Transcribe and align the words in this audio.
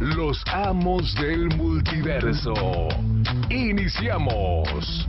Los 0.00 0.42
amos 0.46 1.14
del 1.14 1.48
multiverso. 1.56 2.54
Iniciamos. 3.50 5.06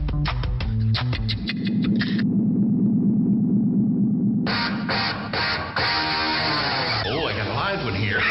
Oh, 7.05 7.27
I 7.27 7.33
got 7.35 7.47
a 7.47 7.53
live 7.53 7.85
one 7.85 7.95
here. 7.95 8.21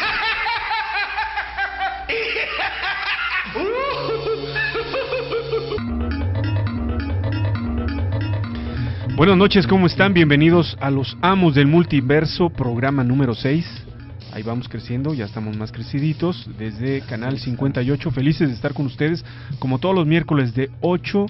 Buenas 9.17 9.37
noches, 9.37 9.67
¿cómo 9.67 9.87
están? 9.87 10.15
Bienvenidos 10.15 10.77
a 10.81 10.91
los 10.91 11.17
Amos 11.21 11.55
del 11.55 11.67
Multiverso, 11.67 12.51
programa 12.51 13.05
número 13.05 13.35
6. 13.35 13.92
Ahí 14.33 14.43
vamos 14.43 14.69
creciendo, 14.69 15.13
ya 15.13 15.27
estamos 15.27 15.57
más 15.59 15.73
creciditos 15.73 16.49
desde 16.59 17.03
Canal 17.03 17.39
58. 17.39 18.11
Felices 18.11 18.49
de 18.49 18.55
estar 18.55 18.73
con 18.73 18.87
ustedes, 18.87 19.25
como 19.59 19.79
todos 19.79 19.95
los 19.95 20.07
miércoles 20.07 20.55
de 20.55 20.71
8 20.81 21.27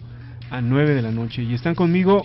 a 0.51 0.61
9 0.61 0.95
de 0.95 1.03
la 1.03 1.11
noche. 1.11 1.43
Y 1.43 1.53
están 1.55 1.75
conmigo, 1.75 2.23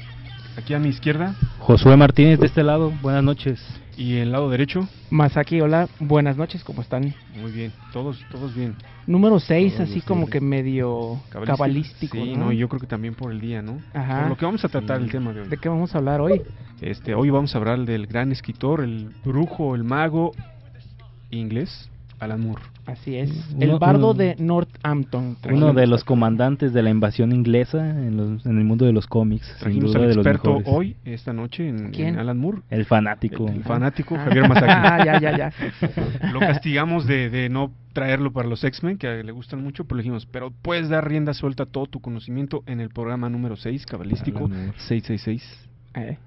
aquí 0.55 0.75
a 0.75 0.79
mi 0.79 0.89
izquierda, 0.89 1.33
Josué 1.59 1.97
Martínez 1.97 2.39
de 2.39 2.45
este 2.45 2.61
lado, 2.63 2.93
buenas 3.02 3.23
noches. 3.23 3.59
y 3.97 4.17
el 4.17 4.31
lado 4.31 4.52
derecho. 4.52 4.87
Masaki, 5.09 5.59
hola, 5.61 5.87
buenas 5.99 6.37
noches, 6.37 6.63
¿cómo 6.63 6.83
están? 6.83 7.11
Muy 7.41 7.52
bien, 7.52 7.71
todos, 7.91 8.23
todos 8.30 8.53
bien. 8.53 8.75
Número 9.07 9.39
6, 9.39 9.77
Todos 9.77 9.89
así 9.89 10.02
como 10.02 10.27
que 10.27 10.39
medio 10.41 11.19
cabalístico, 11.31 12.17
Sí, 12.17 12.35
¿no? 12.35 12.45
no, 12.45 12.52
yo 12.52 12.69
creo 12.69 12.80
que 12.81 12.87
también 12.87 13.15
por 13.15 13.31
el 13.31 13.39
día, 13.41 13.63
¿no? 13.63 13.80
Ajá. 13.95 14.19
Por 14.21 14.30
lo 14.30 14.37
que 14.37 14.45
vamos 14.45 14.63
a 14.63 14.69
tratar 14.69 15.02
el 15.02 15.09
tema 15.09 15.33
de 15.33 15.41
hoy. 15.41 15.47
¿De 15.47 15.57
qué 15.57 15.69
vamos 15.69 15.95
a 15.95 15.97
hablar 15.97 16.21
hoy? 16.21 16.43
Este, 16.81 17.15
hoy 17.15 17.31
vamos 17.31 17.55
a 17.55 17.57
hablar 17.57 17.80
del 17.85 18.05
gran 18.05 18.31
escritor, 18.31 18.81
el 18.81 19.09
brujo, 19.25 19.73
el 19.73 19.83
mago 19.83 20.33
inglés, 21.31 21.89
Alan 22.20 22.42
Moore. 22.42 22.64
Así 22.88 23.16
es, 23.16 23.30
Uno- 23.53 23.64
el 23.73 23.80
bardo 23.80 24.11
uno- 24.11 24.14
de 24.17 24.36
Northampton. 24.39 25.38
Uno 25.52 25.73
de 25.73 25.86
los 25.88 26.03
comandantes 26.03 26.73
de 26.73 26.81
la 26.81 26.89
invasión 26.89 27.31
inglesa 27.31 27.89
en, 27.89 28.17
los- 28.17 28.45
en 28.45 28.58
el 28.58 28.64
mundo 28.64 28.86
de 28.86 28.94
los 28.94 29.06
cómics, 29.08 29.45
sin 29.45 29.58
Trajimos 29.59 29.92
duda 29.94 30.03
al 30.03 30.09
de 30.09 30.16
los 30.16 30.25
experto 30.25 30.58
mejores. 30.58 30.67
hoy, 30.73 30.95
esta 31.05 31.33
noche, 31.33 31.67
en, 31.70 31.92
¿Quién? 31.92 32.08
en 32.16 32.20
Alan 32.20 32.38
Moore. 32.39 32.59
El 32.70 32.86
fanático. 32.86 33.48
El, 33.50 33.58
el 33.58 33.64
fanático 33.64 34.16
Ah. 34.16 34.23
Javier 34.25 34.48
Masaki. 34.50 34.66
Ah, 34.72 35.05
ya, 35.05 35.20
ya, 35.20 35.38
ya. 35.38 35.53
Lo 36.33 36.39
castigamos 36.39 37.05
de, 37.05 37.30
de 37.30 37.50
no 37.50 37.72
traerlo 37.94 38.31
para 38.31 38.48
los 38.48 38.64
X-Men, 38.64 38.98
que 38.98 39.23
le 39.23 39.31
gustan 39.31 39.61
mucho, 39.61 39.83
pero 39.86 39.98
le 39.98 40.03
dijimos, 40.03 40.25
pero 40.25 40.52
puedes 40.61 40.88
dar 40.89 41.08
rienda 41.08 41.33
suelta 41.33 41.64
a 41.64 41.66
todo 41.67 41.86
tu 41.88 42.00
conocimiento 42.00 42.64
en 42.67 42.80
el 42.80 42.89
programa 42.89 43.30
número 43.30 43.55
6, 43.58 43.86
cabalístico, 43.86 44.45
Alan 44.45 44.52
Moore. 44.66 44.73
666, 44.78 45.70
Eh, 45.95 46.17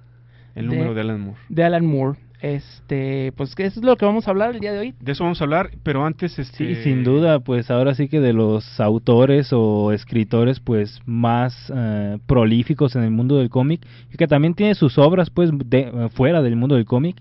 el 0.54 0.68
De- 0.68 0.76
número 0.76 0.94
de 0.94 1.00
Alan 1.00 1.20
Moore. 1.20 1.38
de 1.48 1.64
Alan 1.64 1.86
Moore. 1.86 2.18
Este, 2.42 3.32
pues 3.36 3.54
que 3.54 3.66
eso 3.66 3.80
es 3.80 3.84
lo 3.84 3.96
que 3.96 4.06
vamos 4.06 4.26
a 4.26 4.30
hablar 4.30 4.54
el 4.54 4.60
día 4.60 4.72
de 4.72 4.78
hoy. 4.78 4.94
De 4.98 5.12
eso 5.12 5.24
vamos 5.24 5.40
a 5.40 5.44
hablar, 5.44 5.70
pero 5.82 6.04
antes... 6.06 6.38
Este, 6.38 6.74
Sí, 6.74 6.82
sin 6.82 7.04
duda, 7.04 7.40
pues 7.40 7.70
ahora 7.70 7.94
sí 7.94 8.08
que 8.08 8.20
de 8.20 8.32
los 8.32 8.80
autores 8.80 9.52
o 9.52 9.92
escritores 9.92 10.60
pues 10.60 11.00
más 11.04 11.72
eh, 11.74 12.18
prolíficos 12.26 12.96
en 12.96 13.02
el 13.02 13.10
mundo 13.10 13.36
del 13.36 13.50
cómic 13.50 13.86
y 14.12 14.16
que 14.16 14.26
también 14.26 14.54
tiene 14.54 14.74
sus 14.74 14.98
obras 14.98 15.30
pues 15.30 15.50
de, 15.52 16.08
fuera 16.14 16.42
del 16.42 16.56
mundo 16.56 16.76
del 16.76 16.86
cómic 16.86 17.16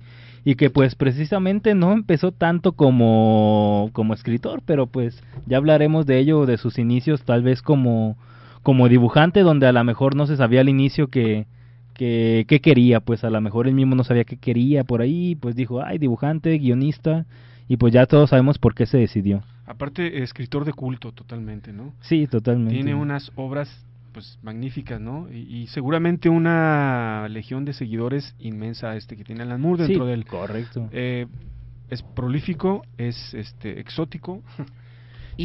y 0.46 0.56
que 0.56 0.70
pues 0.70 0.96
precisamente 0.96 1.76
no 1.76 1.92
empezó 1.92 2.32
tanto 2.32 2.72
como, 2.72 3.90
como 3.94 4.14
escritor, 4.14 4.62
pero 4.66 4.88
pues 4.88 5.22
ya 5.46 5.58
hablaremos 5.58 6.06
de 6.06 6.20
ello, 6.20 6.46
de 6.46 6.58
sus 6.58 6.80
inicios 6.80 7.24
tal 7.24 7.44
vez 7.44 7.62
como, 7.62 8.18
como 8.64 8.88
dibujante 8.88 9.42
donde 9.42 9.68
a 9.68 9.74
lo 9.74 9.84
mejor 9.84 10.16
no 10.16 10.28
se 10.28 10.38
sabía 10.38 10.62
al 10.62 10.70
inicio 10.70 11.10
que 11.10 11.46
que, 12.00 12.46
qué 12.48 12.62
quería, 12.62 13.02
pues 13.02 13.26
a 13.26 13.30
lo 13.30 13.42
mejor 13.42 13.68
él 13.68 13.74
mismo 13.74 13.94
no 13.94 14.06
sabía 14.06 14.24
qué 14.24 14.38
quería 14.38 14.86
por 14.86 15.02
ahí, 15.02 15.36
pues 15.36 15.54
dijo, 15.54 15.84
ay, 15.84 15.98
dibujante, 15.98 16.58
guionista, 16.58 17.26
y 17.68 17.76
pues 17.76 17.92
ya 17.92 18.06
todos 18.06 18.30
sabemos 18.30 18.58
por 18.58 18.74
qué 18.74 18.86
se 18.86 18.98
decidió. 18.98 19.44
Aparte, 19.66 20.24
escritor 20.24 20.64
de 20.64 20.72
culto 20.72 21.12
totalmente, 21.12 21.74
¿no? 21.74 21.94
Sí, 22.00 22.26
totalmente. 22.26 22.74
Tiene 22.74 22.96
unas 22.96 23.34
obras 23.36 23.68
pues 24.14 24.40
magníficas, 24.42 25.02
¿no? 25.02 25.28
Y, 25.30 25.40
y 25.58 25.68
seguramente 25.68 26.30
una 26.30 27.28
legión 27.30 27.66
de 27.66 27.74
seguidores 27.74 28.34
inmensa 28.40 28.96
este 28.96 29.18
que 29.18 29.26
tiene 29.26 29.42
Alan 29.44 29.60
Moore 29.60 29.84
Sí, 29.84 29.90
dentro 29.90 30.06
del 30.06 30.26
Correcto. 30.26 30.88
eh, 30.94 31.28
es 31.90 32.02
prolífico, 32.02 32.86
es 32.98 33.34
este 33.34 33.82
exótico, 33.82 34.42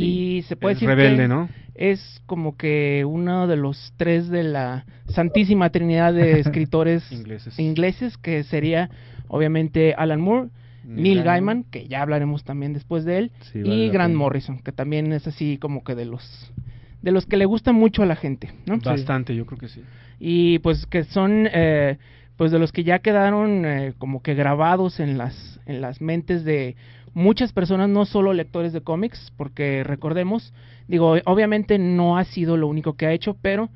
Y 0.02 0.42
se 0.42 0.56
puede 0.56 0.74
es 0.74 0.80
decir 0.80 0.88
rebelde, 0.88 1.22
que 1.24 1.28
¿no? 1.28 1.48
es 1.74 2.20
como 2.26 2.56
que 2.56 3.04
uno 3.06 3.46
de 3.46 3.56
los 3.56 3.92
tres 3.96 4.28
de 4.28 4.42
la 4.44 4.84
santísima 5.08 5.70
trinidad 5.70 6.12
de 6.14 6.40
escritores 6.40 7.10
Ingleses. 7.12 7.58
ingleses, 7.58 8.16
que 8.18 8.42
sería 8.44 8.90
obviamente 9.28 9.94
Alan 9.96 10.20
Moore, 10.20 10.48
Neil 10.84 11.22
Gaiman, 11.22 11.64
que 11.64 11.86
ya 11.88 12.02
hablaremos 12.02 12.44
también 12.44 12.74
después 12.74 13.04
de 13.04 13.18
él, 13.18 13.32
Sí, 13.52 13.62
vale 13.62 13.74
y 13.74 13.88
Grant 13.88 14.10
pena. 14.10 14.18
Morrison, 14.18 14.58
que 14.58 14.70
también 14.72 15.12
es 15.12 15.26
así 15.26 15.56
como 15.58 15.82
que 15.82 15.94
de 15.94 16.04
los 16.04 16.52
de 17.00 17.10
los 17.12 17.26
que 17.26 17.36
le 17.36 17.44
gustan 17.44 17.74
mucho 17.74 18.02
a 18.02 18.06
la 18.06 18.16
gente, 18.16 18.50
¿no? 18.66 18.78
Bastante, 18.78 19.34
yo 19.34 19.44
creo 19.46 19.58
que 19.58 19.68
sí. 19.68 19.82
Y 20.20 20.58
pues 20.60 20.86
que 20.86 21.04
son 21.04 21.48
eh, 21.52 21.98
pues 22.36 22.50
de 22.52 22.58
los 22.58 22.72
que 22.72 22.82
ya 22.84 22.98
quedaron 23.00 23.64
eh, 23.66 23.92
como 23.98 24.22
que 24.22 24.34
grabados 24.34 25.00
en 25.00 25.16
las 25.18 25.60
en 25.66 25.80
las 25.80 26.00
mentes 26.00 26.44
de 26.44 26.76
muchas 27.14 27.52
personas, 27.52 27.88
no 27.88 28.04
solo 28.04 28.32
lectores 28.32 28.72
de 28.72 28.82
cómics, 28.82 29.32
porque 29.36 29.82
recordemos, 29.84 30.52
digo, 30.88 31.16
obviamente 31.24 31.78
no 31.78 32.18
ha 32.18 32.24
sido 32.24 32.56
lo 32.56 32.66
único 32.68 32.94
que 32.96 33.06
ha 33.06 33.12
hecho, 33.12 33.36
pero 33.40 33.70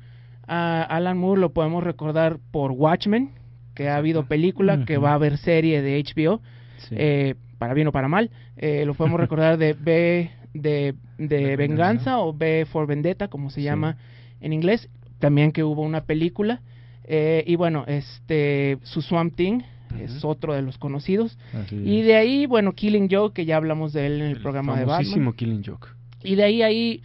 a 0.47 0.81
Alan 0.83 1.17
Moore 1.17 1.41
lo 1.41 1.53
podemos 1.53 1.83
recordar 1.83 2.37
por 2.51 2.71
Watchmen, 2.71 3.31
que 3.75 3.87
ha 3.89 3.95
habido 3.97 4.25
película, 4.27 4.83
que 4.85 4.97
va 4.97 5.11
a 5.11 5.13
haber 5.15 5.37
serie 5.37 5.81
de 5.81 5.97
HBO, 6.03 6.41
Sí. 6.77 6.95
eh, 6.97 7.35
para 7.57 7.73
bien 7.73 7.87
o 7.87 7.91
para 7.91 8.07
mal. 8.07 8.29
Eh, 8.57 8.83
lo 8.85 8.93
podemos 8.93 9.19
recordar 9.19 9.57
de 9.57 9.73
B 9.73 10.31
de, 10.53 10.95
de 11.17 11.27
De 11.27 11.55
Venganza 11.55 12.19
o 12.19 12.33
B 12.33 12.65
for 12.65 12.87
Vendetta, 12.87 13.27
como 13.27 13.49
se 13.49 13.61
Sí. 13.61 13.65
llama 13.65 13.97
en 14.41 14.53
inglés. 14.53 14.89
También 15.19 15.51
que 15.51 15.63
hubo 15.63 15.81
una 15.81 16.01
película. 16.05 16.61
Eh, 17.03 17.43
y 17.45 17.55
bueno, 17.55 17.83
este 17.87 18.77
su 18.83 19.01
Swamp 19.01 19.35
Thing 19.35 19.61
es 19.97 20.23
otro 20.23 20.53
de 20.53 20.61
los 20.61 20.77
conocidos. 20.77 21.37
Y 21.71 22.01
de 22.01 22.15
ahí, 22.15 22.45
bueno, 22.45 22.73
Killing 22.73 23.07
Joke, 23.09 23.33
que 23.33 23.45
ya 23.45 23.57
hablamos 23.57 23.93
de 23.93 24.07
él 24.07 24.13
en 24.13 24.21
el, 24.21 24.31
El 24.37 24.41
programa 24.41 24.77
de 24.77 24.85
Batman. 24.85 25.33
Killing 25.33 25.63
Joke. 25.63 25.87
Y 26.23 26.35
de 26.35 26.43
ahí 26.43 26.61
hay 26.61 27.01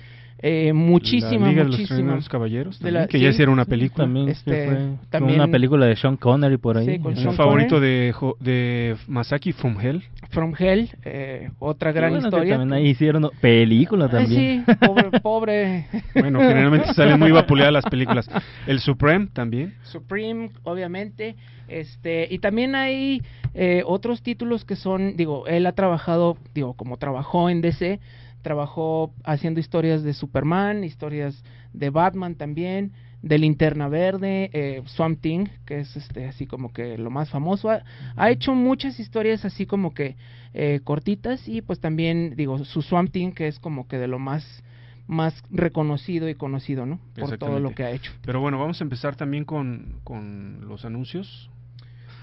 eh, 0.47 0.73
muchísima, 0.75 1.47
La 1.47 1.53
Liga 1.65 1.65
de 1.65 2.03
los 2.17 2.29
Caballeros, 2.29 2.79
de 2.79 2.85
también, 2.85 3.03
la- 3.03 3.09
que 3.09 3.19
ya 3.19 3.29
sí, 3.29 3.35
hicieron 3.35 3.55
una 3.55 3.65
película. 3.65 4.05
También, 4.05 4.29
Este, 4.29 4.67
fue, 4.67 4.75
fue 4.77 4.97
también- 5.09 5.41
una 5.41 5.51
película 5.51 5.87
de 5.87 5.97
Sean 5.97 6.19
Connery 6.19 6.59
por 6.59 6.77
ahí. 6.77 6.87
Sí, 6.87 6.99
con 6.99 7.13
Un 7.13 7.17
Sean 7.19 7.35
favorito 7.35 7.81
de, 7.81 8.15
de 8.41 8.97
Masaki 9.09 9.53
From 9.53 9.81
Hell. 9.81 10.03
From 10.31 10.53
Hell, 10.59 10.91
eh, 11.05 11.51
otra 11.61 11.93
gran 11.93 12.11
bueno, 12.11 12.27
historia. 12.29 12.59
También 12.59 12.73
ahí 12.79 12.91
hicieron 12.91 13.31
película 13.41 14.07
Eh, 14.07 14.09
también. 14.11 14.65
sí, 14.67 14.75
pobre, 14.87 15.11
pobre. 15.23 15.87
Bueno, 16.15 16.41
generalmente 16.41 16.93
salen 16.93 17.19
muy 17.19 17.31
vapuleadas 17.31 17.73
las 17.73 17.85
películas. 17.87 18.29
El 18.67 18.81
Supreme 18.81 19.29
también. 19.33 19.75
Supreme, 19.85 20.51
obviamente. 20.65 21.37
Este, 21.69 22.29
y 22.31 22.41
también 22.41 22.75
hay 22.75 23.23
eh, 23.55 23.83
otros 23.87 24.23
títulos 24.23 24.67
que 24.67 24.77
son, 24.77 25.17
digo, 25.17 25.47
él 25.47 25.65
ha 25.67 25.73
trabajado, 25.73 26.37
digo, 26.55 26.75
como 26.75 26.99
trabajó 26.99 27.49
en 27.49 27.63
DC, 27.63 28.01
trabajó 28.45 29.13
haciendo 29.25 29.59
historias 29.59 30.05
de 30.05 30.15
Superman, 30.15 30.85
historias 30.85 31.43
de 31.73 31.91
Batman 31.91 32.37
también, 32.37 32.93
de 33.23 33.39
Linterna 33.39 33.89
Verde, 33.89 34.51
eh, 34.53 34.83
Swamp 34.87 35.21
Thing, 35.21 35.47
que 35.67 35.81
es 35.81 35.97
este 35.97 36.29
así 36.29 36.47
como 36.47 36.73
que 36.73 36.97
lo 36.99 37.11
más 37.11 37.31
famoso. 37.31 37.71
Ha, 37.71 37.83
ha 38.15 38.31
hecho 38.31 38.55
muchas 38.55 39.01
historias 39.01 39.45
así 39.45 39.67
como 39.67 39.95
que 39.95 40.15
eh, 40.53 40.81
cortitas 40.85 41.49
y 41.49 41.63
pues 41.63 41.81
también, 41.81 42.37
digo, 42.37 42.65
su 42.65 42.83
Swamp 42.83 43.11
Thing, 43.11 43.33
que 43.33 43.49
es 43.49 43.59
como 43.59 43.89
que 43.89 43.99
de 43.99 44.07
lo 44.07 44.21
más 44.21 44.63
más 45.07 45.35
reconocido 45.51 46.29
y 46.31 46.35
conocido, 46.35 46.87
¿no? 46.87 46.99
Por 47.15 47.37
todo 47.37 47.61
lo 47.61 47.75
que 47.75 47.85
ha 47.85 47.91
hecho. 47.91 48.13
Pero 48.25 48.41
bueno, 48.41 48.59
vamos 48.59 48.81
a 48.81 48.85
empezar 48.85 49.17
también 49.17 49.45
con, 49.45 50.01
con 50.03 50.67
los 50.67 50.85
anuncios. 50.87 51.51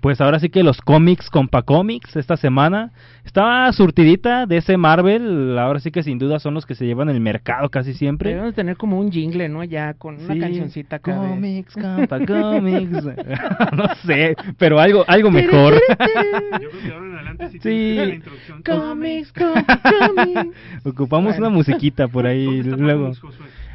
Pues 0.05 0.21
ahora 0.21 0.39
sí 0.39 0.51
que 0.51 0.63
los 0.63 0.83
cómics 0.83 1.31
con 1.31 1.49
Comics 1.49 2.15
esta 2.17 2.37
semana 2.37 2.91
estaba 3.25 3.73
surtidita 3.73 4.45
de 4.45 4.59
ese 4.59 4.77
Marvel, 4.77 5.59
ahora 5.59 5.81
sí 5.81 5.91
que 5.91 6.03
sin 6.03 6.19
duda 6.19 6.39
son 6.41 6.53
los 6.53 6.67
que 6.67 6.75
se 6.75 6.85
llevan 6.85 7.09
el 7.09 7.21
mercado 7.21 7.71
casi 7.71 7.95
siempre. 7.95 8.29
Debemos 8.35 8.55
tener 8.55 8.77
como 8.77 8.99
un 9.01 9.11
jingle, 9.11 9.49
¿no? 9.49 9.65
Ya 9.65 9.95
con 9.95 10.17
una 10.17 10.35
Sí, 10.35 10.39
cancioncita 10.39 10.99
Comics, 11.01 11.73
compa, 11.73 12.19
comics. 12.27 13.03
no 13.73 13.95
sé, 14.05 14.37
pero 14.59 14.79
algo, 14.79 15.07
algo 15.09 15.31
mejor. 15.31 15.73
Yo 15.73 15.79
creo 15.97 16.71
que 16.83 16.93
ahora 16.93 17.07
en 17.07 17.15
adelante 17.15 17.59
sí, 17.63 17.95
la 17.95 18.05
introducción. 18.15 18.63
Comics, 18.63 19.33
compa, 19.33 19.81
comics. 19.83 20.57
Ocupamos 20.85 21.33
Bueno. 21.33 21.47
una 21.47 21.57
musiquita 21.57 22.09
por 22.09 22.27
ahí 22.27 22.45
¿Dónde 22.45 22.71
está 22.73 22.77
luego. 22.77 23.13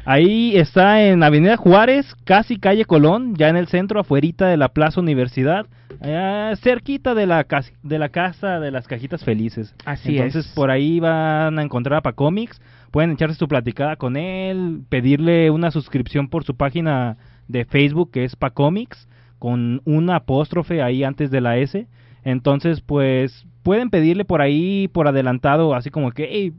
Ahí 0.04 0.56
está 0.56 1.02
en 1.04 1.22
Avenida 1.22 1.56
Juárez, 1.56 2.14
casi 2.24 2.58
calle 2.58 2.84
Colón, 2.84 3.34
ya 3.36 3.48
en 3.48 3.56
el 3.56 3.68
centro, 3.68 4.00
afuerita 4.00 4.46
de 4.48 4.56
la 4.56 4.68
Plaza 4.70 5.00
Universidad, 5.00 5.66
allá 6.00 6.56
cerquita 6.56 7.14
de 7.14 7.26
la, 7.26 7.44
cas- 7.44 7.72
de 7.82 7.98
la 7.98 8.08
casa 8.08 8.60
de 8.60 8.70
las 8.70 8.86
cajitas 8.88 9.22
felices. 9.24 9.74
Así 9.84 10.16
Entonces 10.16 10.46
es. 10.46 10.52
por 10.52 10.70
ahí 10.70 11.00
van 11.00 11.58
a 11.58 11.62
encontrar 11.62 11.98
a 11.98 12.02
Pacomics, 12.02 12.60
pueden 12.90 13.12
echarse 13.12 13.36
su 13.36 13.46
platicada 13.46 13.96
con 13.96 14.16
él, 14.16 14.80
pedirle 14.88 15.50
una 15.50 15.70
suscripción 15.70 16.28
por 16.28 16.44
su 16.44 16.56
página 16.56 17.16
de 17.46 17.64
Facebook 17.64 18.10
que 18.10 18.24
es 18.24 18.36
Pacomics, 18.36 19.06
con 19.38 19.80
una 19.84 20.16
apóstrofe 20.16 20.82
ahí 20.82 21.04
antes 21.04 21.30
de 21.30 21.40
la 21.40 21.58
S. 21.58 21.86
Entonces 22.24 22.80
pues 22.80 23.46
pueden 23.62 23.90
pedirle 23.90 24.24
por 24.24 24.40
ahí 24.40 24.88
por 24.88 25.08
adelantado, 25.08 25.74
así 25.74 25.90
como 25.90 26.10
que, 26.10 26.28
hey, 26.30 26.52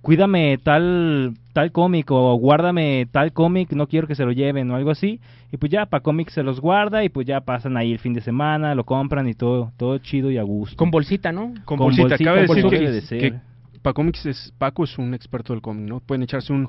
cuídame 0.00 0.58
tal 0.58 1.34
tal 1.58 1.72
cómic 1.72 2.08
o 2.12 2.36
guárdame 2.36 3.08
tal 3.10 3.32
cómic, 3.32 3.72
no 3.72 3.88
quiero 3.88 4.06
que 4.06 4.14
se 4.14 4.24
lo 4.24 4.30
lleven 4.30 4.70
o 4.70 4.76
algo 4.76 4.92
así. 4.92 5.18
Y 5.50 5.56
pues 5.56 5.72
ya 5.72 5.86
Pacomics 5.86 6.34
se 6.34 6.44
los 6.44 6.60
guarda 6.60 7.02
y 7.02 7.08
pues 7.08 7.26
ya 7.26 7.40
pasan 7.40 7.76
ahí 7.76 7.90
el 7.90 7.98
fin 7.98 8.14
de 8.14 8.20
semana, 8.20 8.76
lo 8.76 8.84
compran 8.84 9.28
y 9.28 9.34
todo, 9.34 9.72
todo 9.76 9.98
chido 9.98 10.30
y 10.30 10.38
a 10.38 10.44
gusto. 10.44 10.76
Con 10.76 10.92
bolsita, 10.92 11.32
¿no? 11.32 11.48
Con, 11.64 11.78
Con 11.78 11.78
bolsita. 11.78 12.10
bolsita, 12.10 12.30
Cabe 12.30 12.46
con 12.46 12.54
decir 12.54 12.70
que, 12.70 12.78
debe 12.78 12.92
de 12.92 13.00
ser. 13.00 13.18
que 13.18 13.34
Pacomics 13.82 14.24
es, 14.26 14.54
Paco 14.56 14.84
es 14.84 14.96
un 14.98 15.14
experto 15.14 15.52
del 15.52 15.60
cómic, 15.60 15.88
¿no? 15.88 15.98
Pueden 15.98 16.22
echarse 16.22 16.52
un, 16.52 16.64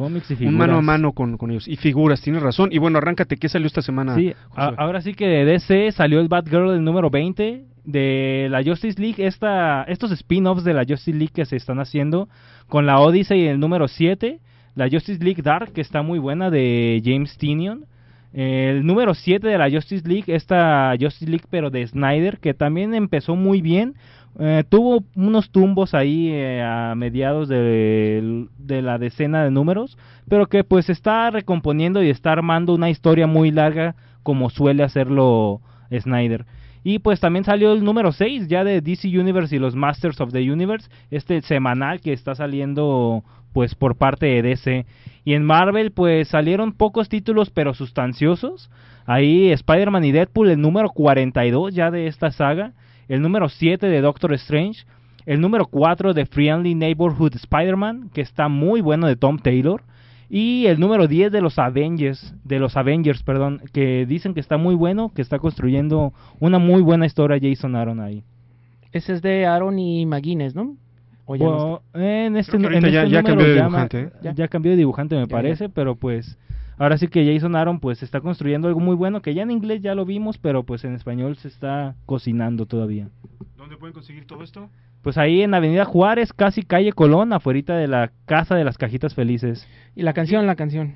mano 0.58 0.78
a 0.78 0.82
mano 0.82 1.12
con, 1.12 1.38
con 1.38 1.52
ellos. 1.52 1.68
Y 1.68 1.76
figuras, 1.76 2.20
tienes 2.22 2.42
razón. 2.42 2.70
Y 2.72 2.80
bueno, 2.80 2.98
arráncate, 2.98 3.38
¿qué 3.38 3.48
salió 3.48 3.68
esta 3.68 3.84
semana? 3.84 4.16
Sí, 4.16 4.34
a- 4.56 4.66
Josué? 4.66 4.76
ahora 4.80 5.02
sí 5.02 5.14
que 5.14 5.28
de 5.28 5.46
DC 5.46 5.92
salió 5.92 6.20
el 6.20 6.30
Batgirl 6.30 6.72
del 6.72 6.84
número 6.84 7.12
20 7.12 7.64
de 7.86 8.48
la 8.50 8.64
Justice 8.64 9.00
League, 9.00 9.24
esta, 9.24 9.84
estos 9.84 10.12
spin-offs 10.14 10.64
de 10.64 10.74
la 10.74 10.84
Justice 10.88 11.16
League 11.16 11.34
que 11.34 11.46
se 11.46 11.58
están 11.58 11.80
haciendo 11.80 12.28
con 12.68 12.86
la 12.88 13.00
Odyssey 13.00 13.48
el 13.48 13.60
número 13.60 13.88
7, 13.88 14.40
la 14.80 14.90
Justice 14.90 15.22
League 15.22 15.44
Dark 15.44 15.74
que 15.74 15.82
está 15.82 16.02
muy 16.02 16.20
buena 16.20 16.50
de 16.50 17.02
James 17.04 17.38
Tinion, 17.38 17.86
el 18.32 18.86
número 18.86 19.14
7 19.14 19.46
de 19.46 19.58
la 19.58 19.70
Justice 19.70 20.08
League, 20.08 20.34
esta 20.34 20.94
Justice 21.00 21.30
League 21.30 21.46
pero 21.50 21.70
de 21.70 21.86
Snyder 21.86 22.40
que 22.40 22.54
también 22.54 22.94
empezó 22.94 23.36
muy 23.36 23.62
bien, 23.62 23.96
eh, 24.40 24.64
tuvo 24.70 25.04
unos 25.16 25.50
tumbos 25.50 25.94
ahí 25.94 26.30
eh, 26.32 26.64
a 26.64 26.96
mediados 26.96 27.50
de, 27.50 28.48
de 28.58 28.82
la 28.82 28.98
decena 28.98 29.44
de 29.44 29.52
números, 29.52 29.98
pero 30.30 30.48
que 30.48 30.64
pues 30.64 30.90
está 30.90 31.30
recomponiendo 31.30 32.02
y 32.02 32.10
está 32.10 32.32
armando 32.32 32.74
una 32.74 32.90
historia 32.90 33.28
muy 33.28 33.52
larga 33.52 33.96
como 34.24 34.50
suele 34.50 34.84
hacerlo 34.84 35.60
Snyder. 35.92 36.46
Y 36.84 37.00
pues 37.00 37.20
también 37.20 37.44
salió 37.44 37.74
el 37.74 37.84
número 37.84 38.14
6 38.14 38.48
ya 38.48 38.64
de 38.64 38.80
DC 38.80 39.08
Universe 39.10 39.54
y 39.56 39.60
los 39.60 39.76
Masters 39.76 40.22
of 40.22 40.32
the 40.32 40.50
Universe, 40.50 40.90
este 41.12 41.42
semanal 41.42 42.00
que 42.00 42.14
está 42.14 42.36
saliendo 42.36 43.24
pues 43.54 43.76
por 43.76 43.96
parte 43.96 44.26
de 44.26 44.42
DC. 44.42 44.86
Y 45.26 45.34
en 45.34 45.44
Marvel 45.44 45.92
pues 45.92 46.28
salieron 46.28 46.74
pocos 46.74 47.10
títulos 47.10 47.50
pero 47.50 47.74
sustanciosos. 47.74 48.70
Ahí 49.06 49.52
Spider-Man 49.52 50.06
y 50.06 50.12
Deadpool 50.12 50.52
el 50.52 50.62
número 50.62 50.90
42 50.90 51.74
ya 51.74 51.92
de 51.92 52.08
esta 52.08 52.32
saga, 52.32 52.74
el 53.08 53.22
número 53.22 53.50
7 53.50 53.88
de 53.88 54.02
Doctor 54.02 54.34
Strange, 54.34 54.86
el 55.26 55.42
número 55.42 55.66
4 55.66 56.14
de 56.14 56.26
Friendly 56.26 56.76
Neighborhood 56.76 57.36
Spider-Man, 57.36 58.10
que 58.14 58.22
está 58.22 58.48
muy 58.48 58.82
bueno 58.82 59.08
de 59.08 59.16
Tom 59.16 59.40
Taylor, 59.40 59.84
y 60.30 60.68
el 60.68 60.80
número 60.80 61.08
10 61.08 61.32
de 61.32 61.42
los 61.42 61.58
Avengers, 61.58 62.36
de 62.44 62.60
los 62.60 62.78
Avengers, 62.78 63.24
perdón, 63.24 63.62
que 63.74 64.06
dicen 64.06 64.36
que 64.36 64.40
está 64.40 64.58
muy 64.58 64.76
bueno, 64.76 65.12
que 65.14 65.24
está 65.24 65.40
construyendo 65.40 66.14
una 66.40 66.60
muy 66.60 66.82
buena 66.82 67.08
historia 67.08 67.40
Jason 67.42 67.76
Aaron 67.76 68.00
ahí. 68.00 68.24
Ese 68.92 69.14
es 69.14 69.22
de 69.22 69.46
Aaron 69.46 69.80
y 69.80 70.06
McGuinness, 70.06 70.56
¿no? 70.56 70.76
O 71.32 71.36
ya 71.36 71.46
no 71.46 71.52
Bueno, 71.52 71.82
en 71.94 72.38
este, 72.38 72.58
en 72.58 72.64
ya- 72.64 73.04
este 73.04 73.10
ya 73.12 73.22
cambió 73.24 73.46
de 73.48 73.56
ya 73.56 73.62
dibujante, 73.66 74.02
ma- 74.02 74.08
¿eh? 74.08 74.12
ya. 74.24 74.34
Ya. 74.34 74.48
cambió 74.48 74.72
de 74.72 74.78
dibujante 74.78 75.14
me 75.16 75.22
Ya, 75.22 75.28
ya. 75.28 75.32
parece, 75.32 75.70
pero 75.70 75.96
pues 75.96 76.40
ahora 76.80 76.98
sí 76.98 77.08
que 77.08 77.24
Jason 77.32 77.56
Aaron 77.56 77.80
pues 77.80 78.02
está 78.02 78.20
construyendo 78.20 78.68
algo 78.68 78.80
muy 78.80 78.96
bueno, 78.96 79.22
que 79.22 79.36
ya 79.36 79.44
en 79.44 79.52
inglés 79.52 79.82
ya 79.84 79.94
lo 79.94 80.06
vimos, 80.06 80.40
pero 80.40 80.64
pues 80.64 80.84
en 80.86 80.96
español 80.96 81.36
se 81.36 81.48
está 81.50 81.94
cocinando 82.08 82.66
todavía. 82.66 83.10
¿Dónde 83.58 83.78
pueden 83.78 83.94
conseguir 83.94 84.26
todo 84.26 84.42
esto? 84.44 84.70
Pues 85.04 85.20
ahí 85.20 85.44
en 85.44 85.54
Avenida 85.54 85.86
Juárez, 85.86 86.34
casi 86.34 86.64
calle 86.64 86.94
Colón, 86.94 87.32
afuera 87.32 87.78
de 87.78 87.88
la 87.88 88.12
Casa 88.26 88.56
de 88.56 88.64
las 88.64 88.80
Cajitas 88.80 89.14
Felices. 89.14 89.68
Y 89.96 90.02
la 90.02 90.14
canción, 90.14 90.48
la 90.48 90.56
canción. 90.56 90.96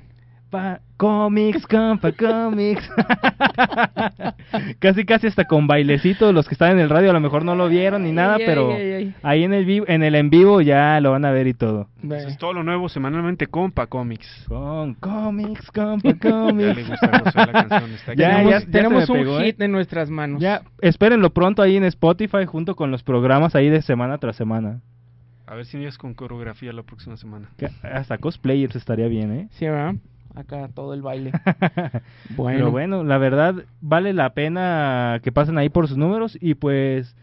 Pa 0.54 0.78
comics, 0.96 1.66
compa, 1.66 2.12
comics. 2.12 2.88
casi, 4.78 5.04
casi 5.04 5.26
hasta 5.26 5.46
con 5.46 5.66
bailecito. 5.66 6.32
Los 6.32 6.46
que 6.46 6.54
están 6.54 6.70
en 6.72 6.78
el 6.78 6.88
radio 6.90 7.10
a 7.10 7.12
lo 7.12 7.18
mejor 7.18 7.44
no 7.44 7.56
lo 7.56 7.68
vieron 7.68 8.04
ni 8.04 8.12
nada, 8.12 8.36
Ay, 8.36 8.42
pero 8.46 8.72
ay, 8.72 8.92
ay. 8.92 9.14
ahí 9.24 9.42
en 9.42 9.52
el, 9.52 9.64
vi- 9.64 9.82
en 9.88 10.04
el 10.04 10.14
en 10.14 10.30
vivo 10.30 10.60
ya 10.60 11.00
lo 11.00 11.10
van 11.10 11.24
a 11.24 11.32
ver 11.32 11.48
y 11.48 11.54
todo. 11.54 11.88
Eso 12.04 12.28
es 12.28 12.38
todo 12.38 12.52
lo 12.52 12.62
nuevo 12.62 12.88
semanalmente 12.88 13.48
con 13.48 13.72
Pacomics. 13.72 14.44
Con 14.48 14.94
comics, 14.94 15.70
compa, 15.72 16.10
Ya 16.10 16.14
le 16.22 16.30
comics. 16.30 16.88
gusta 16.88 17.06
a 17.12 17.18
Josué 17.18 17.46
la 17.46 17.52
canción. 17.66 17.90
Está 17.92 18.12
aquí. 18.12 18.20
Ya, 18.20 18.30
tenemos 18.30 18.50
ya- 18.52 18.60
ya 18.60 18.66
tenemos 18.70 19.10
un 19.10 19.16
pegó, 19.16 19.40
¿eh? 19.40 19.44
hit 19.46 19.60
en 19.60 19.72
nuestras 19.72 20.08
manos. 20.10 20.40
ya, 20.40 20.62
espérenlo 20.80 21.30
pronto 21.30 21.62
ahí 21.62 21.76
en 21.76 21.82
Spotify 21.84 22.44
junto 22.46 22.76
con 22.76 22.92
los 22.92 23.02
programas 23.02 23.56
ahí 23.56 23.68
de 23.70 23.82
semana 23.82 24.18
tras 24.18 24.36
semana. 24.36 24.80
A 25.46 25.56
ver 25.56 25.66
si 25.66 25.76
vienes 25.76 25.98
con 25.98 26.14
coreografía 26.14 26.72
la 26.72 26.84
próxima 26.84 27.16
semana. 27.16 27.48
Que 27.58 27.68
hasta 27.82 28.18
cosplayers 28.18 28.76
estaría 28.76 29.08
bien, 29.08 29.32
¿eh? 29.32 29.48
Sí, 29.50 29.66
¿verdad? 29.66 29.96
Acá 30.34 30.68
todo 30.74 30.94
el 30.94 31.02
baile. 31.02 31.32
Bueno. 32.36 32.58
Pero 32.58 32.70
bueno, 32.70 33.04
la 33.04 33.18
verdad 33.18 33.54
vale 33.80 34.12
la 34.12 34.30
pena 34.30 35.20
que 35.22 35.30
pasen 35.32 35.58
ahí 35.58 35.68
por 35.68 35.86
sus 35.88 35.96
números 35.96 36.36
y 36.40 36.54
pues 36.54 37.14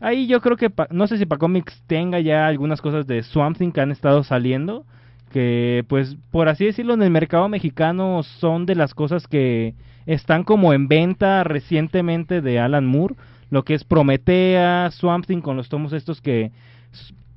ahí 0.00 0.26
yo 0.26 0.40
creo 0.40 0.56
que 0.56 0.70
pa- 0.70 0.86
no 0.90 1.06
sé 1.06 1.18
si 1.18 1.26
Pacomics 1.26 1.82
tenga 1.86 2.20
ya 2.20 2.46
algunas 2.46 2.80
cosas 2.80 3.06
de 3.06 3.22
Swamp 3.22 3.56
Thing 3.58 3.72
que 3.72 3.80
han 3.80 3.90
estado 3.90 4.22
saliendo 4.22 4.84
que 5.32 5.84
pues 5.88 6.16
por 6.30 6.48
así 6.48 6.64
decirlo 6.64 6.94
en 6.94 7.02
el 7.02 7.10
mercado 7.10 7.48
mexicano 7.48 8.22
son 8.22 8.66
de 8.66 8.74
las 8.74 8.94
cosas 8.94 9.26
que 9.26 9.74
están 10.06 10.44
como 10.44 10.72
en 10.72 10.88
venta 10.88 11.42
recientemente 11.44 12.40
de 12.40 12.58
Alan 12.58 12.86
Moore, 12.86 13.14
lo 13.50 13.64
que 13.64 13.74
es 13.74 13.84
Prometea, 13.84 14.90
Swamp 14.92 15.26
Thing 15.26 15.40
con 15.40 15.56
los 15.56 15.68
tomos 15.68 15.92
estos 15.92 16.20
que 16.20 16.50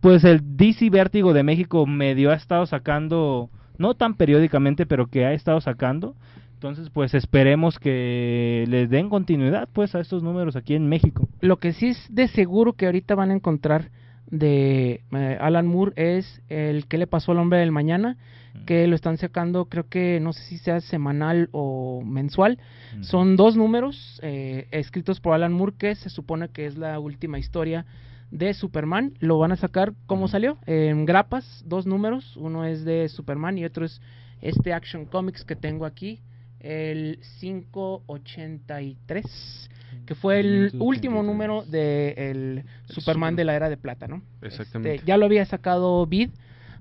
pues 0.02 0.24
el 0.26 0.58
DC 0.58 0.90
Vértigo 0.90 1.34
de 1.34 1.44
México 1.44 1.86
medio 1.86 2.32
ha 2.32 2.36
estado 2.36 2.66
sacando 2.66 3.50
no 3.78 3.94
tan 3.96 4.16
periódicamente, 4.16 4.86
pero 4.86 5.08
que 5.08 5.26
ha 5.26 5.34
estado 5.34 5.62
sacando. 5.62 6.16
Entonces, 6.54 6.90
pues 6.90 7.14
esperemos 7.14 7.78
que 7.78 8.64
les 8.70 8.90
den 8.90 9.10
continuidad 9.10 9.68
pues 9.74 9.96
a 9.96 10.00
estos 10.00 10.24
números 10.24 10.56
aquí 10.56 10.76
en 10.76 10.88
México. 10.88 11.28
Lo 11.42 11.58
que 11.58 11.74
sí 11.74 11.90
es 11.90 12.08
de 12.10 12.30
seguro 12.30 12.74
que 12.74 12.86
ahorita 12.86 13.16
van 13.16 13.32
a 13.32 13.34
encontrar 13.34 13.92
de 14.28 15.02
eh, 15.12 15.38
Alan 15.42 15.68
Moore 15.68 15.92
es 15.96 16.42
el 16.50 16.88
que 16.88 16.98
le 16.98 17.06
pasó 17.06 17.34
al 17.34 17.40
hombre 17.40 17.60
del 17.60 17.72
mañana, 17.72 18.18
que 18.66 18.88
lo 18.88 18.96
están 18.96 19.18
sacando, 19.18 19.66
creo 19.66 19.90
que 19.90 20.20
no 20.22 20.32
sé 20.32 20.44
si 20.44 20.58
sea 20.58 20.80
semanal 20.80 21.50
o 21.52 22.02
mensual. 22.06 22.60
Son 23.02 23.36
dos 23.36 23.58
números 23.58 24.20
eh, 24.24 24.68
escritos 24.72 25.20
por 25.20 25.34
Alan 25.34 25.52
Moore 25.52 25.74
que 25.78 25.96
se 25.96 26.10
supone 26.10 26.50
que 26.50 26.66
es 26.66 26.78
la 26.78 27.00
última 27.00 27.40
historia 27.40 27.86
de 28.34 28.54
Superman. 28.56 29.14
Lo 29.20 29.38
van 29.38 29.52
a 29.52 29.56
sacar 29.56 29.94
como 30.08 30.28
salió, 30.28 30.58
en 30.66 31.06
grapas, 31.06 31.64
dos 31.68 31.86
números. 31.86 32.36
Uno 32.36 32.66
es 32.66 32.84
de 32.84 33.08
Superman 33.08 33.60
y 33.60 33.66
otro 33.66 33.86
es 33.86 34.02
este 34.42 34.74
Action 34.74 35.06
Comics 35.06 35.46
que 35.46 35.56
tengo 35.56 35.86
aquí, 35.86 36.20
el 36.60 37.20
583, 37.40 39.70
que 40.06 40.16
fue 40.16 40.40
el 40.40 40.72
583. 40.72 40.82
último 40.82 41.24
número 41.24 41.64
de 41.64 42.14
el 42.18 42.64
Superman 42.88 43.34
Super- 43.34 43.38
de 43.38 43.44
la 43.46 43.56
era 43.56 43.70
de 43.70 43.78
plata, 43.78 44.08
¿no? 44.08 44.22
Exactamente. 44.42 44.96
Este, 44.96 45.08
ya 45.08 45.18
lo 45.18 45.26
había 45.26 45.46
sacado 45.46 46.06
Vid 46.08 46.32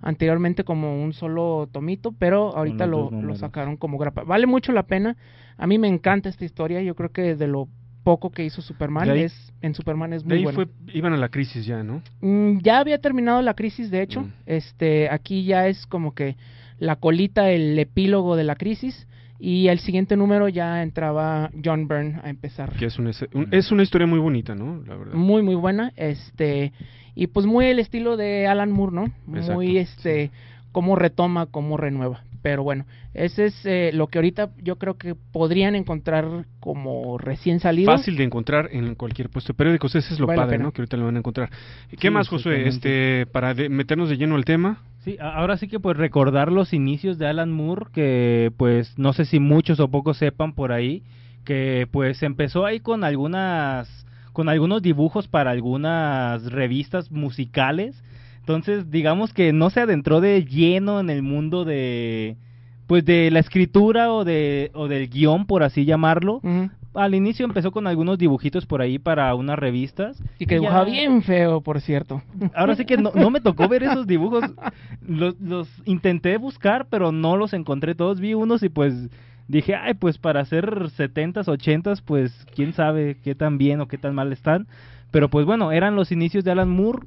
anteriormente 0.01 0.65
como 0.65 1.03
un 1.03 1.13
solo 1.13 1.69
tomito, 1.71 2.13
pero 2.13 2.57
ahorita 2.57 2.87
lo, 2.87 3.11
lo 3.11 3.37
sacaron 3.37 3.77
como 3.77 3.99
grapa. 3.99 4.25
Vale 4.25 4.47
mucho 4.47 4.73
la 4.73 4.85
pena. 4.85 5.17
A 5.59 5.67
mí 5.67 5.79
me 5.79 5.87
encanta 5.87 6.29
esta 6.29 6.45
historia. 6.45 6.83
Yo 6.83 6.97
creo 6.97 7.13
que 7.13 7.37
de 7.37 7.47
lo 7.47 7.69
poco 8.03 8.31
que 8.31 8.45
hizo 8.45 8.63
Superman. 8.63 9.07
De 9.07 9.13
ahí- 9.15 9.23
es, 9.23 9.53
en 9.63 9.75
Superman 9.75 10.13
es 10.13 10.23
De 10.23 10.29
muy 10.29 10.39
ahí 10.39 10.45
bueno. 10.45 10.57
fue, 10.57 10.95
iban 10.95 11.13
a 11.13 11.17
la 11.17 11.29
crisis 11.29 11.65
ya, 11.67 11.83
¿no? 11.83 12.03
Mm, 12.21 12.59
ya 12.63 12.79
había 12.81 12.99
terminado 12.99 13.43
la 13.43 13.55
crisis, 13.55 13.91
de 13.91 14.03
hecho. 14.03 14.23
Mm. 14.23 14.33
Este, 14.47 15.09
aquí 15.11 15.45
ya 15.45 15.67
es 15.69 15.87
como 15.87 16.15
que 16.15 16.37
la 16.79 16.97
colita, 16.97 17.51
el 17.51 17.79
epílogo 17.79 18.37
de 18.37 18.45
la 18.45 18.57
crisis. 18.57 19.07
Y 19.45 19.67
el 19.69 19.81
siguiente 19.81 20.17
número 20.17 20.49
ya 20.49 20.85
entraba 20.85 21.51
John 21.65 21.89
Byrne 21.89 22.21
a 22.23 22.31
empezar. 22.31 22.73
Que 22.75 22.87
es 22.87 22.99
una, 23.01 23.11
un- 23.35 23.49
es 23.51 23.73
una 23.73 23.83
historia 23.83 24.07
muy 24.07 24.21
bonita, 24.21 24.55
¿no? 24.55 24.81
La 24.87 24.95
verdad. 24.95 25.15
Muy, 25.15 25.43
muy 25.43 25.57
buena. 25.57 25.93
Este, 25.97 26.73
y 27.17 27.27
pues 27.27 27.45
muy 27.47 27.65
el 27.67 27.81
estilo 27.81 28.17
de 28.17 28.47
Alan 28.47 28.71
Moore, 28.71 28.95
¿no? 28.95 29.05
Exacto, 29.37 29.55
muy 29.55 29.79
este, 29.79 30.31
cómo 30.71 30.95
retoma, 30.95 31.47
cómo 31.47 31.77
renueva. 31.77 32.23
Pero 32.43 32.65
bueno, 32.65 32.85
ese 33.15 33.47
es 33.47 33.65
eh, 33.65 33.91
lo 33.95 34.09
que 34.09 34.19
ahorita 34.19 34.51
yo 34.61 34.77
creo 34.77 34.99
que 34.99 35.15
podrían 35.15 35.75
encontrar 35.77 36.27
como 36.61 37.17
recién 37.19 37.61
salido. 37.61 37.91
Fácil 37.91 38.17
de 38.17 38.25
encontrar 38.25 38.69
en 38.73 38.95
cualquier 38.97 39.31
puesto 39.31 39.53
de 39.53 39.57
periódicos. 39.57 39.95
Ese 39.95 40.13
es 40.13 40.21
lo 40.21 40.27
Vale 40.27 40.41
padre. 40.43 40.59
¿no? 40.59 40.73
Que 40.73 40.83
ahorita 40.83 40.97
lo 40.97 41.05
van 41.07 41.17
a 41.17 41.19
encontrar. 41.21 41.51
¿Qué 41.91 42.09
Sí, 42.09 42.11
más, 42.11 42.29
Josué? 42.29 42.67
Este, 42.69 43.27
para 43.27 43.55
de- 43.55 43.69
meternos 43.69 44.09
de 44.09 44.17
lleno 44.17 44.35
al 44.35 44.45
tema. 44.45 44.83
Sí, 45.05 45.17
ahora 45.21 45.57
sí 45.57 45.69
que 45.69 45.81
pues 45.81 45.97
recordar 45.97 46.51
los 46.53 46.73
inicios 46.73 47.19
de 47.19 47.27
Alan 47.27 47.51
Moore, 47.53 47.87
que 47.93 48.53
pues 48.57 48.99
no 48.99 49.13
sé 49.13 49.25
si 49.25 49.39
muchos 49.41 49.81
o 49.81 49.89
pocos 49.89 50.17
sepan 50.19 50.53
por 50.55 50.71
ahí, 50.73 51.03
que 51.45 51.89
pues 51.91 52.23
empezó 52.23 52.65
ahí 52.67 52.79
con 52.81 53.03
algunas, 53.05 54.07
con 54.33 54.49
algunos 54.49 54.81
dibujos 54.83 55.27
para 55.27 55.51
algunas 55.51 56.45
revistas 56.53 57.11
musicales, 57.11 58.03
entonces 58.43 58.91
digamos 58.91 59.33
que 59.33 59.53
no 59.53 59.71
se 59.71 59.81
adentró 59.81 60.21
de 60.21 60.45
lleno 60.45 61.01
en 61.01 61.09
el 61.11 61.23
mundo 61.23 61.65
de, 61.65 62.37
pues 62.87 63.05
de 63.05 63.31
la 63.31 63.39
escritura 63.39 64.13
o 64.13 64.25
de, 64.25 64.71
o 64.75 64.87
del 64.89 65.09
guion 65.09 65.47
por 65.47 65.63
así 65.63 65.85
llamarlo, 65.85 66.41
al 66.95 67.15
inicio 67.15 67.47
empezó 67.47 67.71
con 67.71 67.87
algunos 67.87 68.19
dibujitos 68.19 68.67
por 68.67 68.83
ahí 68.83 68.99
para 68.99 69.35
unas 69.35 69.59
revistas. 69.59 70.23
Y 70.39 70.45
que 70.45 70.57
ya- 70.57 70.61
dibujaba 70.61 70.85
bien 70.85 71.23
feo, 71.23 71.63
por 71.63 71.81
cierto. 71.81 72.21
Ahora 72.55 72.75
sí 72.75 72.85
que 72.85 72.99
no, 72.99 73.13
no 73.15 73.31
me 73.31 73.41
tocó 73.41 73.67
ver 73.67 73.83
esos 73.83 74.07
dibujos. 74.07 74.45
Los, 75.09 75.41
los 75.41 75.69
intenté 75.87 76.37
buscar, 76.37 76.89
pero 76.91 77.11
no 77.11 77.39
los 77.39 77.55
encontré 77.55 77.95
todos. 77.95 78.21
Vi 78.21 78.35
unos 78.35 78.63
y 78.63 78.69
pues 78.69 79.09
dije, 79.49 79.75
ay, 79.75 79.95
pues 79.95 80.19
para 80.19 80.41
hacer 80.41 80.67
70s, 80.91 81.47
80s, 81.47 82.03
pues 82.05 82.47
quién 82.55 82.73
sabe 82.75 83.17
qué 83.25 83.35
tan 83.35 83.57
bien 83.57 83.81
o 83.81 83.89
qué 83.89 83.97
tan 83.97 84.15
mal 84.15 84.31
están. 84.33 84.67
Pero 85.11 85.29
pues 85.31 85.47
bueno, 85.47 85.73
eran 85.73 85.97
los 85.97 86.13
inicios 86.13 86.45
de 86.45 86.51
Alan 86.51 86.69
Moore. 86.71 87.07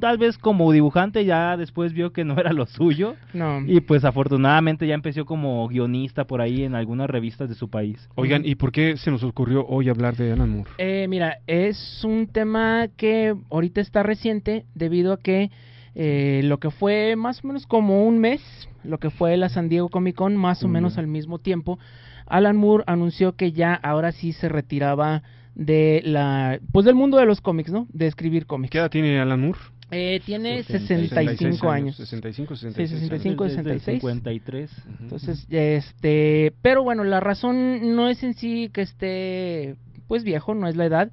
Tal 0.00 0.18
vez 0.18 0.38
como 0.38 0.70
dibujante 0.72 1.24
ya 1.24 1.56
después 1.56 1.92
vio 1.92 2.12
que 2.12 2.24
no 2.24 2.38
era 2.38 2.52
lo 2.52 2.66
suyo. 2.66 3.16
No. 3.34 3.60
Y 3.66 3.80
pues 3.80 4.04
afortunadamente 4.04 4.86
ya 4.86 4.94
empezó 4.94 5.24
como 5.24 5.66
guionista 5.68 6.24
por 6.26 6.40
ahí 6.40 6.62
en 6.64 6.74
algunas 6.74 7.08
revistas 7.10 7.48
de 7.48 7.54
su 7.54 7.68
país. 7.68 8.08
Oigan, 8.14 8.44
¿y 8.44 8.54
por 8.54 8.70
qué 8.72 8.96
se 8.96 9.10
nos 9.10 9.22
ocurrió 9.24 9.66
hoy 9.66 9.88
hablar 9.88 10.16
de 10.16 10.32
Alan 10.32 10.50
Moore? 10.50 10.70
Eh, 10.78 11.06
mira, 11.08 11.38
es 11.46 12.04
un 12.04 12.26
tema 12.28 12.88
que 12.96 13.34
ahorita 13.50 13.80
está 13.80 14.02
reciente 14.02 14.64
debido 14.74 15.12
a 15.12 15.18
que 15.18 15.50
eh, 15.94 16.42
lo 16.44 16.58
que 16.58 16.70
fue 16.70 17.16
más 17.16 17.42
o 17.42 17.48
menos 17.48 17.66
como 17.66 18.06
un 18.06 18.18
mes, 18.18 18.40
lo 18.84 18.98
que 18.98 19.10
fue 19.10 19.36
la 19.36 19.48
San 19.48 19.68
Diego 19.68 19.88
Comic 19.88 20.14
Con, 20.14 20.36
más 20.36 20.62
o 20.62 20.68
Mm. 20.68 20.70
menos 20.72 20.98
al 20.98 21.08
mismo 21.08 21.38
tiempo, 21.40 21.78
Alan 22.26 22.56
Moore 22.56 22.84
anunció 22.86 23.34
que 23.34 23.50
ya 23.52 23.74
ahora 23.74 24.12
sí 24.12 24.32
se 24.32 24.48
retiraba 24.48 25.22
de 25.56 26.02
la, 26.04 26.60
pues 26.70 26.86
del 26.86 26.94
mundo 26.94 27.16
de 27.16 27.26
los 27.26 27.40
cómics, 27.40 27.72
¿no? 27.72 27.88
De 27.92 28.06
escribir 28.06 28.46
cómics. 28.46 28.70
¿Qué 28.70 28.78
edad 28.78 28.90
tiene 28.90 29.18
Alan 29.18 29.40
Moore? 29.40 29.58
Eh, 29.90 30.20
tiene 30.26 30.62
66 30.64 31.10
65 31.38 31.70
años. 31.70 31.96
65, 31.96 32.56
Sí, 32.56 32.60
66. 32.66 32.90
65, 33.00 33.44
años. 33.44 33.56
Desde 33.56 33.72
el 33.72 33.80
66. 33.80 34.00
53. 34.00 34.70
Ujú. 34.70 34.88
Entonces, 35.02 35.46
este, 35.50 36.52
pero 36.62 36.82
bueno, 36.82 37.04
la 37.04 37.20
razón 37.20 37.94
no 37.96 38.08
es 38.08 38.22
en 38.22 38.34
sí 38.34 38.70
que 38.72 38.82
esté, 38.82 39.76
pues 40.06 40.24
viejo, 40.24 40.54
no 40.54 40.68
es 40.68 40.76
la 40.76 40.84
edad. 40.86 41.10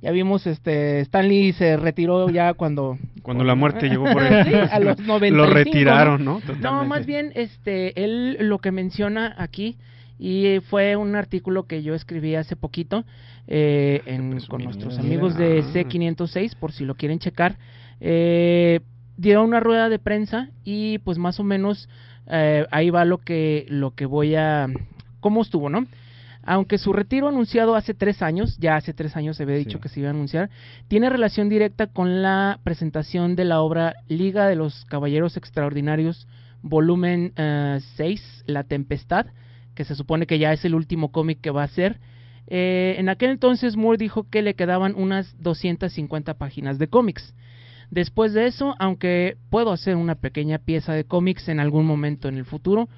Ya 0.00 0.12
vimos, 0.12 0.46
este, 0.46 1.00
Stanley 1.00 1.52
se 1.54 1.76
retiró 1.76 2.28
ya 2.30 2.54
cuando... 2.54 2.98
Cuando 3.22 3.44
la 3.44 3.54
muerte 3.56 3.88
llegó 3.88 4.04
por 4.10 4.22
él. 4.32 4.44
Sí, 4.46 4.54
a 4.54 4.78
los 4.80 4.98
95, 5.00 5.36
Lo 5.36 5.46
¿no? 5.48 5.52
retiraron, 5.52 6.24
¿no? 6.24 6.34
No, 6.34 6.40
Totalmente. 6.40 6.86
más 6.86 7.04
bien, 7.06 7.32
este, 7.34 8.02
él 8.04 8.36
lo 8.40 8.58
que 8.58 8.72
menciona 8.72 9.34
aquí, 9.38 9.76
y 10.18 10.60
fue 10.70 10.96
un 10.96 11.14
artículo 11.14 11.64
que 11.66 11.82
yo 11.82 11.94
escribí 11.94 12.34
hace 12.36 12.56
poquito 12.56 13.04
eh, 13.48 14.02
en- 14.06 14.40
con 14.48 14.64
nuestros 14.64 14.98
amigos 14.98 15.36
de 15.36 15.60
ah. 15.64 15.72
C506, 15.74 16.54
por 16.56 16.72
si 16.72 16.84
lo 16.84 16.94
quieren 16.94 17.18
checar, 17.18 17.56
eh, 18.00 18.80
dio 19.16 19.42
una 19.42 19.60
rueda 19.60 19.88
de 19.88 19.98
prensa 19.98 20.50
y 20.64 20.98
pues 20.98 21.18
más 21.18 21.40
o 21.40 21.44
menos 21.44 21.88
eh, 22.26 22.66
ahí 22.70 22.90
va 22.90 23.04
lo 23.04 23.18
que, 23.18 23.66
lo 23.68 23.92
que 23.92 24.06
voy 24.06 24.34
a... 24.34 24.68
¿Cómo 25.20 25.42
estuvo, 25.42 25.68
no? 25.68 25.86
Aunque 26.44 26.78
su 26.78 26.92
retiro 26.92 27.28
anunciado 27.28 27.74
hace 27.74 27.92
tres 27.92 28.22
años, 28.22 28.56
ya 28.58 28.76
hace 28.76 28.94
tres 28.94 29.16
años 29.16 29.36
se 29.36 29.42
había 29.42 29.56
dicho 29.56 29.78
Sí. 29.78 29.82
que 29.82 29.88
se 29.88 30.00
iba 30.00 30.08
a 30.08 30.12
anunciar, 30.12 30.48
tiene 30.86 31.10
relación 31.10 31.48
directa 31.48 31.88
con 31.88 32.22
la 32.22 32.58
presentación 32.62 33.36
de 33.36 33.44
la 33.44 33.60
obra 33.60 33.96
Liga 34.08 34.46
de 34.46 34.56
los 34.56 34.84
Caballeros 34.86 35.36
Extraordinarios, 35.36 36.26
volumen 36.62 37.32
6, 37.96 38.44
La 38.46 38.64
Tempestad, 38.64 39.26
que 39.74 39.84
se 39.84 39.94
supone 39.94 40.26
que 40.26 40.38
ya 40.38 40.52
es 40.52 40.64
el 40.64 40.74
último 40.74 41.12
cómic 41.12 41.40
que 41.40 41.50
va 41.50 41.64
a 41.64 41.68
ser. 41.68 41.98
Eh, 42.46 42.96
en 42.98 43.10
aquel 43.10 43.30
entonces 43.30 43.76
Moore 43.76 43.98
dijo 43.98 44.26
que 44.30 44.40
le 44.40 44.54
quedaban 44.54 44.94
unas 44.96 45.36
250 45.42 46.34
páginas 46.34 46.78
de 46.78 46.88
cómics. 46.88 47.34
Después 47.90 48.34
de 48.34 48.46
eso, 48.46 48.74
aunque 48.78 49.36
puedo 49.50 49.72
hacer 49.72 49.96
una 49.96 50.14
pequeña 50.14 50.58
pieza 50.58 50.92
de 50.92 51.04
cómics 51.04 51.48
en 51.48 51.60
algún 51.60 51.86
momento 51.86 52.28
en 52.28 52.36
el 52.36 52.44
futuro, 52.44 52.88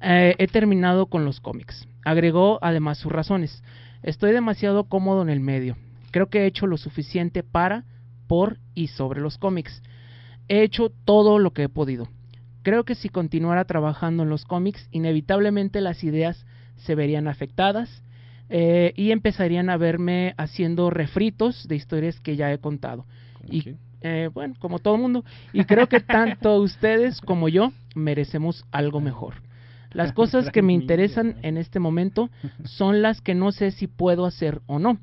eh, 0.00 0.34
he 0.38 0.46
terminado 0.46 1.06
con 1.06 1.24
los 1.24 1.40
cómics. 1.40 1.88
Agregó 2.04 2.58
además 2.62 2.98
sus 2.98 3.10
razones. 3.10 3.62
Estoy 4.02 4.32
demasiado 4.32 4.84
cómodo 4.84 5.22
en 5.22 5.30
el 5.30 5.40
medio. 5.40 5.76
Creo 6.12 6.28
que 6.28 6.40
he 6.40 6.46
hecho 6.46 6.66
lo 6.66 6.76
suficiente 6.76 7.42
para, 7.42 7.84
por 8.28 8.58
y 8.74 8.88
sobre 8.88 9.20
los 9.20 9.38
cómics. 9.38 9.82
He 10.48 10.62
hecho 10.62 10.90
todo 11.04 11.38
lo 11.38 11.52
que 11.52 11.64
he 11.64 11.68
podido. 11.68 12.08
Creo 12.62 12.84
que 12.84 12.94
si 12.94 13.08
continuara 13.08 13.64
trabajando 13.64 14.22
en 14.22 14.28
los 14.28 14.44
cómics, 14.44 14.88
inevitablemente 14.92 15.80
las 15.80 16.04
ideas 16.04 16.46
se 16.76 16.94
verían 16.94 17.26
afectadas 17.26 18.02
eh, 18.48 18.92
y 18.96 19.10
empezarían 19.10 19.70
a 19.70 19.76
verme 19.76 20.34
haciendo 20.36 20.90
refritos 20.90 21.66
de 21.68 21.76
historias 21.76 22.20
que 22.20 22.36
ya 22.36 22.52
he 22.52 22.58
contado. 22.58 23.06
Y. 23.50 23.76
eh, 24.06 24.28
bueno, 24.28 24.54
como 24.60 24.78
todo 24.78 24.96
mundo. 24.96 25.24
Y 25.52 25.64
creo 25.64 25.88
que 25.88 26.00
tanto 26.00 26.56
ustedes 26.60 27.20
como 27.20 27.48
yo 27.48 27.72
merecemos 27.94 28.64
algo 28.70 29.00
mejor. 29.00 29.34
Las 29.92 30.12
cosas 30.20 30.50
que 30.50 30.62
me 30.62 30.72
interesan 30.72 31.36
en 31.42 31.56
este 31.56 31.80
momento 31.80 32.30
son 32.64 33.02
las 33.02 33.20
que 33.20 33.34
no 33.34 33.50
sé 33.50 33.72
si 33.72 33.88
puedo 33.88 34.24
hacer 34.26 34.60
o 34.66 34.78
no, 34.78 34.98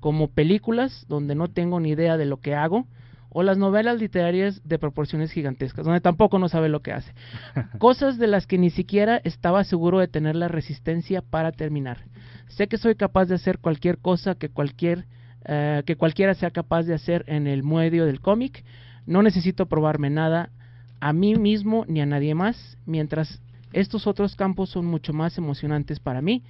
como 0.00 0.28
películas 0.28 1.04
donde 1.08 1.34
no 1.34 1.48
tengo 1.48 1.80
ni 1.80 1.90
idea 1.90 2.16
de 2.16 2.26
lo 2.26 2.38
que 2.38 2.54
hago, 2.54 2.86
o 3.30 3.42
las 3.42 3.58
novelas 3.58 3.98
literarias 3.98 4.62
de 4.62 4.78
proporciones 4.78 5.32
gigantescas, 5.32 5.84
donde 5.84 6.00
tampoco 6.00 6.38
no 6.38 6.48
sabe 6.48 6.68
lo 6.68 6.82
que 6.82 6.92
hace. 6.92 7.12
Cosas 7.78 8.16
de 8.16 8.28
las 8.28 8.46
que 8.46 8.58
ni 8.58 8.70
siquiera 8.70 9.20
estaba 9.24 9.64
seguro 9.64 9.98
de 9.98 10.06
tener 10.06 10.36
la 10.36 10.46
resistencia 10.46 11.20
para 11.20 11.50
terminar. 11.50 12.04
Sé 12.46 12.68
que 12.68 12.78
soy 12.78 12.94
capaz 12.94 13.24
de 13.24 13.34
hacer 13.34 13.58
cualquier 13.58 13.98
cosa 13.98 14.36
que 14.36 14.48
cualquier 14.48 15.06
eh, 15.44 15.82
que 15.86 15.96
cualquiera 15.96 16.34
sea 16.34 16.50
capaz 16.50 16.84
de 16.84 16.94
hacer 16.94 17.24
en 17.26 17.46
el 17.46 17.62
medio 17.62 18.06
del 18.06 18.20
cómic. 18.20 18.64
No 19.06 19.22
necesito 19.22 19.66
probarme 19.66 20.10
nada 20.10 20.50
a 21.00 21.12
mí 21.12 21.34
mismo 21.34 21.84
ni 21.86 22.00
a 22.00 22.06
nadie 22.06 22.34
más, 22.34 22.78
mientras 22.86 23.40
estos 23.72 24.06
otros 24.06 24.36
campos 24.36 24.70
son 24.70 24.86
mucho 24.86 25.12
más 25.12 25.36
emocionantes 25.36 26.00
para 26.00 26.22
mí. 26.22 26.42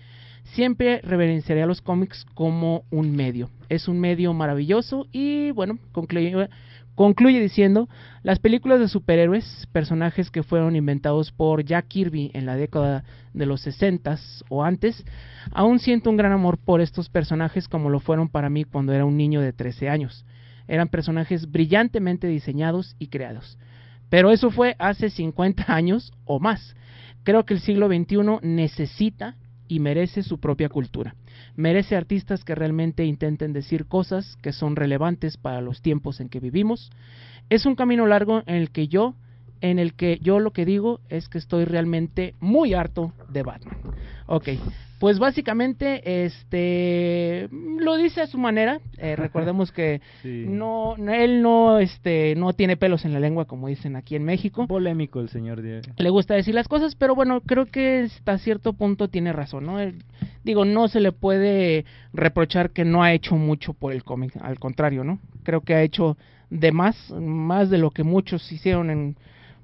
Siempre 0.53 1.01
reverenciaré 1.03 1.63
a 1.63 1.67
los 1.67 1.81
cómics 1.81 2.27
como 2.35 2.85
un 2.91 3.17
medio. 3.17 3.51
Es 3.69 3.89
un 3.89 3.99
medio 3.99 4.35
maravilloso 4.35 5.07
y 5.11 5.51
bueno, 5.53 5.79
concluye, 5.93 6.49
concluye 6.95 7.41
diciendo, 7.41 7.89
las 8.23 8.39
películas 8.39 8.81
de 8.81 8.89
superhéroes, 8.89 9.69
personajes 9.73 10.31
que 10.31 10.43
fueron 10.43 10.77
inventados 10.77 11.33
por 11.33 11.65
Jack 11.65 11.89
Kirby 11.89 12.31
en 12.35 12.47
la 12.47 12.57
década 12.57 13.05
de 13.33 13.47
los 13.47 13.63
60 13.63 14.17
o 14.49 14.65
antes, 14.65 15.05
aún 15.51 15.79
siento 15.79 16.11
un 16.11 16.17
gran 16.17 16.33
amor 16.33 16.59
por 16.59 16.81
estos 16.81 17.09
personajes 17.09 17.69
como 17.69 17.91
lo 17.91 18.01
fueron 18.01 18.29
para 18.29 18.51
mí 18.51 18.65
cuando 18.65 18.93
era 18.93 19.05
un 19.05 19.17
niño 19.17 19.41
de 19.41 19.53
13 19.53 19.89
años. 19.89 20.25
Eran 20.69 20.89
personajes 20.89 21.51
brillantemente 21.51 22.27
diseñados 22.27 22.97
y 22.99 23.09
creados. 23.09 23.59
Pero 24.09 24.31
eso 24.31 24.51
fue 24.51 24.77
hace 24.79 25.11
50 25.11 25.65
años 25.75 26.13
o 26.25 26.39
más. 26.39 26.77
Creo 27.25 27.45
que 27.45 27.55
el 27.55 27.61
siglo 27.61 27.89
XXI 27.89 28.47
necesita 28.47 29.37
y 29.67 29.81
merece 29.81 30.23
su 30.23 30.39
propia 30.39 30.69
cultura. 30.69 31.15
Merece 31.57 31.97
artistas 31.97 32.45
que 32.45 32.55
realmente 32.55 33.05
intenten 33.05 33.53
decir 33.53 33.87
cosas 33.87 34.37
que 34.43 34.53
son 34.53 34.77
relevantes 34.77 35.37
para 35.37 35.61
los 35.61 35.83
tiempos 35.83 36.21
en 36.21 36.29
que 36.29 36.41
vivimos. 36.41 36.91
Es 37.51 37.67
un 37.67 37.75
camino 37.75 38.07
largo 38.07 38.43
en 38.47 38.57
el 38.57 38.71
que 38.71 38.89
yo 38.89 39.15
en 39.71 39.79
el 39.79 39.95
que 39.95 40.19
yo 40.21 40.41
lo 40.41 40.51
que 40.53 40.65
digo 40.67 41.01
es 41.09 41.29
que 41.29 41.39
estoy 41.39 41.65
realmente 41.65 42.35
muy 42.41 42.75
harto 42.75 43.13
de 43.31 43.43
Batman. 43.43 43.79
Ok, 44.27 44.49
pues 45.01 45.19
básicamente 45.19 46.25
este 46.27 47.49
lo 47.51 47.97
dice 47.97 48.21
a 48.21 48.27
su 48.27 48.37
manera. 48.39 48.81
Eh, 48.99 49.17
recordemos 49.17 49.73
que 49.73 50.01
Sí. 50.23 50.45
no, 50.47 50.97
no- 50.99 51.13
él 51.15 51.41
no 51.43 51.79
este 51.79 52.35
no 52.37 52.53
tiene 52.53 52.77
pelos 52.77 53.05
en 53.07 53.13
la 53.15 53.21
lengua 53.21 53.47
como 53.47 53.69
dicen 53.69 53.97
aquí 53.97 54.17
en 54.17 54.25
México. 54.25 54.67
Polémico 54.67 55.21
el 55.21 55.29
señor 55.31 55.63
Diego. 55.63 55.83
Le 55.97 56.11
gusta 56.11 56.35
decir 56.35 56.55
las 56.55 56.69
cosas, 56.69 56.95
pero 56.95 57.15
bueno, 57.15 57.41
creo 57.41 57.65
que 57.67 58.01
hasta 58.03 58.37
cierto 58.39 58.75
punto 58.75 59.09
tiene 59.09 59.33
razón, 59.33 59.65
¿no? 59.67 59.81
Él- 59.81 60.03
digo, 60.45 60.65
no 60.67 60.89
se 60.89 61.01
le 61.01 61.13
puede 61.13 61.87
reprochar 62.13 62.71
que 62.71 62.85
no 62.85 63.03
ha 63.03 63.15
hecho 63.15 63.37
mucho 63.37 63.73
por 63.73 63.93
el 63.95 64.05
cómic, 64.05 64.35
al 64.43 64.59
contrario, 64.59 65.05
¿no? 65.05 65.21
Creo 65.43 65.63
que 65.63 65.75
ha 65.75 65.83
hecho 65.83 66.17
de 66.51 66.71
más, 66.71 67.11
más 67.11 67.71
de 67.71 67.79
lo 67.79 67.91
que 67.91 68.05
muchos 68.05 68.51
hicieron 68.53 68.91
en 68.91 69.17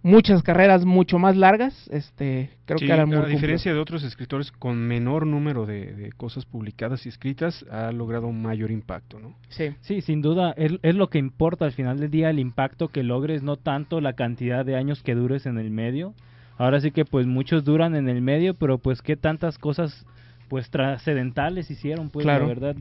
muchas 0.02 0.42
carreras 0.42 0.84
mucho 0.84 1.18
más 1.18 1.36
largas, 1.36 1.88
este, 1.92 2.50
creo 2.64 2.78
Sí, 2.78 2.86
que 2.86 2.92
Alan 2.92 3.12
a 3.12 3.16
cumplió. 3.16 3.34
diferencia 3.34 3.72
de 3.72 3.78
otros 3.78 4.02
escritores 4.02 4.50
con 4.52 4.78
menor 4.78 5.26
número 5.26 5.66
de, 5.66 5.92
de 5.94 6.12
cosas 6.12 6.46
publicadas 6.46 7.04
y 7.04 7.10
escritas, 7.10 7.64
ha 7.70 7.92
logrado 7.92 8.26
un 8.26 8.40
mayor 8.40 8.70
impacto, 8.70 9.18
¿no? 9.20 9.34
Sí. 9.50 9.70
Sí, 9.80 10.00
sin 10.00 10.22
duda, 10.22 10.52
es, 10.56 10.72
es 10.82 10.94
lo 10.94 11.08
que 11.10 11.18
importa 11.18 11.64
al 11.66 11.72
final 11.72 11.98
del 12.00 12.10
día, 12.10 12.30
el 12.30 12.38
impacto 12.38 12.88
que 12.88 13.02
logres, 13.02 13.42
no 13.42 13.56
tanto 13.56 14.00
la 14.00 14.14
cantidad 14.14 14.64
de 14.64 14.76
años 14.76 15.02
que 15.02 15.14
dures 15.14 15.44
en 15.46 15.58
el 15.58 15.70
medio. 15.70 16.14
Ahora 16.56 16.80
sí 16.80 16.90
que 16.90 17.04
pues 17.04 17.26
muchos 17.26 17.64
duran 17.64 17.94
en 17.94 18.08
el 18.08 18.20
medio, 18.22 18.54
pero 18.54 18.78
pues 18.78 19.02
qué 19.02 19.16
tantas 19.16 19.58
cosas 19.58 20.04
pues 20.48 20.68
trascendentales 20.70 21.70
hicieron, 21.70 22.10
pues 22.10 22.24
Claro. 22.24 22.42
la 22.46 22.48
verdad. 22.48 22.76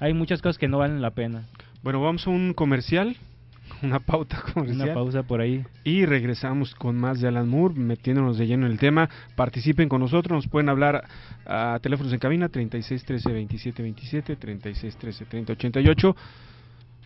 Hay 0.00 0.12
muchas 0.14 0.42
cosas 0.42 0.58
que 0.58 0.68
no 0.68 0.78
valen 0.78 1.00
la 1.00 1.10
pena. 1.12 1.44
Bueno, 1.82 2.00
vamos 2.00 2.26
a 2.26 2.30
un 2.30 2.52
comercial, 2.54 3.16
una 3.82 4.00
pauta 4.00 4.42
comercial. 4.52 4.82
Una 4.82 4.94
pausa 4.94 5.22
por 5.22 5.40
ahí. 5.40 5.64
Y 5.84 6.04
regresamos 6.06 6.74
con 6.74 6.96
más 6.96 7.20
de 7.20 7.28
Alan 7.28 7.48
Moore, 7.48 7.74
metiéndonos 7.74 8.38
de 8.38 8.46
lleno 8.46 8.66
en 8.66 8.72
el 8.72 8.78
tema. 8.78 9.08
Participen 9.36 9.88
con 9.88 10.00
nosotros, 10.00 10.36
nos 10.36 10.48
pueden 10.48 10.68
hablar 10.68 11.04
a 11.46 11.78
teléfonos 11.82 12.12
en 12.12 12.18
cabina 12.18 12.48
36 12.48 13.04
13 13.04 13.32
27 13.32 13.82
27, 13.82 14.36
36 14.36 14.96
13 14.96 15.24
30 15.24 15.52
88. 15.52 16.16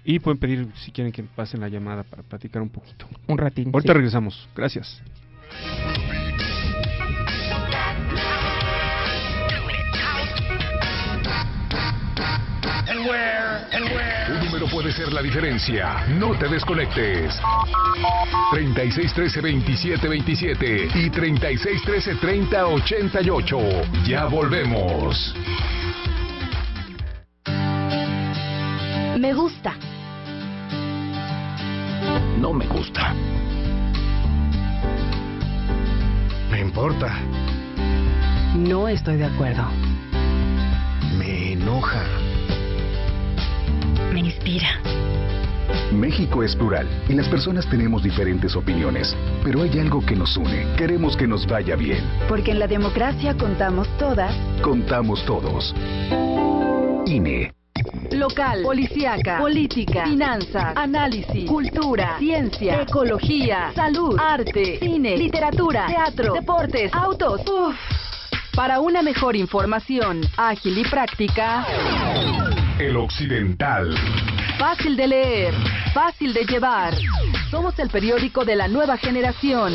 Y 0.05 0.21
pueden 0.21 0.39
pedir 0.39 0.69
si 0.77 0.93
quieren 0.93 1.13
que 1.13 1.25
pasen 1.25 1.61
la 1.61 1.69
llamada 1.69 2.05
para 2.05 2.23
platicar 2.23 2.63
un 2.63 2.69
poquito. 2.69 3.09
Un 3.27 3.39
ratín. 3.39 3.71
Ahorita 3.73 3.93
sí. 3.93 3.97
regresamos. 3.97 4.49
Gracias. 4.55 5.03
Ser 14.97 15.13
la 15.13 15.21
diferencia. 15.21 16.07
No 16.09 16.33
te 16.39 16.49
desconectes. 16.49 17.39
36 18.51 19.13
13 19.13 19.41
27 19.43 20.09
27 20.09 20.89
y 20.95 21.11
36 21.11 21.83
13 21.83 22.15
30 22.15 22.67
88. 22.67 23.59
Ya 24.07 24.25
volvemos. 24.25 25.35
Me 29.19 29.35
gusta. 29.35 29.75
No 32.41 32.55
me 32.55 32.67
gusta. 32.67 33.15
Me 36.51 36.61
importa. 36.61 37.19
No 38.57 38.89
estoy 38.89 39.17
de 39.17 39.27
acuerdo. 39.27 39.65
Me 41.19 41.53
enoja. 41.53 42.26
México 45.93 46.43
es 46.43 46.55
plural 46.55 46.89
y 47.09 47.15
las 47.15 47.29
personas 47.29 47.69
tenemos 47.69 48.03
diferentes 48.03 48.55
opiniones, 48.57 49.17
pero 49.43 49.63
hay 49.63 49.79
algo 49.79 50.05
que 50.05 50.17
nos 50.17 50.37
une. 50.37 50.67
Queremos 50.77 51.17
que 51.17 51.27
nos 51.27 51.47
vaya 51.47 51.77
bien. 51.77 52.05
Porque 52.29 52.53
en 52.53 52.59
la 52.59 52.67
democracia 52.67 53.37
contamos 53.37 53.89
todas. 53.99 54.35
Contamos 54.63 55.25
todos. 55.25 55.75
INE. 57.07 57.53
Local, 58.11 58.63
policíaca, 58.63 59.39
política, 59.39 60.05
finanzas, 60.05 60.73
análisis, 60.77 61.49
cultura, 61.49 62.17
ciencia, 62.19 62.83
ecología, 62.83 63.73
salud, 63.75 64.17
arte, 64.19 64.79
cine, 64.81 65.17
literatura, 65.17 65.87
teatro, 65.87 66.33
deportes, 66.33 66.93
autos. 66.93 67.43
Uf. 67.47 67.77
Para 68.55 68.81
una 68.81 69.03
mejor 69.03 69.37
información 69.37 70.23
ágil 70.37 70.79
y 70.79 70.85
práctica, 70.85 71.67
El 72.79 72.95
Occidental. 72.99 73.95
fácil 74.59 74.97
de 74.97 75.09
leer, 75.09 75.55
fácil 75.95 76.35
de 76.35 76.45
llevar. 76.45 76.93
Somos 77.51 77.79
el 77.79 77.89
periódico 77.89 78.45
de 78.45 78.55
la 78.55 78.69
nueva 78.69 78.99
generación. 78.99 79.73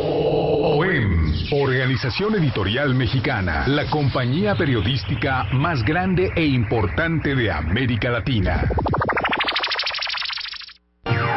OEM, 0.00 1.32
Organización 1.52 2.34
Editorial 2.34 2.96
Mexicana, 2.96 3.68
la 3.68 3.88
compañía 3.88 4.56
periodística 4.56 5.44
más 5.52 5.84
grande 5.84 6.32
e 6.34 6.44
importante 6.44 7.36
de 7.36 7.52
América 7.52 8.10
Latina. 8.10 8.68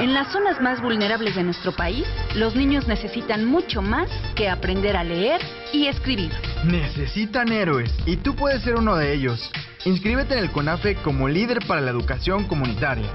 En 0.05 0.13
las 0.13 0.31
zonas 0.31 0.61
más 0.61 0.83
vulnerables 0.83 1.33
de 1.33 1.41
nuestro 1.41 1.71
país, 1.71 2.05
los 2.35 2.55
niños 2.55 2.87
necesitan 2.87 3.43
mucho 3.43 3.81
más 3.81 4.07
que 4.35 4.47
aprender 4.47 4.95
a 4.95 5.03
leer 5.03 5.41
y 5.73 5.87
escribir. 5.87 6.31
Necesitan 6.63 7.51
héroes 7.51 7.91
y 8.05 8.17
tú 8.17 8.35
puedes 8.35 8.61
ser 8.61 8.75
uno 8.75 8.95
de 8.97 9.15
ellos. 9.15 9.49
Inscríbete 9.83 10.37
en 10.37 10.43
el 10.43 10.51
CONAFE 10.51 10.97
como 10.97 11.27
líder 11.27 11.65
para 11.65 11.81
la 11.81 11.89
educación 11.89 12.43
comunitaria. 12.43 13.09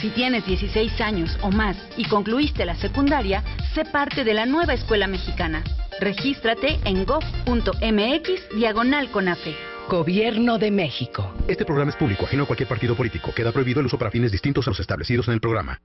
Si 0.00 0.10
tienes 0.10 0.44
16 0.44 1.00
años 1.02 1.38
o 1.40 1.52
más 1.52 1.76
y 1.96 2.04
concluiste 2.06 2.64
la 2.64 2.74
secundaria, 2.74 3.44
sé 3.72 3.84
parte 3.84 4.24
de 4.24 4.34
la 4.34 4.44
nueva 4.44 4.74
escuela 4.74 5.06
mexicana. 5.06 5.62
Regístrate 6.00 6.80
en 6.84 7.04
gov.mx 7.04 8.56
diagonal 8.56 9.08
CONAFE. 9.12 9.54
Gobierno 9.88 10.58
de 10.58 10.72
México. 10.72 11.32
Este 11.46 11.64
programa 11.64 11.92
es 11.92 11.96
público, 11.96 12.24
ajeno 12.24 12.42
a 12.42 12.46
cualquier 12.46 12.68
partido 12.68 12.96
político. 12.96 13.32
Queda 13.32 13.52
prohibido 13.52 13.78
el 13.78 13.86
uso 13.86 13.98
para 13.98 14.10
fines 14.10 14.32
distintos 14.32 14.66
a 14.66 14.70
los 14.70 14.80
establecidos 14.80 15.28
en 15.28 15.34
el 15.34 15.40
programa. 15.40 15.78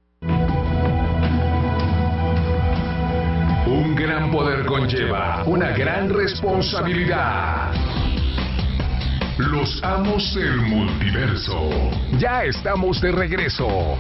Un 3.89 3.95
gran 3.95 4.29
poder 4.29 4.67
conlleva 4.67 5.41
una 5.47 5.71
gran 5.71 6.09
responsabilidad. 6.09 7.71
Los 9.39 9.83
amos 9.83 10.35
del 10.35 10.57
multiverso. 10.57 11.71
Ya 12.19 12.43
estamos 12.43 13.01
de 13.01 13.11
regreso. 13.11 13.97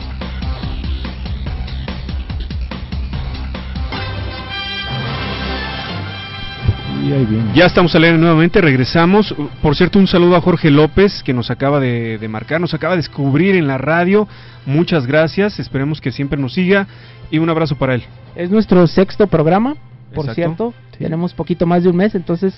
Ya 7.55 7.65
estamos 7.65 7.95
al 7.95 8.03
aire 8.03 8.17
nuevamente, 8.19 8.61
regresamos. 8.61 9.33
Por 9.63 9.75
cierto, 9.75 9.97
un 9.97 10.05
saludo 10.05 10.35
a 10.35 10.41
Jorge 10.41 10.69
López 10.69 11.23
que 11.23 11.33
nos 11.33 11.49
acaba 11.49 11.79
de, 11.79 12.19
de 12.19 12.27
marcar, 12.27 12.61
nos 12.61 12.75
acaba 12.75 12.93
de 12.93 12.97
descubrir 12.97 13.55
en 13.55 13.65
la 13.65 13.79
radio. 13.79 14.27
Muchas 14.67 15.07
gracias, 15.07 15.57
esperemos 15.57 15.99
que 15.99 16.11
siempre 16.11 16.39
nos 16.39 16.53
siga 16.53 16.85
y 17.31 17.39
un 17.39 17.49
abrazo 17.49 17.75
para 17.75 17.95
él. 17.95 18.03
Es 18.39 18.49
nuestro 18.49 18.87
sexto 18.87 19.27
programa, 19.27 19.75
por 20.15 20.29
Exacto. 20.29 20.33
cierto. 20.33 20.73
Sí. 20.91 20.99
Tenemos 20.99 21.33
poquito 21.33 21.65
más 21.67 21.83
de 21.83 21.89
un 21.89 21.97
mes, 21.97 22.15
entonces 22.15 22.53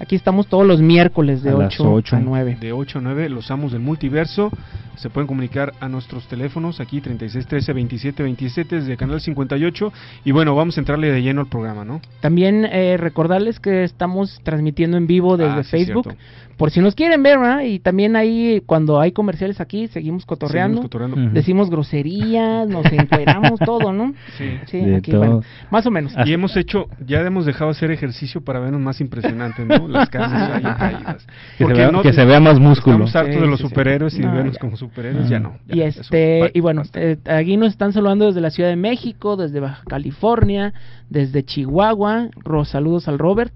aquí 0.00 0.16
estamos 0.16 0.46
todos 0.46 0.66
los 0.66 0.80
miércoles 0.80 1.42
de 1.42 1.50
A 1.50 1.54
las 1.54 1.80
8 1.80 1.92
ocho. 1.92 2.16
a 2.16 2.20
9. 2.20 2.58
De 2.60 2.72
8 2.72 2.98
a 2.98 3.02
9, 3.02 3.28
los 3.28 3.50
amos 3.50 3.72
del 3.72 3.80
multiverso. 3.80 4.50
Se 4.96 5.10
pueden 5.10 5.26
comunicar 5.26 5.74
a 5.80 5.88
nuestros 5.90 6.26
teléfonos 6.26 6.80
aquí 6.80 7.02
36 7.02 7.46
13 7.46 7.72
27 7.74 8.22
27 8.22 8.76
desde 8.76 8.96
Canal 8.96 9.20
58. 9.20 9.92
Y 10.24 10.32
bueno, 10.32 10.54
vamos 10.54 10.78
a 10.78 10.80
entrarle 10.80 11.10
de 11.12 11.20
lleno 11.22 11.42
al 11.42 11.48
programa, 11.48 11.84
¿no? 11.84 12.00
También 12.20 12.64
eh, 12.64 12.96
recordarles 12.96 13.60
que 13.60 13.84
estamos 13.84 14.40
transmitiendo 14.42 14.96
en 14.96 15.06
vivo 15.06 15.36
desde 15.36 15.50
Ah, 15.60 15.62
sí, 15.64 15.70
Facebook. 15.70 16.04
cierto. 16.04 16.22
Por 16.56 16.70
si 16.70 16.80
nos 16.80 16.94
quieren 16.94 17.22
ver, 17.22 17.38
¿verdad? 17.38 17.60
Y 17.64 17.78
también 17.80 18.16
ahí, 18.16 18.62
cuando 18.64 18.98
hay 18.98 19.12
comerciales 19.12 19.60
aquí, 19.60 19.88
seguimos 19.88 20.24
cotorreando. 20.24 20.76
Seguimos 20.80 20.90
cotorreando. 20.90 21.34
Decimos 21.34 21.68
groserías, 21.68 22.66
nos 22.66 22.86
encueramos, 22.86 23.60
todo, 23.66 23.92
¿no? 23.92 24.14
Sí. 24.38 24.44
Sí, 24.64 24.94
aquí, 24.94 25.10
todo. 25.10 25.20
bueno, 25.20 25.42
más 25.70 25.84
o 25.84 25.90
menos. 25.90 26.14
Y 26.24 26.32
hemos 26.32 26.56
hecho, 26.56 26.86
ya 27.06 27.20
hemos 27.20 27.44
dejado 27.44 27.70
hacer 27.70 27.90
ejercicio 27.90 28.40
para 28.40 28.60
vernos 28.60 28.80
más 28.80 29.02
impresionantes, 29.02 29.66
¿no? 29.66 29.85
Las 29.88 30.08
casas 30.10 30.50
ahí 30.52 30.62
caídas. 30.78 31.26
Que 31.26 31.32
se 31.58 31.64
Porque 31.64 31.78
vea- 31.80 31.90
no- 31.90 32.02
que 32.02 32.12
se 32.12 32.24
vea 32.24 32.40
más 32.40 32.58
músculo. 32.60 33.04
Estamos 33.04 33.16
hartos 33.16 33.34
Sí, 33.34 33.40
de 33.40 33.46
los 33.46 33.58
sí, 33.58 33.62
sí. 33.64 33.68
superhéroes 33.68 34.18
y 34.18 34.20
No, 34.22 34.32
vernos 34.32 34.54
ya. 34.54 34.60
como 34.60 34.76
superhéroes, 34.76 35.26
Ah. 35.26 35.28
ya 35.30 35.40
no. 35.40 35.56
ya, 35.66 35.74
y 35.76 35.80
este 35.82 36.50
y 36.54 36.60
bueno 36.60 36.82
eh, 36.94 37.16
aquí 37.26 37.56
nos 37.56 37.68
están 37.68 37.92
saludando 37.92 38.26
desde 38.26 38.40
la 38.40 38.50
Ciudad 38.50 38.70
de 38.70 38.76
México 38.76 39.36
desde 39.36 39.60
Baja 39.60 39.82
California 39.88 40.72
desde 41.10 41.42
Chihuahua 41.44 42.28
Ro- 42.36 42.64
saludos 42.64 43.08
al 43.08 43.18
Robert 43.18 43.52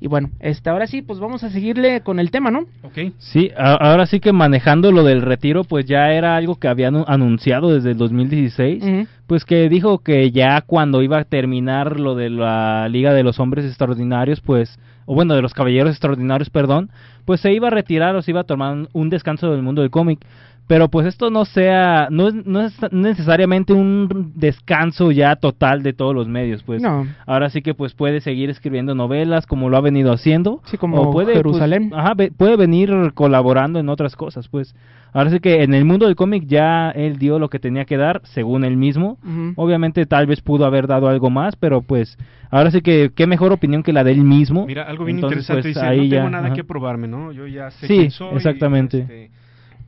y 0.00 0.06
bueno 0.08 0.30
este 0.40 0.68
ahora 0.70 0.86
sí 0.86 1.02
pues 1.02 1.18
vamos 1.20 1.44
a 1.44 1.50
seguirle 1.50 2.00
con 2.02 2.18
el 2.18 2.30
tema 2.30 2.50
no 2.50 2.60
Ok. 2.82 3.12
Sí, 3.18 3.50
a- 3.56 3.74
ahora 3.74 4.06
sí 4.06 4.20
que 4.20 4.32
manejando 4.32 4.92
lo 4.92 5.02
del 5.04 5.22
retiro, 5.22 5.64
pues 5.64 5.86
ya 5.86 6.12
era 6.12 6.36
algo 6.36 6.56
que 6.56 6.68
habían 6.68 7.04
anunciado 7.06 7.72
desde 7.74 7.92
el 7.92 7.96
2016. 7.98 8.82
Ujú. 8.84 9.06
Pues 9.26 9.44
que 9.44 9.68
dijo 9.70 9.98
que 10.00 10.30
ya 10.30 10.60
cuando 10.60 11.02
iba 11.02 11.18
a 11.18 11.24
terminar 11.24 11.98
lo 11.98 12.14
de 12.14 12.28
la 12.30 12.88
Liga 12.90 13.14
de 13.14 13.22
los 13.22 13.40
Hombres 13.40 13.64
Extraordinarios, 13.64 14.40
pues, 14.42 14.78
o 15.06 15.14
bueno, 15.14 15.34
de 15.34 15.42
los 15.42 15.54
Caballeros 15.54 15.90
Extraordinarios, 15.90 16.50
perdón, 16.50 16.90
pues 17.24 17.40
se 17.40 17.52
iba 17.52 17.68
a 17.68 17.70
retirar 17.70 18.14
o 18.16 18.22
se 18.22 18.30
iba 18.30 18.40
a 18.40 18.44
tomar 18.44 18.88
un- 18.92 19.10
descanso 19.10 19.50
del 19.50 19.62
mundo 19.62 19.82
del 19.82 19.90
cómic. 19.90 20.18
pero 20.66 20.88
pues 20.88 21.06
esto 21.06 21.28
no 21.28 21.44
sea, 21.44 22.08
no 22.10 22.28
es, 22.28 22.34
no 22.46 22.62
es 22.62 22.74
necesariamente 22.90 23.74
un 23.74 24.32
descanso 24.34 25.10
ya 25.12 25.36
total 25.36 25.82
de 25.82 25.92
todos 25.92 26.14
los 26.14 26.26
medios, 26.26 26.62
pues. 26.62 26.80
No. 26.80 27.06
Ahora 27.26 27.50
sí 27.50 27.60
que 27.60 27.74
pues 27.74 27.92
puede 27.92 28.22
seguir 28.22 28.48
escribiendo 28.48 28.94
novelas 28.94 29.46
como 29.46 29.68
lo 29.68 29.76
ha 29.76 29.82
venido 29.82 30.10
haciendo. 30.10 30.62
Sí, 30.64 30.78
como 30.78 31.02
o 31.02 31.10
puede, 31.12 31.26
pues, 31.34 31.36
Jerusalén. 31.36 31.92
ajá, 31.94 32.14
puede 32.38 32.56
venir 32.56 32.90
colaborando 33.12 33.78
en 33.78 33.90
otras 33.90 34.16
cosas, 34.16 34.48
pues. 34.48 34.74
Ahora 35.14 35.30
sí 35.30 35.38
que 35.40 35.62
en 35.62 35.72
el 35.74 35.84
mundo 35.84 36.06
del 36.06 36.16
cómic 36.16 36.44
ya 36.46 36.90
él 36.90 37.18
dio 37.18 37.38
lo 37.38 37.48
que 37.48 37.60
tenía 37.60 37.84
que 37.84 37.96
dar, 37.96 38.20
según 38.24 38.64
él 38.64 38.76
mismo. 38.76 39.16
Obviamente 39.54 40.04
tal 40.06 40.26
vez 40.26 40.40
pudo 40.42 40.66
haber 40.66 40.88
dado 40.88 41.08
algo 41.08 41.30
más, 41.30 41.54
pero 41.56 41.82
pues 41.82 42.18
ahora 42.50 42.70
sí 42.72 42.80
que 42.82 43.12
qué 43.14 43.26
mejor 43.28 43.52
opinión 43.52 43.84
que 43.84 43.92
la 43.92 44.02
de 44.02 44.10
él 44.12 44.24
mismo. 44.24 44.66
Mira, 44.66 44.82
algo 44.82 45.04
bien 45.04 45.18
Entonces, 45.18 45.48
interesante 45.48 45.62
pues, 45.62 45.74
dice, 45.76 45.86
ahí 45.86 46.08
no 46.08 46.14
tengo 46.16 46.24
ya, 46.24 46.30
nada 46.30 46.46
ajá. 46.48 46.54
que 46.56 46.64
probarme, 46.64 47.06
¿no? 47.06 47.30
Yo 47.30 47.46
ya 47.46 47.70
sé 47.70 47.86
Sí, 47.86 47.96
quién 47.96 48.10
soy. 48.10 48.34
exactamente. 48.34 48.98
este, 48.98 49.30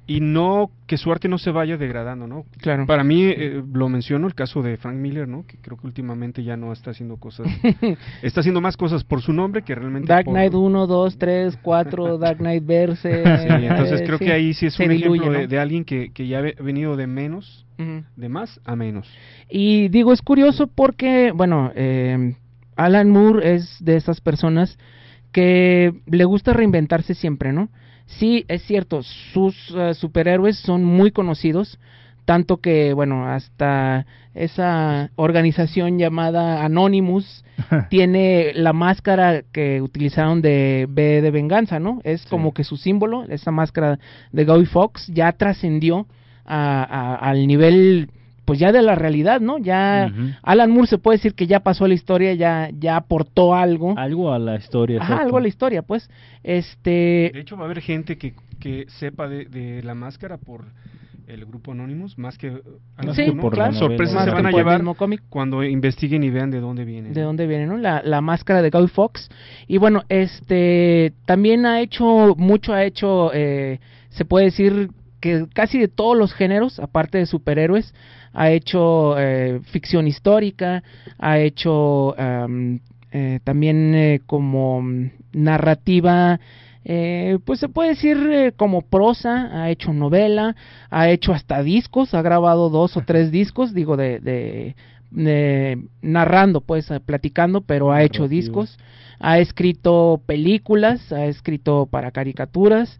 y 0.06 0.20
no 0.20 0.70
que 0.86 0.96
su 0.98 1.10
arte 1.10 1.28
no 1.28 1.36
se 1.36 1.50
vaya 1.50 1.76
degradando, 1.76 2.28
¿no? 2.28 2.44
Claro. 2.60 2.86
Para 2.86 3.02
mí, 3.02 3.24
eh, 3.24 3.62
lo 3.72 3.88
menciono, 3.88 4.28
el 4.28 4.34
caso 4.34 4.62
de 4.62 4.76
Frank 4.76 4.96
Miller, 4.96 5.26
¿no? 5.26 5.44
Que 5.46 5.56
creo 5.58 5.76
que 5.76 5.86
últimamente 5.86 6.44
ya 6.44 6.56
no 6.56 6.72
está 6.72 6.92
haciendo 6.92 7.16
cosas... 7.16 7.48
está 8.22 8.40
haciendo 8.40 8.60
más 8.60 8.76
cosas 8.76 9.02
por 9.02 9.20
su 9.20 9.32
nombre 9.32 9.62
que 9.62 9.74
realmente 9.74 10.06
Dark 10.06 10.26
por... 10.26 10.34
Knight 10.34 10.54
1, 10.54 10.86
2, 10.86 11.18
3, 11.18 11.58
4, 11.60 12.18
Dark 12.18 12.38
Knight 12.38 12.64
Verse. 12.64 13.24
Sí, 13.24 13.48
entonces 13.48 14.00
eh, 14.00 14.04
creo 14.04 14.18
sí, 14.18 14.26
que 14.26 14.32
ahí 14.32 14.54
sí 14.54 14.66
es 14.66 14.78
un 14.78 14.92
ejemplo 14.92 15.12
diluye, 15.12 15.30
de, 15.30 15.42
¿no? 15.42 15.48
de 15.48 15.58
alguien 15.58 15.84
que, 15.84 16.12
que 16.12 16.28
ya 16.28 16.38
ha 16.38 16.62
venido 16.62 16.96
de 16.96 17.08
menos, 17.08 17.66
de 17.76 18.28
más 18.28 18.60
a 18.64 18.76
menos. 18.76 19.12
Y 19.50 19.88
digo, 19.88 20.12
es 20.12 20.22
curioso 20.22 20.68
porque, 20.68 21.32
bueno, 21.34 21.72
eh, 21.74 22.36
Alan 22.76 23.10
Moore 23.10 23.54
es 23.54 23.76
de 23.80 23.96
esas 23.96 24.20
personas 24.20 24.78
que 25.32 25.92
le 26.06 26.24
gusta 26.24 26.52
reinventarse 26.52 27.14
siempre, 27.14 27.52
¿no? 27.52 27.70
Sí, 28.06 28.44
es 28.48 28.62
cierto, 28.62 29.02
sus 29.02 29.54
eh, 29.76 29.94
superhéroes 29.94 30.58
son 30.58 30.84
muy 30.84 31.10
conocidos, 31.10 31.78
tanto 32.24 32.56
que, 32.58 32.92
bueno, 32.92 33.26
hasta 33.26 34.06
esa 34.34 35.10
organización 35.16 35.98
llamada 35.98 36.64
Anonymous 36.64 37.44
tiene 37.90 38.52
la 38.54 38.72
máscara 38.72 39.42
que 39.52 39.80
utilizaron 39.80 40.42
de 40.42 40.86
B 40.88 41.20
de 41.22 41.30
venganza, 41.30 41.78
¿no? 41.80 42.00
Es 42.04 42.26
como 42.26 42.52
que 42.52 42.64
su 42.64 42.76
símbolo, 42.76 43.24
esa 43.28 43.50
máscara 43.50 43.98
de 44.32 44.44
Guy 44.44 44.66
Fox 44.66 45.06
ya 45.08 45.32
trascendió 45.32 46.06
a- 46.44 46.82
a- 46.84 47.14
al 47.16 47.46
nivel 47.46 48.10
pues 48.46 48.58
ya 48.58 48.72
de 48.72 48.80
la 48.80 48.94
realidad, 48.94 49.40
¿no? 49.40 49.58
Ya. 49.58 50.10
Alan 50.42 50.70
Moore 50.70 50.86
se 50.86 50.98
puede 50.98 51.18
decir 51.18 51.34
que 51.34 51.46
ya 51.46 51.60
pasó 51.60 51.84
a 51.84 51.88
la 51.88 51.94
historia, 51.94 52.32
ya 52.32 52.70
ya 52.72 52.96
aportó 52.96 53.54
algo. 53.54 53.94
Algo 53.98 54.32
a 54.32 54.38
la 54.38 54.56
historia. 54.56 55.02
Ajá, 55.02 55.18
algo 55.18 55.36
a 55.36 55.40
la 55.42 55.48
historia, 55.48 55.82
pues. 55.82 56.08
Este 56.42 57.30
De 57.34 57.40
hecho, 57.40 57.56
va 57.56 57.62
a 57.62 57.66
haber 57.66 57.82
gente 57.82 58.16
que, 58.16 58.34
que 58.60 58.86
sepa 58.88 59.28
de, 59.28 59.46
de 59.46 59.82
la 59.82 59.94
máscara 59.94 60.38
por 60.38 60.64
el 61.26 61.44
grupo 61.44 61.72
Anonymous, 61.72 62.16
más 62.18 62.38
que... 62.38 62.52
Sí, 63.14 63.32
Las 63.56 63.76
sorpresas 63.76 64.24
se 64.24 64.30
van 64.30 64.46
a 64.46 64.50
llevar 64.52 64.82
cuando 65.28 65.64
investiguen 65.64 66.22
y 66.22 66.30
vean 66.30 66.52
de 66.52 66.60
dónde 66.60 66.84
viene. 66.84 67.10
de 67.10 67.20
dónde 67.20 67.48
viene, 67.48 67.66
¿no? 67.66 67.76
La, 67.76 68.00
la 68.04 68.20
máscara 68.20 68.62
de 68.62 68.70
Guy 68.70 68.86
Fox. 68.86 69.28
Y 69.66 69.78
bueno, 69.78 70.02
este 70.08 71.14
también 71.24 71.66
ha 71.66 71.80
hecho, 71.80 72.36
mucho 72.36 72.72
ha 72.72 72.84
hecho, 72.84 73.32
eh, 73.34 73.80
se 74.10 74.24
puede 74.24 74.46
decir 74.46 74.90
que 75.20 75.46
casi 75.52 75.78
de 75.78 75.88
todos 75.88 76.16
los 76.16 76.32
géneros, 76.32 76.78
aparte 76.78 77.18
de 77.18 77.26
superhéroes, 77.26 77.94
ha 78.32 78.50
hecho 78.50 79.18
eh, 79.18 79.60
ficción 79.64 80.06
histórica, 80.06 80.82
ha 81.18 81.38
hecho 81.38 82.14
eh, 82.18 83.40
también 83.44 83.94
eh, 83.94 84.20
como 84.26 84.82
narrativa, 85.32 86.38
eh, 86.84 87.38
pues 87.44 87.58
se 87.60 87.68
puede 87.68 87.90
decir 87.90 88.16
eh, 88.30 88.52
como 88.54 88.82
prosa, 88.82 89.62
ha 89.62 89.70
hecho 89.70 89.92
novela, 89.92 90.54
ha 90.90 91.08
hecho 91.08 91.32
hasta 91.32 91.62
discos, 91.62 92.14
ha 92.14 92.22
grabado 92.22 92.70
dos 92.70 92.96
o 92.96 93.02
tres 93.02 93.30
discos, 93.30 93.74
digo, 93.74 93.96
de, 93.96 94.20
de, 95.10 95.78
narrando, 96.02 96.60
pues, 96.60 96.88
platicando, 97.04 97.62
pero 97.62 97.90
ha 97.90 98.04
hecho 98.04 98.28
discos, 98.28 98.78
ha 99.18 99.38
escrito 99.38 100.20
películas, 100.26 101.10
ha 101.12 101.26
escrito 101.26 101.86
para 101.90 102.10
caricaturas. 102.10 102.98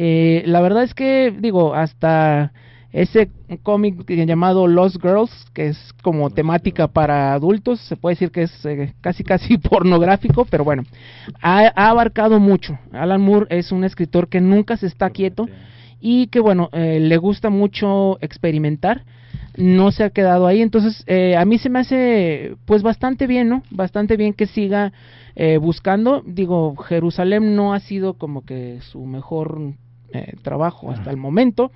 Eh, 0.00 0.44
la 0.46 0.60
verdad 0.60 0.84
es 0.84 0.94
que, 0.94 1.34
digo, 1.36 1.74
hasta 1.74 2.52
ese 2.92 3.30
cómic 3.64 4.08
llamado 4.08 4.68
Lost 4.68 5.02
Girls, 5.02 5.30
que 5.52 5.66
es 5.66 5.92
como 6.04 6.30
temática 6.30 6.86
para 6.86 7.32
adultos, 7.32 7.80
se 7.80 7.96
puede 7.96 8.14
decir 8.14 8.30
que 8.30 8.42
es 8.42 8.64
eh, 8.64 8.94
casi 9.00 9.24
casi 9.24 9.58
pornográfico, 9.58 10.44
pero 10.44 10.62
bueno, 10.62 10.84
ha, 11.42 11.72
ha 11.74 11.90
abarcado 11.90 12.38
mucho. 12.38 12.78
Alan 12.92 13.20
Moore 13.20 13.46
es 13.50 13.72
un 13.72 13.82
escritor 13.82 14.28
que 14.28 14.40
nunca 14.40 14.76
se 14.76 14.86
está 14.86 15.10
quieto 15.10 15.48
y 16.00 16.28
que 16.28 16.38
bueno, 16.38 16.68
eh, 16.72 17.00
le 17.00 17.16
gusta 17.16 17.50
mucho 17.50 18.18
experimentar, 18.20 19.04
no 19.56 19.90
se 19.90 20.04
ha 20.04 20.10
quedado 20.10 20.46
ahí, 20.46 20.62
entonces 20.62 21.02
eh, 21.06 21.36
a 21.36 21.44
mí 21.44 21.58
se 21.58 21.70
me 21.70 21.80
hace 21.80 22.54
pues 22.66 22.82
bastante 22.82 23.26
bien, 23.26 23.48
¿no? 23.48 23.62
Bastante 23.70 24.16
bien 24.16 24.32
que 24.32 24.46
siga 24.46 24.92
eh, 25.34 25.58
buscando, 25.58 26.22
digo, 26.24 26.76
Jerusalén 26.76 27.56
no 27.56 27.74
ha 27.74 27.80
sido 27.80 28.14
como 28.14 28.44
que 28.44 28.78
su 28.92 29.04
mejor 29.04 29.74
eh, 30.12 30.34
trabajo 30.42 30.90
hasta 30.90 31.10
el 31.10 31.16
momento, 31.16 31.70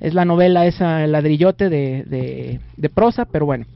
es 0.00 0.14
la 0.14 0.24
novela 0.24 0.66
esa 0.66 1.04
el 1.04 1.12
ladrillote 1.12 1.68
de, 1.68 2.04
de, 2.04 2.60
de 2.76 2.88
prosa, 2.88 3.24
pero 3.24 3.46
bueno. 3.46 3.66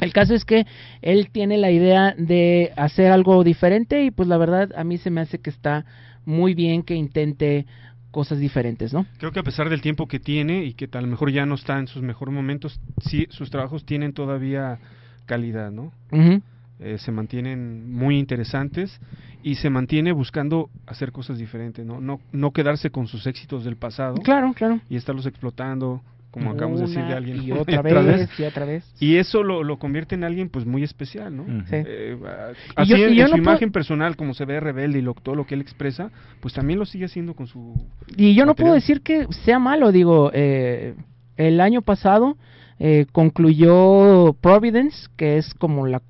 El 0.00 0.12
caso 0.12 0.34
es 0.34 0.44
que 0.44 0.64
él 1.02 1.30
tiene 1.32 1.58
la 1.58 1.70
idea 1.70 2.14
de 2.16 2.72
hacer 2.76 3.10
algo 3.10 3.42
diferente 3.42 4.04
y 4.04 4.10
pues 4.10 4.28
la 4.28 4.38
verdad 4.38 4.70
a 4.76 4.84
mí 4.84 4.96
se 4.98 5.10
me 5.10 5.20
hace 5.20 5.38
que 5.38 5.50
está 5.50 5.84
muy 6.24 6.54
bien 6.54 6.82
que 6.82 6.94
intente 6.94 7.66
cosas 8.10 8.38
diferentes, 8.38 8.92
¿no? 8.92 9.06
Creo 9.18 9.32
que 9.32 9.40
a 9.40 9.42
pesar 9.42 9.68
del 9.68 9.80
tiempo 9.80 10.06
que 10.06 10.20
tiene 10.20 10.64
y 10.64 10.74
que 10.74 10.88
a 10.92 11.00
lo 11.00 11.06
mejor 11.06 11.30
ya 11.30 11.46
no 11.46 11.54
está 11.54 11.78
en 11.78 11.88
sus 11.88 12.02
mejores 12.02 12.34
momentos, 12.34 12.80
sí, 13.00 13.26
sus 13.30 13.50
trabajos 13.50 13.84
tienen 13.84 14.12
todavía 14.12 14.78
calidad, 15.26 15.70
¿no? 15.70 15.92
Ujú. 16.10 16.42
Eh, 16.80 16.96
se 16.98 17.10
mantienen 17.10 17.90
muy 17.92 18.18
interesantes 18.18 19.00
y 19.42 19.56
se 19.56 19.68
mantiene 19.68 20.12
buscando 20.12 20.70
hacer 20.86 21.10
cosas 21.10 21.36
diferentes, 21.38 21.84
¿no? 21.84 22.00
No, 22.00 22.20
no 22.32 22.52
quedarse 22.52 22.90
con 22.90 23.08
sus 23.08 23.26
éxitos 23.26 23.64
del 23.64 23.76
pasado 23.76 24.14
Claro, 24.22 24.52
claro. 24.54 24.80
y 24.88 24.94
estarlos 24.96 25.26
explotando, 25.26 26.02
como 26.30 26.50
acabamos 26.52 26.78
de 26.78 26.86
decir 26.86 27.04
de 27.04 27.14
alguien. 27.14 27.42
Y 27.42 27.50
otra 27.62 27.82
vez, 27.82 28.30
y 28.38 28.42
otra 28.44 28.64
vez. 28.64 28.84
Y 29.00 29.16
eso 29.16 29.42
lo, 29.42 29.64
lo 29.64 29.80
convierte 29.80 30.14
en 30.14 30.22
alguien 30.22 30.50
pues 30.50 30.66
muy 30.66 30.84
especial, 30.84 31.36
¿no? 31.36 31.44
Sí. 31.66 31.74
Eh, 31.74 32.16
Y 32.20 32.80
así 32.82 32.90
yo- 32.90 32.96
en, 32.96 33.12
y 33.12 33.16
yo 33.16 33.22
en 33.24 33.28
su 33.30 33.36
puedo- 33.38 33.42
imagen 33.42 33.72
personal, 33.72 34.14
como 34.16 34.34
se 34.34 34.44
ve 34.44 34.60
rebelde 34.60 35.00
y 35.00 35.02
lo, 35.02 35.14
todo 35.14 35.34
lo 35.34 35.46
que 35.46 35.56
él 35.56 35.60
expresa, 35.60 36.12
pues 36.40 36.54
también 36.54 36.78
lo 36.78 36.86
sigue 36.86 37.06
haciendo 37.06 37.34
con 37.34 37.48
su... 37.48 37.74
Y 38.16 38.34
yo 38.36 38.46
no 38.46 38.54
puedo 38.54 38.74
decir 38.74 39.00
que 39.00 39.26
sea 39.44 39.58
malo, 39.58 39.90
digo, 39.90 40.30
eh, 40.32 40.94
el 41.36 41.60
año 41.60 41.82
pasado 41.82 42.36
eh, 42.78 43.06
concluyó 43.10 44.34
Providence, 44.40 45.08
que 45.16 45.38
es 45.38 45.54
como 45.54 45.86
la 45.86 46.02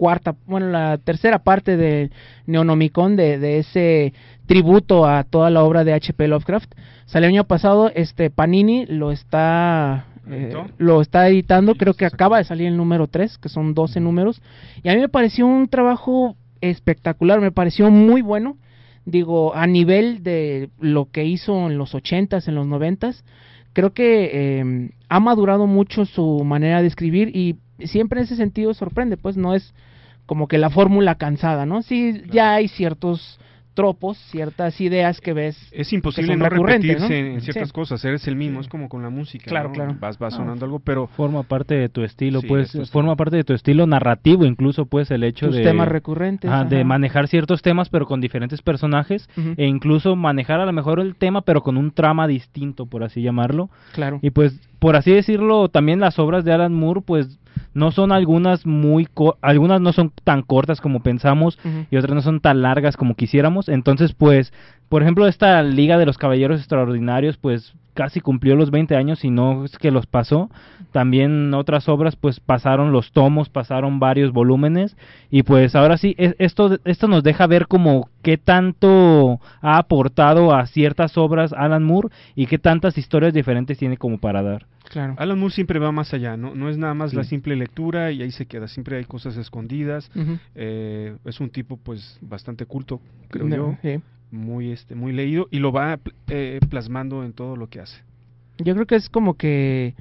cuarta, 0.00 0.34
bueno, 0.46 0.70
la 0.70 0.96
tercera 0.96 1.40
parte 1.40 1.76
de 1.76 2.10
Neonomicon, 2.46 3.16
de, 3.16 3.38
de 3.38 3.58
ese 3.58 4.14
tributo 4.46 5.04
a 5.04 5.24
toda 5.24 5.50
la 5.50 5.62
obra 5.62 5.84
de 5.84 5.92
H.P. 5.92 6.26
Lovecraft. 6.26 6.72
Salió 7.04 7.28
el 7.28 7.34
año 7.34 7.44
pasado, 7.44 7.92
este 7.94 8.30
Panini 8.30 8.86
lo 8.86 9.12
está 9.12 10.06
eh, 10.30 10.54
lo 10.78 11.02
está 11.02 11.28
editando, 11.28 11.74
creo 11.74 11.92
que 11.92 12.06
acaba 12.06 12.38
de 12.38 12.44
salir 12.44 12.68
el 12.68 12.78
número 12.78 13.08
3, 13.08 13.36
que 13.36 13.50
son 13.50 13.74
12 13.74 14.00
números, 14.00 14.40
y 14.82 14.88
a 14.88 14.94
mí 14.94 15.00
me 15.00 15.10
pareció 15.10 15.46
un 15.46 15.68
trabajo 15.68 16.34
espectacular, 16.62 17.42
me 17.42 17.52
pareció 17.52 17.90
muy 17.90 18.22
bueno, 18.22 18.56
digo, 19.04 19.54
a 19.54 19.66
nivel 19.66 20.22
de 20.22 20.70
lo 20.78 21.10
que 21.10 21.26
hizo 21.26 21.66
en 21.66 21.76
los 21.76 21.94
80s, 21.94 22.48
en 22.48 22.54
los 22.54 22.66
90s, 22.66 23.22
creo 23.74 23.92
que 23.92 24.30
eh, 24.32 24.90
ha 25.10 25.20
madurado 25.20 25.66
mucho 25.66 26.06
su 26.06 26.42
manera 26.44 26.80
de 26.80 26.88
escribir 26.88 27.36
y 27.36 27.56
siempre 27.86 28.20
en 28.20 28.24
ese 28.24 28.36
sentido 28.36 28.74
sorprende, 28.74 29.16
pues 29.16 29.36
no 29.36 29.54
es 29.54 29.74
como 30.30 30.46
que 30.46 30.58
la 30.58 30.70
fórmula 30.70 31.16
cansada, 31.16 31.66
¿no? 31.66 31.82
Sí, 31.82 32.22
ya 32.30 32.54
hay 32.54 32.68
ciertos 32.68 33.40
tropos, 33.74 34.16
ciertas 34.30 34.80
ideas 34.80 35.20
que 35.20 35.32
ves. 35.32 35.56
Es 35.72 35.92
imposible 35.92 36.34
son 36.34 36.38
no 36.38 36.48
repetirse 36.48 37.08
¿no? 37.08 37.28
en 37.34 37.40
ciertas 37.40 37.68
Sí. 37.70 37.72
cosas, 37.74 38.04
eres 38.04 38.28
el 38.28 38.36
mismo, 38.36 38.60
es 38.60 38.68
como 38.68 38.88
con 38.88 39.02
la 39.02 39.10
música. 39.10 39.46
Claro, 39.46 39.70
¿no? 39.70 39.74
claro. 39.74 39.96
Vas, 39.98 40.18
vas 40.20 40.34
Ah, 40.34 40.36
sonando 40.36 40.64
algo, 40.66 40.78
pero 40.78 41.08
Forma 41.08 41.42
parte 41.42 41.74
de 41.74 41.88
tu 41.88 42.04
estilo, 42.04 42.42
Sí, 42.42 42.46
pues, 42.46 42.66
es 42.66 42.72
tu 42.72 42.82
estilo. 42.82 42.92
forma 42.92 43.16
parte 43.16 43.36
de 43.38 43.42
tu 43.44 43.54
estilo 43.54 43.88
narrativo, 43.88 44.44
incluso, 44.44 44.86
pues, 44.86 45.10
el 45.10 45.24
hecho 45.24 45.46
Tus 45.46 45.56
de... 45.56 45.62
temas 45.64 45.88
recurrentes. 45.88 46.48
Ajá, 46.48 46.62
de 46.64 46.84
manejar 46.84 47.26
ciertos 47.26 47.60
temas 47.60 47.88
pero 47.88 48.06
con 48.06 48.20
diferentes 48.20 48.62
personajes 48.62 49.28
e 49.56 49.66
incluso 49.66 50.14
manejar 50.14 50.60
a 50.60 50.66
lo 50.66 50.72
mejor 50.72 51.00
el 51.00 51.16
tema 51.16 51.42
pero 51.42 51.62
con 51.62 51.76
un 51.76 51.90
trama 51.90 52.28
distinto 52.28 52.86
por 52.86 53.02
así 53.02 53.20
llamarlo 53.20 53.68
Claro. 53.94 54.20
y 54.22 54.30
pues 54.30 54.60
por 54.80 54.96
así 54.96 55.12
decirlo 55.12 55.68
también 55.68 56.00
las 56.00 56.18
obras 56.18 56.44
de 56.44 56.52
Alan 56.52 56.74
Moore 56.74 57.02
pues 57.02 57.38
no 57.72 57.92
son 57.92 58.10
algunas 58.10 58.66
muy 58.66 59.06
co- 59.06 59.38
algunas 59.42 59.80
no 59.80 59.92
son 59.92 60.12
tan 60.24 60.42
cortas 60.42 60.80
como 60.80 61.00
pensamos 61.04 61.56
y 61.90 61.96
otras 61.96 62.14
no 62.16 62.22
son 62.22 62.40
tan 62.40 62.62
largas 62.62 62.96
como 62.96 63.14
quisiéramos. 63.14 63.68
Entonces 63.68 64.12
pues 64.12 64.52
por 64.90 65.00
ejemplo, 65.02 65.26
esta 65.26 65.62
Liga 65.62 65.96
de 65.96 66.04
los 66.04 66.18
Caballeros 66.18 66.58
Extraordinarios, 66.60 67.38
pues 67.38 67.72
casi 67.94 68.20
cumplió 68.20 68.54
los 68.56 68.70
20 68.70 68.94
años 68.96 69.24
y 69.24 69.30
no 69.30 69.64
es 69.64 69.76
que 69.78 69.90
los 69.90 70.06
pasó. 70.06 70.50
También 70.92 71.54
otras 71.54 71.88
obras 71.88 72.16
pues 72.16 72.40
pasaron 72.40 72.92
los 72.92 73.12
tomos, 73.12 73.48
pasaron 73.48 73.98
varios 74.00 74.32
volúmenes 74.32 74.96
y 75.30 75.42
pues 75.44 75.74
ahora 75.74 75.96
sí 75.96 76.14
es- 76.18 76.34
esto 76.38 76.78
esto 76.84 77.08
nos 77.08 77.22
deja 77.22 77.46
ver 77.46 77.66
como 77.66 78.08
qué 78.22 78.36
tanto 78.38 79.40
ha 79.60 79.78
aportado 79.78 80.54
a 80.54 80.66
ciertas 80.66 81.16
obras 81.18 81.52
Alan 81.52 81.82
Moore 81.84 82.08
y 82.34 82.46
qué 82.46 82.58
tantas 82.58 82.96
historias 82.98 83.32
diferentes 83.34 83.78
tiene 83.78 83.96
como 83.96 84.18
para 84.18 84.42
dar. 84.42 84.66
Claro. 84.88 85.14
Alan 85.18 85.38
Moore 85.38 85.54
siempre 85.54 85.78
va 85.78 85.92
más 85.92 86.12
allá, 86.14 86.36
¿no? 86.36 86.54
No 86.56 86.68
es 86.68 86.78
nada 86.78 86.94
más 86.94 87.10
Sí. 87.12 87.16
la 87.16 87.24
simple 87.24 87.54
lectura 87.54 88.10
y 88.10 88.22
ahí 88.22 88.30
se 88.32 88.46
queda. 88.46 88.66
Siempre 88.66 88.96
hay 88.96 89.04
cosas 89.04 89.36
escondidas. 89.36 90.10
Eh, 90.56 91.16
es 91.24 91.40
un 91.40 91.50
tipo, 91.50 91.76
pues, 91.76 92.18
bastante 92.20 92.66
culto, 92.66 93.00
creo 93.28 93.46
No, 93.46 93.56
yo. 93.56 93.74
sí. 93.82 94.00
Muy, 94.30 94.70
este, 94.70 94.94
muy 94.94 95.12
leído 95.12 95.48
y 95.50 95.58
lo 95.58 95.72
va 95.72 95.98
eh, 96.28 96.60
plasmando 96.68 97.24
en 97.24 97.32
todo 97.32 97.56
lo 97.56 97.68
que 97.68 97.80
hace. 97.80 98.00
Yo 98.58 98.74
creo 98.74 98.86
que 98.86 98.96
es 98.96 99.08
como 99.08 99.34
que 99.34 99.94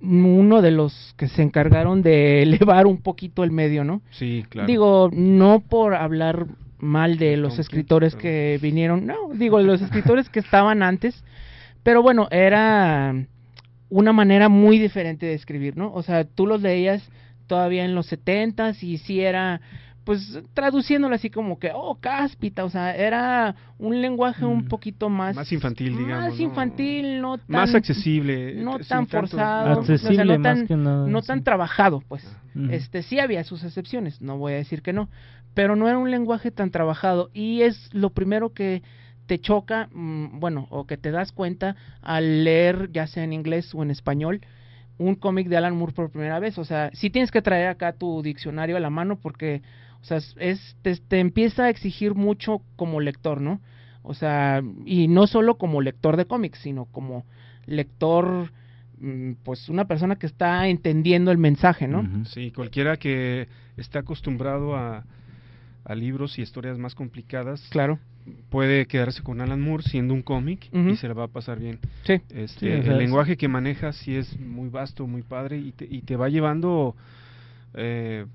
uno 0.00 0.62
de 0.62 0.70
los 0.70 1.14
que 1.16 1.28
se 1.28 1.42
encargaron 1.42 2.02
de 2.02 2.42
elevar 2.42 2.86
un 2.86 2.98
poquito 2.98 3.44
el 3.44 3.50
medio, 3.50 3.84
¿no? 3.84 4.02
Sí, 4.10 4.44
claro. 4.48 4.66
Digo, 4.66 5.10
no 5.12 5.60
por 5.60 5.94
hablar 5.94 6.46
mal 6.78 7.18
de 7.18 7.36
los 7.36 7.58
escritores 7.58 8.14
que 8.14 8.58
vinieron, 8.62 9.06
no, 9.06 9.34
digo, 9.34 9.60
los 9.60 9.82
escritores 9.82 10.28
que 10.28 10.38
estaban 10.38 10.82
antes, 10.82 11.24
pero 11.82 12.02
bueno, 12.02 12.28
era 12.30 13.14
una 13.90 14.12
manera 14.12 14.48
muy 14.48 14.78
diferente 14.78 15.26
de 15.26 15.34
escribir, 15.34 15.76
¿no? 15.76 15.92
O 15.92 16.02
sea, 16.02 16.24
tú 16.24 16.46
los 16.46 16.62
leías 16.62 17.08
todavía 17.46 17.84
en 17.84 17.94
los 17.94 18.06
setentas 18.06 18.82
y 18.82 18.98
sí 18.98 19.20
era, 19.20 19.60
pues, 20.08 20.40
traduciéndolo 20.54 21.14
así 21.14 21.28
como 21.28 21.58
que, 21.58 21.70
oh, 21.74 21.96
cáspita, 22.00 22.64
o 22.64 22.70
sea, 22.70 22.96
era 22.96 23.54
un 23.78 24.00
lenguaje 24.00 24.46
un 24.46 24.60
Mm. 24.64 24.68
poquito 24.68 25.10
más... 25.10 25.36
Más 25.36 25.52
infantil, 25.52 25.98
digamos, 25.98 26.30
Más 26.30 26.38
¿no? 26.38 26.44
infantil, 26.44 27.20
no 27.20 27.36
tan... 27.36 27.46
Más 27.48 27.74
accesible. 27.74 28.54
no 28.54 28.78
tan 28.78 28.88
tanto- 29.06 29.18
forzado, 29.18 29.80
o 29.80 29.84
sea, 29.84 29.96
Accesible 29.96 30.38
no 30.38 30.42
más 30.42 30.56
tan- 30.60 30.66
que 30.66 30.76
nada. 30.76 31.06
no 31.06 31.20
sí. 31.20 31.26
tan 31.26 31.44
trabajado, 31.44 32.02
pues. 32.08 32.26
Este 32.70 33.02
sí 33.02 33.20
había 33.20 33.44
sus 33.44 33.62
excepciones, 33.64 34.22
no 34.22 34.38
voy 34.38 34.54
a 34.54 34.56
decir 34.56 34.80
que 34.80 34.94
no, 34.94 35.10
pero 35.52 35.76
no 35.76 35.88
era 35.88 35.98
un 35.98 36.10
lenguaje 36.10 36.50
tan 36.50 36.70
trabajado 36.70 37.28
y 37.34 37.60
es 37.60 37.90
lo 37.92 38.08
primero 38.08 38.54
que 38.54 38.82
te 39.26 39.38
choca, 39.38 39.90
mm, 39.92 40.40
bueno, 40.40 40.68
o 40.70 40.86
que 40.86 40.96
te 40.96 41.10
das 41.10 41.32
cuenta 41.32 41.76
al 42.00 42.44
leer, 42.44 42.88
ya 42.92 43.06
sea 43.06 43.24
en 43.24 43.34
inglés 43.34 43.74
o 43.74 43.82
en 43.82 43.90
español, 43.90 44.40
un 44.96 45.14
cómic 45.16 45.48
de 45.48 45.56
Alan 45.58 45.76
Moore 45.76 45.92
por 45.92 46.10
primera 46.10 46.40
vez. 46.40 46.56
O 46.58 46.64
sea, 46.64 46.90
sí 46.94 47.10
tienes 47.10 47.30
que 47.30 47.42
traer 47.42 47.68
acá 47.68 47.92
tu 47.92 48.22
diccionario 48.22 48.76
a 48.76 48.80
la 48.80 48.90
mano 48.90 49.16
porque, 49.20 49.62
o 50.00 50.04
sea, 50.04 50.18
es, 50.36 50.76
te, 50.82 50.96
te 50.96 51.20
empieza 51.20 51.64
a 51.64 51.70
exigir 51.70 52.14
mucho 52.14 52.62
como 52.76 53.00
lector, 53.00 53.40
¿no? 53.40 53.60
O 54.02 54.14
sea, 54.14 54.62
y 54.86 55.08
no 55.08 55.26
solo 55.26 55.56
como 55.58 55.80
lector 55.82 56.16
de 56.16 56.24
cómics, 56.26 56.60
sino 56.60 56.86
como 56.86 57.24
lector, 57.66 58.50
mm, 59.00 59.32
pues 59.44 59.68
una 59.68 59.86
persona 59.86 60.16
que 60.16 60.26
está 60.26 60.66
entendiendo 60.68 61.30
el 61.30 61.38
mensaje, 61.38 61.86
¿no? 61.88 62.08
Sí, 62.26 62.50
cualquiera 62.52 62.96
que 62.96 63.48
está 63.76 63.98
acostumbrado 64.00 64.76
a, 64.76 65.04
a 65.84 65.94
libros 65.94 66.38
y 66.38 66.42
historias 66.42 66.78
más 66.78 66.94
complicadas 66.94 67.60
Claro. 67.70 67.98
puede 68.50 68.86
quedarse 68.86 69.22
con 69.22 69.40
Alan 69.40 69.60
Moore 69.60 69.82
siendo 69.82 70.14
un 70.14 70.22
cómic 70.22 70.68
y 70.72 70.96
se 70.96 71.08
le 71.08 71.14
va 71.14 71.24
a 71.24 71.28
pasar 71.28 71.58
bien. 71.58 71.78
Sí. 72.04 72.14
Este, 72.30 72.58
Sí, 72.60 72.66
el 72.68 72.80
es- 72.80 72.98
lenguaje 72.98 73.36
que 73.36 73.48
maneja 73.48 73.92
sí 73.92 74.14
es 74.16 74.38
muy 74.40 74.68
vasto, 74.70 75.06
muy 75.06 75.22
padre 75.22 75.58
y 75.58 75.72
te, 75.72 75.86
y 75.90 76.02
te 76.02 76.16
va 76.16 76.28
llevando, 76.28 76.94
eh, 77.74 78.26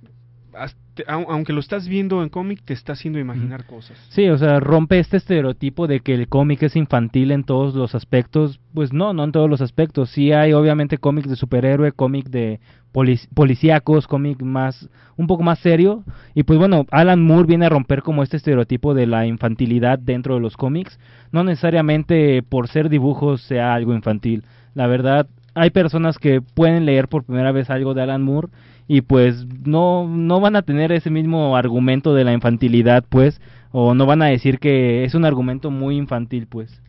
hasta- 0.57 0.79
aunque 1.07 1.53
lo 1.53 1.59
estás 1.59 1.87
viendo 1.87 2.21
en 2.21 2.29
cómic, 2.29 2.61
te 2.63 2.73
está 2.73 2.93
haciendo 2.93 3.17
imaginar 3.19 3.65
cosas. 3.65 3.97
Sí, 4.09 4.29
o 4.29 4.37
sea, 4.37 4.59
rompe 4.59 4.99
este 4.99 5.17
estereotipo 5.17 5.87
de 5.87 6.01
que 6.01 6.13
el 6.13 6.27
cómic 6.27 6.61
es 6.63 6.75
infantil 6.75 7.31
en 7.31 7.43
todos 7.43 7.73
los 7.73 7.95
aspectos. 7.95 8.59
Pues 8.73 8.93
no, 8.93 9.13
no 9.13 9.23
en 9.23 9.31
todos 9.31 9.49
los 9.49 9.61
aspectos. 9.61 10.09
Sí 10.11 10.31
hay 10.31 10.53
obviamente 10.53 10.97
cómics 10.99 11.29
de 11.29 11.35
superhéroe, 11.35 11.91
cómic 11.93 12.27
de 12.29 12.59
polic- 12.93 13.27
policíacos, 13.33 14.05
cómic 14.07 14.41
más, 14.43 14.87
un 15.17 15.25
poco 15.25 15.41
más 15.41 15.57
serio. 15.59 16.03
Y 16.35 16.43
pues 16.43 16.59
bueno, 16.59 16.85
Alan 16.91 17.21
Moore 17.23 17.47
viene 17.47 17.65
a 17.65 17.69
romper 17.69 18.03
como 18.03 18.21
este 18.21 18.37
estereotipo 18.37 18.93
de 18.93 19.07
la 19.07 19.25
infantilidad 19.25 19.97
dentro 19.97 20.35
de 20.35 20.41
los 20.41 20.57
cómics. 20.57 20.99
No 21.31 21.43
necesariamente 21.43 22.43
por 22.43 22.67
ser 22.67 22.89
dibujos 22.89 23.41
sea 23.41 23.73
algo 23.73 23.95
infantil. 23.95 24.43
La 24.75 24.85
verdad, 24.85 25.27
hay 25.55 25.69
personas 25.71 26.17
que 26.19 26.41
pueden 26.41 26.85
leer 26.85 27.07
por 27.07 27.23
primera 27.23 27.51
vez 27.51 27.69
algo 27.69 27.93
de 27.93 28.01
Alan 28.03 28.21
Moore 28.23 28.49
y 28.87 29.01
pues 29.01 29.45
no 29.65 30.07
no 30.07 30.39
van 30.39 30.55
a 30.55 30.61
tener 30.61 30.91
ese 30.91 31.09
mismo 31.09 31.55
argumento 31.55 32.13
de 32.13 32.23
la 32.23 32.33
infantilidad 32.33 33.03
pues 33.07 33.41
o 33.71 33.93
no 33.93 34.05
van 34.05 34.21
a 34.21 34.27
decir 34.27 34.59
que 34.59 35.03
es 35.03 35.15
un 35.15 35.25
argumento 35.25 35.71
muy 35.71 35.97
infantil 35.97 36.47
pues 36.47 36.81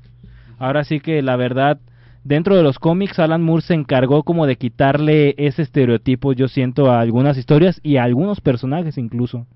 ahora 0.58 0.84
sí 0.84 1.00
que 1.00 1.22
la 1.22 1.36
verdad 1.36 1.78
dentro 2.24 2.56
de 2.56 2.62
los 2.62 2.78
cómics 2.78 3.18
Alan 3.18 3.42
Moore 3.42 3.62
se 3.62 3.74
encargó 3.74 4.22
como 4.22 4.46
de 4.46 4.56
quitarle 4.56 5.34
ese 5.38 5.62
estereotipo 5.62 6.32
yo 6.32 6.48
siento 6.48 6.90
a 6.90 7.00
algunas 7.00 7.38
historias 7.38 7.80
y 7.82 7.96
a 7.96 8.04
algunos 8.04 8.40
personajes 8.40 8.98
incluso 8.98 9.46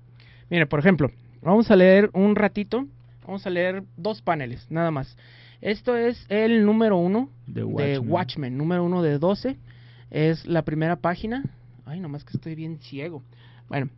Mire, 0.49 0.65
por 0.65 0.79
ejemplo, 0.79 1.11
vamos 1.41 1.69
a 1.69 1.75
leer 1.75 2.09
un 2.13 2.35
ratito, 2.35 2.87
vamos 3.25 3.45
a 3.45 3.49
leer 3.51 3.83
dos 3.97 4.21
paneles, 4.21 4.65
nada 4.71 4.89
más. 4.89 5.15
Esto 5.61 5.95
es 5.95 6.25
el 6.29 6.65
número 6.65 6.97
uno 6.97 7.29
de. 7.45 7.99
Watchmen, 7.99 8.57
número 8.57 8.83
uno 8.83 9.03
de 9.03 9.19
12. 9.19 9.57
Es 10.09 10.47
la 10.47 10.63
primera 10.63 10.95
página. 10.95 11.43
Ay, 11.89 11.99
nomás 11.99 12.23
que 12.23 12.37
estoy 12.37 12.53
bien 12.53 12.77
ciego. 12.77 13.23
Bueno, 13.67 13.89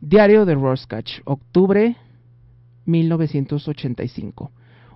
Diario 0.00 0.44
de 0.44 0.54
Rorschach, 0.54 1.20
octubre 1.24 1.96
1985. 2.86 4.52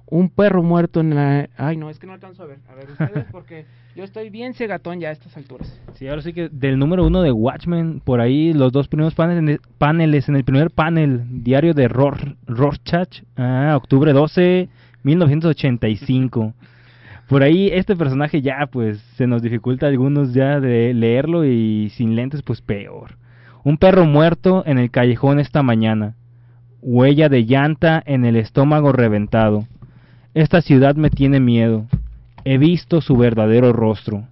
Un 0.09 0.31
perro 0.31 0.63
muerto 0.63 1.01
en 1.01 1.17
la... 1.17 1.49
Ay, 1.57 1.77
no, 1.77 1.91
es 1.91 1.99
que 1.99 2.07
no 2.07 2.13
alcanzo 2.13 2.45
a 2.45 2.47
ver. 2.47 2.59
A 2.69 2.77
ver, 2.77 2.89
ustedes, 2.93 3.27
porque 3.33 3.67
yo 3.97 4.05
estoy 4.05 4.31
bien 4.31 4.55
cegatón 4.55 5.01
ya 5.01 5.09
a 5.09 5.13
estas 5.13 5.37
alturas. 5.37 5.77
Sí, 5.95 6.07
ahora 6.07 6.23
sí 6.23 6.33
que 6.33 6.49
del 6.49 6.79
número 6.79 7.05
uno 7.05 7.21
de 7.23 7.33
Watchmen, 7.33 7.99
por 7.99 8.21
ahí 8.21 8.53
los 8.53 8.71
dos 8.71 8.87
primeros 8.87 9.17
paneles, 9.17 9.59
paneles 9.79 10.29
en 10.29 10.37
el 10.37 10.45
primer 10.45 10.71
panel, 10.71 11.25
diario 11.43 11.75
de 11.75 11.89
Ror, 11.89 12.37
Rorschach, 12.47 13.25
ah, 13.37 13.75
octubre 13.77 14.13
12, 14.13 14.69
1985. 15.03 16.55
Por 17.29 17.43
ahí 17.43 17.69
este 17.73 17.97
personaje 17.97 18.41
ya 18.41 18.67
pues 18.71 18.99
se 19.17 19.27
nos 19.27 19.43
dificulta 19.43 19.87
algunos 19.87 20.33
ya 20.33 20.61
de 20.61 20.95
leerlo 20.95 21.45
y 21.45 21.91
sin 21.91 22.15
lentes 22.15 22.43
pues 22.43 22.61
peor. 22.61 23.17
Un 23.65 23.79
perro 23.79 24.07
muerto 24.07 24.63
en 24.65 24.79
el 24.79 24.93
callejón 24.93 25.41
esta 25.41 25.65
mañana. 25.65 26.15
Huella 26.83 27.29
de 27.29 27.45
llanta 27.45 28.01
en 28.07 28.25
el 28.25 28.37
estómago 28.37 28.93
reventado. 28.93 29.67
Esta 30.35 30.61
ciudad 30.61 30.95
me 30.95 31.11
tiene 31.11 31.41
miedo. 31.41 31.87
He 32.45 32.59
visto 32.59 33.01
su 33.01 33.17
verdadero 33.17 33.73
rostro. 33.73 34.29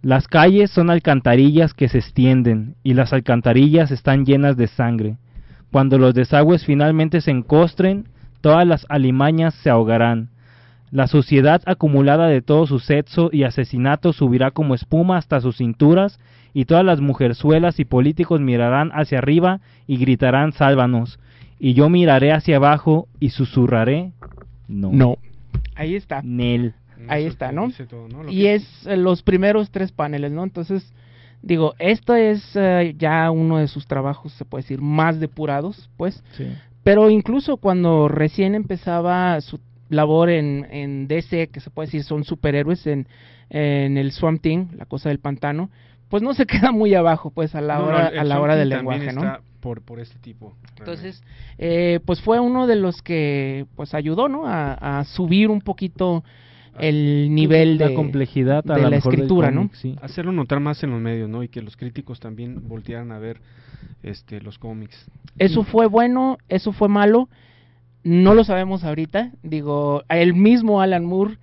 Las 0.00 0.26
calles 0.26 0.70
son 0.70 0.88
alcantarillas 0.88 1.74
que 1.74 1.88
se 1.88 1.98
extienden 1.98 2.76
y 2.82 2.94
las 2.94 3.12
alcantarillas 3.12 3.90
están 3.90 4.24
llenas 4.24 4.56
de 4.56 4.68
sangre. 4.68 5.18
Cuando 5.70 5.98
los 5.98 6.14
desagües 6.14 6.64
finalmente 6.64 7.20
se 7.20 7.30
encostren, 7.30 8.08
todas 8.40 8.66
las 8.66 8.86
alimañas 8.88 9.52
se 9.52 9.68
ahogarán. 9.68 10.30
La 10.90 11.06
suciedad 11.06 11.62
acumulada 11.66 12.26
de 12.28 12.42
todo 12.42 12.66
su 12.66 12.78
sexo 12.80 13.30
y 13.32 13.44
asesinato 13.44 14.12
subirá 14.12 14.50
como 14.50 14.74
espuma 14.74 15.18
hasta 15.18 15.40
sus 15.40 15.56
cinturas 15.58 16.18
y 16.52 16.64
todas 16.64 16.84
las 16.84 17.00
mujerzuelas 17.00 17.78
y 17.78 17.84
políticos 17.84 18.40
mirarán 18.40 18.90
hacia 18.92 19.18
arriba 19.18 19.60
y 19.86 19.98
gritarán 19.98 20.52
sálvanos. 20.52 21.20
Y 21.60 21.74
yo 21.74 21.88
miraré 21.90 22.32
hacia 22.32 22.56
abajo 22.56 23.06
y 23.20 23.30
susurraré 23.30 24.12
no. 24.66 24.90
No. 24.92 25.16
Ahí 25.74 25.94
está. 25.94 26.22
Nel. 26.22 26.74
Ahí 27.08 27.24
está, 27.24 27.50
¿no? 27.52 27.66
dice 27.68 27.86
todo, 27.86 28.08
¿no? 28.08 28.24
Lo 28.24 28.30
Y 28.30 28.42
que- 28.42 28.54
es 28.56 28.86
eh, 28.86 28.96
los 28.96 29.22
primeros 29.22 29.70
tres 29.70 29.90
paneles, 29.90 30.32
¿no? 30.32 30.44
Entonces, 30.44 30.92
digo, 31.42 31.74
esto 31.78 32.14
es 32.14 32.42
eh, 32.54 32.94
ya 32.98 33.30
uno 33.30 33.58
de 33.58 33.68
sus 33.68 33.86
trabajos, 33.86 34.32
se 34.32 34.44
puede 34.44 34.62
decir, 34.62 34.80
más 34.80 35.18
depurados, 35.18 35.88
pues. 35.96 36.22
Sí. 36.36 36.46
Pero 36.82 37.10
incluso 37.10 37.56
cuando 37.56 38.06
recién 38.08 38.54
empezaba 38.54 39.40
su 39.40 39.58
labor 39.90 40.30
en, 40.30 40.66
en 40.70 41.06
DC, 41.06 41.48
que 41.48 41.60
se 41.60 41.70
puede 41.70 41.86
decir 41.86 42.04
son 42.04 42.24
superhéroes, 42.24 42.86
en, 42.86 43.06
en 43.50 43.98
el 43.98 44.12
Swamp 44.12 44.40
Thing, 44.40 44.68
la 44.76 44.86
cosa 44.86 45.10
del 45.10 45.18
pantano, 45.18 45.70
pues 46.08 46.22
no 46.22 46.32
se 46.32 46.46
queda 46.46 46.72
muy 46.72 46.94
abajo, 46.94 47.30
pues, 47.30 47.54
a 47.54 47.60
la 47.60 47.78
No, 47.78 47.82
no, 47.82 47.88
hora, 47.88 48.06
a 48.06 48.24
la 48.24 48.40
hora 48.40 48.56
del 48.56 48.70
lenguaje, 48.70 49.12
¿no? 49.12 49.20
está 49.20 49.40
Por, 49.60 49.82
por 49.82 50.00
este 50.00 50.18
tipo. 50.18 50.54
realmente. 50.76 50.78
Entonces, 50.78 51.22
eh, 51.58 52.00
pues 52.06 52.22
fue 52.22 52.40
uno 52.40 52.66
de 52.66 52.76
los 52.76 53.02
que, 53.02 53.66
pues, 53.76 53.92
ayudó, 53.92 54.28
¿no? 54.28 54.46
A, 54.46 55.00
a 55.00 55.04
subir 55.04 55.50
un 55.50 55.60
poquito 55.60 56.24
el 56.78 57.34
nivel 57.34 57.78
la 57.78 57.88
de 57.88 57.94
complejidad 57.94 58.70
a 58.70 58.74
de 58.76 58.90
la, 58.90 58.96
escritura, 58.96 59.50
¿no? 59.50 59.70
sí. 59.74 59.96
hacerlo 60.02 60.32
notar 60.32 60.60
más 60.60 60.82
en 60.82 60.90
los 60.90 61.00
medios, 61.00 61.28
¿no? 61.28 61.42
Y 61.42 61.48
que 61.48 61.62
los 61.62 61.76
críticos 61.76 62.20
también 62.20 62.68
voltearan 62.68 63.12
a 63.12 63.18
ver 63.18 63.40
este 64.02 64.40
los 64.40 64.58
cómics. 64.58 65.06
Eso 65.38 65.62
fue 65.64 65.86
bueno, 65.86 66.38
eso 66.48 66.72
fue 66.72 66.88
malo, 66.88 67.28
no 68.04 68.34
lo 68.34 68.44
sabemos 68.44 68.84
ahorita. 68.84 69.32
Digo, 69.42 70.02
el 70.08 70.34
mismo 70.34 70.80
Alan 70.80 71.04
Moore 71.04 71.38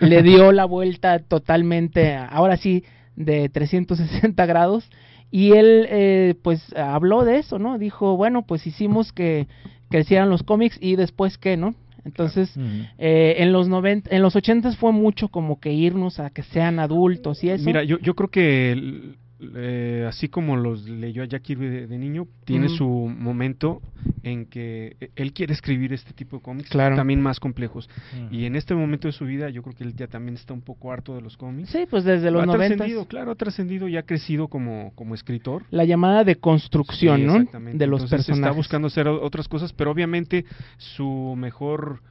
le 0.00 0.22
dio 0.22 0.52
la 0.52 0.64
vuelta 0.64 1.18
totalmente, 1.20 2.14
ahora 2.16 2.56
sí, 2.56 2.84
de 3.16 3.48
360 3.48 4.46
grados. 4.46 4.88
Y 5.32 5.52
él, 5.52 5.86
eh, 5.88 6.34
pues, 6.42 6.74
habló 6.76 7.24
de 7.24 7.38
eso, 7.38 7.58
¿no? 7.58 7.78
Dijo, 7.78 8.16
bueno, 8.16 8.42
pues 8.46 8.66
hicimos 8.66 9.12
que 9.12 9.46
crecieran 9.88 10.28
los 10.28 10.42
cómics 10.42 10.76
y 10.80 10.96
después 10.96 11.38
qué, 11.38 11.56
¿no? 11.56 11.74
Entonces, 12.04 12.56
eh, 12.98 13.36
en 13.38 13.52
los 13.52 13.68
90, 13.68 14.14
en 14.14 14.22
los 14.22 14.34
80 14.34 14.72
fue 14.72 14.90
mucho 14.90 15.28
como 15.28 15.60
que 15.60 15.72
irnos 15.72 16.18
a 16.18 16.30
que 16.30 16.42
sean 16.42 16.78
adultos 16.78 17.44
y 17.44 17.50
eso. 17.50 17.64
Mira, 17.64 17.84
yo, 17.84 17.98
yo 17.98 18.14
creo 18.14 18.28
que 18.30 18.72
el- 18.72 19.16
eh, 19.56 20.04
así 20.08 20.28
como 20.28 20.56
los 20.56 20.88
leyó 20.88 21.22
a 21.22 21.26
Jack 21.26 21.42
Kirby 21.42 21.66
de, 21.68 21.86
de 21.86 21.98
niño, 21.98 22.26
tiene 22.44 22.68
su 22.68 22.86
momento 22.86 23.80
en 24.22 24.44
que 24.46 24.96
eh, 25.00 25.10
él 25.16 25.32
quiere 25.32 25.52
escribir 25.54 25.92
este 25.92 26.12
tipo 26.12 26.36
de 26.36 26.42
cómics 26.42 26.68
Claro. 26.68 26.96
también 26.96 27.20
más 27.22 27.40
complejos. 27.40 27.88
Y 28.30 28.44
en 28.44 28.54
este 28.56 28.74
momento 28.74 29.08
de 29.08 29.12
su 29.12 29.24
vida, 29.24 29.48
yo 29.50 29.62
creo 29.62 29.74
que 29.74 29.84
él 29.84 29.94
ya 29.96 30.06
también 30.08 30.34
está 30.34 30.52
un 30.52 30.60
poco 30.60 30.92
harto 30.92 31.14
de 31.14 31.22
los 31.22 31.36
cómics. 31.36 31.70
sí, 31.70 31.86
pues 31.88 32.04
desde 32.04 32.30
los 32.30 32.42
ha 32.42 32.46
90 32.46 32.66
trascendido, 32.76 33.06
claro, 33.06 33.30
ha 33.32 33.34
trascendido 33.34 33.88
y 33.88 33.96
ha 33.96 34.02
crecido 34.02 34.48
como, 34.48 34.92
como 34.94 35.14
escritor. 35.14 35.64
la 35.70 35.84
llamada 35.84 36.22
de 36.24 36.36
construcción, 36.36 37.20
Sí, 37.20 37.26
¿no? 37.26 37.32
De 37.34 37.86
los 37.86 38.02
Entonces 38.02 38.10
personajes. 38.10 38.30
Está 38.30 38.50
buscando 38.50 38.88
hacer 38.88 39.08
otras 39.08 39.48
cosas, 39.48 39.72
pero 39.72 39.90
obviamente 39.90 40.44
su 40.76 41.34
mejor 41.36 42.02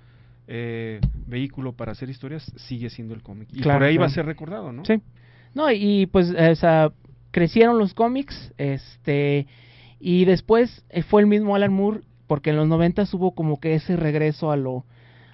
eh, 0.47 0.99
vehículo 1.27 1.73
para 1.73 1.91
hacer 1.91 2.09
historias 2.09 2.51
sigue 2.55 2.89
siendo 2.89 3.13
el 3.13 3.21
cómic. 3.21 3.49
Y 3.53 3.61
Claro, 3.61 3.79
por 3.79 3.87
ahí 3.87 3.97
va 3.97 4.07
a 4.07 4.09
ser 4.09 4.25
recordado, 4.25 4.71
¿no? 4.71 4.83
Sí. 4.85 4.99
No, 5.53 5.71
y 5.71 6.05
pues, 6.07 6.29
o 6.31 6.55
sea, 6.55 6.91
crecieron 7.31 7.77
los 7.77 7.93
cómics, 7.93 8.53
este, 8.57 9.47
y 9.99 10.25
después 10.25 10.85
eh, 10.89 11.03
fue 11.03 11.21
el 11.21 11.27
mismo 11.27 11.55
Alan 11.55 11.73
Moore, 11.73 12.01
porque 12.27 12.51
en 12.51 12.57
los 12.57 12.67
90 12.67 13.03
hubo 13.13 13.33
como 13.33 13.59
que 13.59 13.75
ese 13.75 13.95
regreso 13.95 14.51
a 14.51 14.57
lo, 14.57 14.85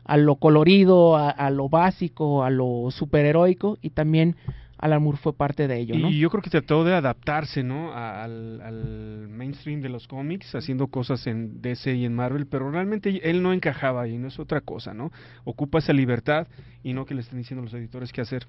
a 0.04 0.18
lo 0.18 0.36
colorido, 0.38 1.18
a, 1.18 1.50
lo 1.50 1.70
básico, 1.70 2.44
a 2.44 2.50
lo 2.50 2.90
superheroico, 2.92 3.78
y 3.82 3.90
también 3.90 4.36
Alan 4.78 5.04
Moore 5.04 5.18
fue 5.18 5.34
parte 5.34 5.68
de 5.68 5.80
ello, 5.80 5.98
¿no? 5.98 6.10
Y 6.10 6.20
yo 6.20 6.30
creo 6.30 6.42
que 6.42 6.50
trató 6.50 6.84
de 6.84 6.94
adaptarse, 6.94 7.64
¿no? 7.64 7.94
Al, 7.94 8.62
al 8.62 9.28
mainstream 9.30 9.82
de 9.82 9.90
los 9.90 10.08
cómics, 10.08 10.54
haciendo 10.56 10.88
cosas 10.88 11.26
en 11.28 11.62
DC 11.62 11.96
y 11.96 12.06
en 12.06 12.14
Marvel, 12.14 12.46
pero 12.46 12.70
realmente 12.72 13.30
él 13.30 13.42
no 13.42 13.54
encajaba 13.54 14.04
ahí, 14.04 14.18
no 14.18 14.28
es 14.28 14.40
otra 14.40 14.62
cosa, 14.62 14.94
¿no? 14.94 15.12
Ocupa 15.44 15.80
esa 15.80 15.94
libertad 15.94 16.48
y 16.84 16.94
no 16.94 17.06
que 17.06 17.14
le 17.14 17.22
estén 17.22 17.40
diciendo 17.40 17.64
los 17.64 17.74
editores 17.74 18.12
qué 18.12 18.22
hacer. 18.22 18.48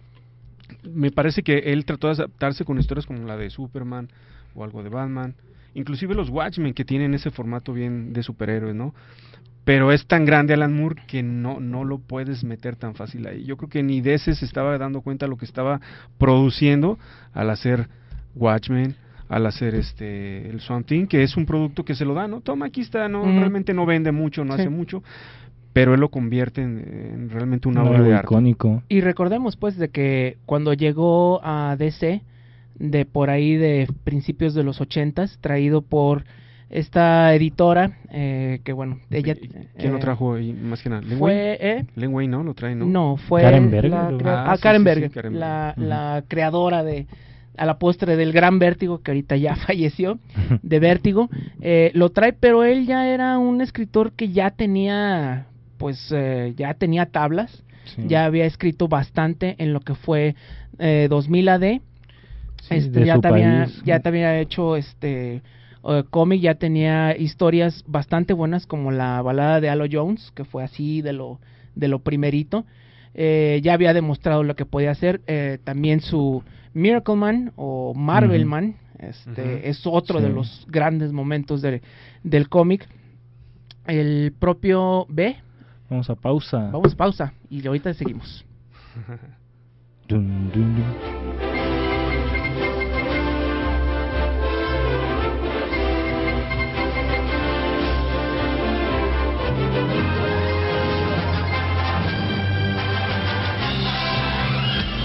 Me 0.85 1.11
parece 1.11 1.43
que 1.43 1.59
él 1.59 1.85
trató 1.85 2.09
de 2.09 2.15
adaptarse 2.15 2.65
con 2.65 2.79
historias 2.79 3.07
como 3.07 3.27
la 3.27 3.37
de 3.37 3.51
Superman 3.51 4.09
o 4.55 4.65
algo 4.65 4.83
de 4.83 4.89
Batman, 4.89 5.35
inclusive 5.75 6.15
los 6.15 6.31
Watchmen 6.31 6.75
que 6.75 6.85
tienen 6.85 7.15
ese 7.15 7.31
formato 7.31 7.73
bien 7.73 8.13
de 8.13 8.23
superhéroes, 8.23 8.75
¿no? 8.75 8.95
Pero 9.65 9.91
es 9.91 10.07
tan 10.07 10.25
grande 10.25 10.55
Alan 10.55 10.73
Moore 10.75 11.03
que 11.09 11.23
no, 11.25 11.59
no 11.59 11.83
lo 11.85 11.99
puedes 11.99 12.45
meter 12.45 12.77
tan 12.77 12.95
fácil 12.95 13.27
ahí. 13.27 13.45
Yo 13.45 13.57
creo 13.57 13.69
que 13.69 13.83
ni 13.83 14.01
DC 14.01 14.35
se 14.35 14.45
estaba 14.45 14.79
dando 14.79 15.01
cuenta 15.01 15.27
de 15.27 15.31
lo 15.31 15.37
que 15.37 15.45
estaba 15.45 15.81
produciendo 16.19 16.99
al 17.33 17.51
hacer 17.51 17.89
Watchmen, 18.37 18.95
al 19.29 19.45
hacer 19.47 19.75
este 19.75 20.49
el 20.49 20.61
Swamp 20.61 20.87
Thing, 20.87 21.07
que 21.07 21.23
es 21.25 21.37
un 21.37 21.47
producto 21.47 21.85
que 21.85 21.95
se 21.97 22.05
lo 22.05 22.15
da, 22.15 22.29
¿no? 22.29 22.41
Toma, 22.41 22.67
aquí 22.67 22.81
está, 22.81 23.09
no 23.09 23.25
realmente 23.25 23.75
no 23.75 23.87
vende 23.87 24.13
mucho, 24.13 24.45
no 24.45 24.55
Sí. 24.55 24.61
hace 24.63 24.71
mucho, 24.71 25.03
pero 25.77 25.93
él 25.93 26.01
lo 26.01 26.09
convierte 26.09 26.63
en, 26.63 26.79
en 26.79 27.29
realmente 27.29 27.69
una 27.69 27.85
obra 27.85 28.01
de 28.01 28.15
arte. 28.15 28.29
icónico. 28.33 28.83
Y 28.89 29.03
recordemos 29.03 29.59
pues 29.59 29.77
de 29.77 29.91
que 29.91 30.39
cuando 30.47 30.73
llegó 30.73 31.39
a 31.45 31.77
DC, 31.79 32.23
de 32.79 33.05
por 33.05 33.29
ahí 33.29 33.57
de 33.57 33.87
principios 34.03 34.55
de 34.55 34.63
los 34.63 34.81
80s, 34.81 35.37
traído 35.39 35.83
por 35.83 36.25
esta 36.71 37.35
editora, 37.35 37.99
eh, 38.11 38.61
que 38.65 38.73
bueno, 38.73 39.01
ella... 39.11 39.35
¿Y 39.39 39.49
¿Quién 39.77 39.93
lo 39.93 39.99
eh, 39.99 40.01
trajo 40.01 40.37
ahí 40.37 40.55
más 40.55 40.83
que 40.83 40.89
nada? 40.89 41.03
¿Len 41.03 41.19
Fue... 41.19 41.59
Eh, 41.61 41.85
Len 41.95 42.15
Wayne, 42.15 42.31
¿no? 42.31 42.43
Lo 42.43 42.55
trae, 42.55 42.75
¿no? 42.75 42.87
No, 42.87 43.19
fue 43.19 43.43
Karen 43.43 43.71
Berger, 43.71 43.91
la, 43.91 44.45
Ah, 44.45 44.53
ah, 44.53 44.57
sí, 44.57 44.63
Karen 44.63 44.81
sí, 44.81 44.83
sí, 44.83 44.85
Berger, 44.87 45.11
Karen 45.11 45.39
la, 45.39 45.75
Berger. 45.77 45.89
la 45.91 46.25
creadora 46.27 46.85
de 46.85 47.07
a 47.59 47.67
la 47.67 47.79
postre 47.79 48.17
del 48.17 48.33
Gran 48.33 48.59
Vértigo, 48.59 49.03
que 49.03 49.11
ahorita 49.11 49.37
ya 49.37 49.57
falleció, 49.67 50.19
de 50.63 50.81
Vértigo, 50.81 51.29
eh, 51.61 51.91
lo 51.95 52.11
trae, 52.11 52.33
pero 52.33 52.65
él 52.65 52.87
ya 52.87 53.09
era 53.09 53.39
un 53.39 53.61
escritor 53.61 54.13
que 54.13 54.31
ya 54.31 54.51
tenía, 54.51 55.47
pues, 55.79 56.11
eh, 56.13 56.55
ya 56.57 56.75
tenía 56.75 57.07
tablas, 57.07 57.63
Sí. 57.95 58.03
ya 58.09 58.25
había 58.25 58.47
escrito 58.47 58.89
bastante 58.89 59.55
en 59.59 59.73
lo 59.73 59.81
que 59.81 59.95
fue 59.95 60.35
eh, 60.79 61.07
2000 61.09 61.49
AD, 61.49 61.81
Sí, 62.63 62.75
este, 62.75 63.05
ya 63.05 63.21
te 63.21 63.29
había, 63.29 63.67
ya 63.85 64.01
te 64.01 64.09
había 64.09 64.41
hecho 64.41 64.77
este 64.77 65.43
eh, 65.89 66.03
cómic, 66.11 66.41
ya 66.41 66.57
tenía 66.57 67.17
historias 67.17 67.85
bastante 67.87 68.33
buenas 68.33 68.67
como 68.67 68.91
la 68.91 69.23
balada 69.23 69.61
de 69.61 69.69
Alo 69.69 69.85
Jones, 69.91 70.33
que 70.35 70.45
fue 70.45 70.65
así 70.65 71.01
de 71.01 71.13
lo, 71.13 71.39
de 71.77 71.87
lo 71.87 72.01
primerito. 72.01 72.65
Eh, 73.15 73.61
ya 73.63 73.73
había 73.75 73.95
demostrado 73.95 74.43
lo 74.43 74.57
que 74.57 74.67
podía 74.67 74.91
hacer. 74.91 75.21
eh, 75.29 75.59
también 75.63 76.01
su 76.01 76.43
Miracle 76.75 77.15
Man 77.15 77.53
o 77.55 77.95
Marvel. 77.95 78.47
Man 78.47 78.75
este, 78.99 79.69
es 79.69 79.87
otro 79.87 80.21
de 80.21 80.29
los 80.31 80.67
grandes 80.69 81.13
momentos 81.13 81.63
de- 81.63 81.83
del 82.25 82.49
cómic. 82.49 82.89
El 83.87 84.33
propio 84.39 85.07
B, 85.09 85.37
Vamos 85.89 86.11
a 86.11 86.15
pausa. 86.15 86.71
vamos 86.73 86.93
a 86.93 86.97
pausa 86.97 87.33
y 87.49 87.67
ahorita 87.67 87.95
seguimos. 87.95 88.45
Dun, 90.09 90.51
dun, 90.53 90.77
dun. 90.77 90.85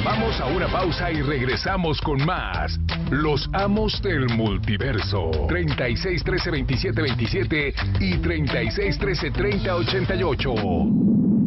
Vamos 0.03 0.39
a 0.39 0.45
una 0.45 0.67
pausa 0.67 1.11
y 1.11 1.21
regresamos 1.23 1.99
con 2.01 2.23
más. 2.25 2.79
Los 3.11 3.49
amos 3.51 4.01
del 4.01 4.25
multiverso. 4.37 5.31
36 5.49 6.23
13 6.23 6.49
27 6.49 7.01
27 7.01 7.73
y 7.99 8.17
36 8.19 8.97
13 8.97 9.31
30 9.31 9.75
88. 9.75 11.40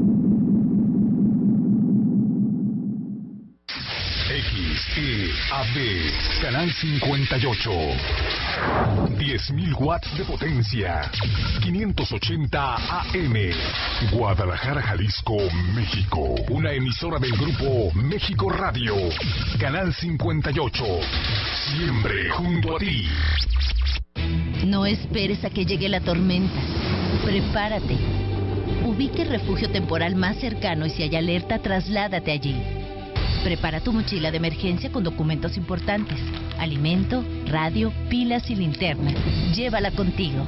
Canal 6.40 6.70
58. 6.70 7.70
10.000 9.18 9.74
watts 9.80 10.16
de 10.16 10.24
potencia. 10.24 11.10
580 11.62 12.74
AM. 12.76 13.34
Guadalajara, 14.12 14.80
Jalisco, 14.82 15.36
México. 15.74 16.36
Una 16.50 16.70
emisora 16.70 17.18
del 17.18 17.32
grupo 17.32 17.92
México 17.94 18.50
Radio. 18.50 18.94
Canal 19.58 19.92
58. 19.92 20.84
Siempre 21.72 22.30
junto 22.30 22.76
a 22.76 22.78
ti. 22.78 23.08
No 24.64 24.86
esperes 24.86 25.44
a 25.44 25.50
que 25.50 25.66
llegue 25.66 25.88
la 25.88 26.00
tormenta. 26.00 26.60
Prepárate. 27.24 27.98
Ubique 28.84 29.22
el 29.22 29.28
refugio 29.28 29.68
temporal 29.70 30.14
más 30.14 30.36
cercano 30.36 30.86
y 30.86 30.90
si 30.90 31.02
hay 31.02 31.16
alerta, 31.16 31.58
trasládate 31.58 32.30
allí. 32.30 32.83
Prepara 33.44 33.80
tu 33.80 33.92
mochila 33.92 34.30
de 34.30 34.38
emergencia 34.38 34.90
con 34.90 35.04
documentos 35.04 35.58
importantes, 35.58 36.18
alimento, 36.58 37.22
radio, 37.46 37.92
pilas 38.08 38.48
y 38.48 38.56
linterna. 38.56 39.12
Llévala 39.54 39.90
contigo. 39.90 40.46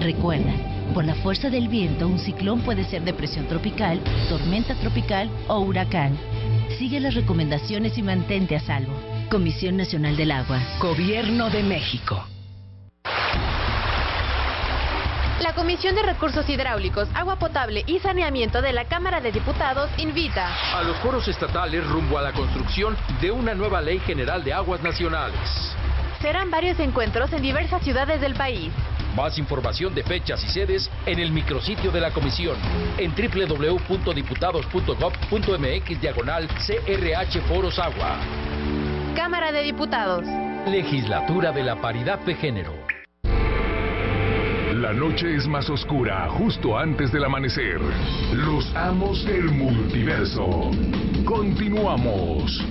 Recuerda, 0.00 0.52
por 0.92 1.04
la 1.04 1.14
fuerza 1.14 1.48
del 1.48 1.68
viento, 1.68 2.08
un 2.08 2.18
ciclón 2.18 2.62
puede 2.62 2.82
ser 2.82 3.04
depresión 3.04 3.46
tropical, 3.46 4.00
tormenta 4.28 4.74
tropical 4.74 5.30
o 5.46 5.60
huracán. 5.60 6.18
Sigue 6.76 6.98
las 6.98 7.14
recomendaciones 7.14 7.96
y 7.98 8.02
mantente 8.02 8.56
a 8.56 8.60
salvo. 8.60 8.92
Comisión 9.30 9.76
Nacional 9.76 10.16
del 10.16 10.32
Agua. 10.32 10.60
Gobierno 10.80 11.50
de 11.50 11.62
México. 11.62 12.33
La 15.40 15.52
Comisión 15.52 15.96
de 15.96 16.02
Recursos 16.02 16.48
Hidráulicos, 16.48 17.08
Agua 17.12 17.34
Potable 17.36 17.82
y 17.86 17.98
Saneamiento 17.98 18.62
de 18.62 18.72
la 18.72 18.84
Cámara 18.84 19.20
de 19.20 19.32
Diputados 19.32 19.90
invita 19.98 20.48
a 20.72 20.84
los 20.84 20.96
foros 20.98 21.26
estatales 21.26 21.84
rumbo 21.88 22.18
a 22.18 22.22
la 22.22 22.32
construcción 22.32 22.96
de 23.20 23.32
una 23.32 23.52
nueva 23.52 23.80
ley 23.80 23.98
general 23.98 24.44
de 24.44 24.52
aguas 24.52 24.80
nacionales. 24.82 25.74
Serán 26.22 26.52
varios 26.52 26.78
encuentros 26.78 27.32
en 27.32 27.42
diversas 27.42 27.82
ciudades 27.82 28.20
del 28.20 28.34
país. 28.34 28.72
Más 29.16 29.36
información 29.36 29.92
de 29.92 30.04
fechas 30.04 30.44
y 30.44 30.48
sedes 30.48 30.88
en 31.04 31.18
el 31.18 31.32
micrositio 31.32 31.90
de 31.90 32.00
la 32.00 32.12
comisión 32.12 32.56
en 32.96 33.12
www.diputados.gov.mx 33.12 36.00
diagonal 36.00 36.46
CRH 36.48 37.40
Foros 37.48 37.80
Agua. 37.80 38.18
Cámara 39.16 39.50
de 39.50 39.62
Diputados. 39.62 40.24
Legislatura 40.68 41.50
de 41.50 41.64
la 41.64 41.80
Paridad 41.80 42.20
de 42.20 42.36
Género. 42.36 42.83
La 44.84 44.92
noche 44.92 45.34
es 45.34 45.48
más 45.48 45.70
oscura 45.70 46.28
justo 46.28 46.78
antes 46.78 47.10
del 47.10 47.24
amanecer. 47.24 47.80
Los 48.34 48.70
amos 48.76 49.24
del 49.24 49.44
multiverso. 49.44 50.70
Continuamos. 51.24 52.62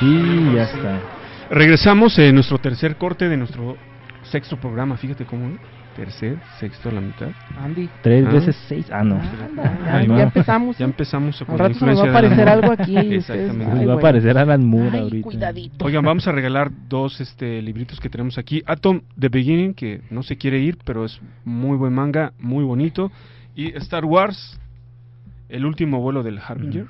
Y 0.00 0.52
ya 0.52 0.64
está. 0.64 1.00
Regresamos 1.48 2.18
en 2.18 2.34
nuestro 2.34 2.58
tercer 2.58 2.96
corte 2.96 3.28
de 3.28 3.36
nuestro 3.36 3.76
sexto 4.24 4.56
programa. 4.56 4.96
Fíjate 4.96 5.24
cómo. 5.24 5.46
¿eh? 5.46 5.58
Tercer, 5.94 6.38
sexto 6.58 6.88
a 6.88 6.92
la 6.92 7.00
mitad. 7.00 7.28
Andy. 7.58 7.88
Tres 8.02 8.26
Ah. 8.26 8.32
veces 8.32 8.56
seis. 8.68 8.86
Ah, 8.90 9.04
no. 9.04 9.16
Anda, 9.16 10.02
ya, 10.06 10.16
ya 10.16 10.22
empezamos. 10.24 10.78
Ya 10.78 10.84
empezamos 10.84 11.38
con 11.44 11.56
la 11.56 11.64
rato 11.68 11.78
se 11.78 11.86
nos 11.86 11.98
va 11.98 12.02
a 12.02 12.06
influencia 12.06 12.42
aparecer 12.42 12.48
algo 12.48 12.72
aquí. 12.72 13.14
Exactamente. 13.16 13.78
Ay, 13.80 13.86
va 13.86 13.92
a 13.94 13.96
aparecer 13.96 14.38
Alan 14.38 14.64
Moore 14.66 14.90
Ay, 14.92 15.00
ahorita. 15.00 15.22
cuidadito. 15.24 15.84
Oigan, 15.84 16.04
vamos 16.04 16.26
a 16.26 16.32
regalar 16.32 16.70
dos 16.88 17.20
este 17.20 17.60
libritos 17.62 18.00
que 18.00 18.08
tenemos 18.08 18.38
aquí. 18.38 18.62
Atom 18.66 19.00
The 19.18 19.28
Beginning, 19.28 19.74
que 19.74 20.00
no 20.10 20.22
se 20.22 20.36
quiere 20.36 20.58
ir, 20.60 20.78
pero 20.84 21.04
es 21.04 21.20
muy 21.44 21.76
buen 21.76 21.92
manga, 21.92 22.32
muy 22.38 22.64
bonito. 22.64 23.10
Y 23.54 23.76
Star 23.76 24.04
Wars, 24.04 24.58
El 25.48 25.66
último 25.66 26.00
vuelo 26.00 26.22
del 26.22 26.38
Harbinger. 26.38 26.86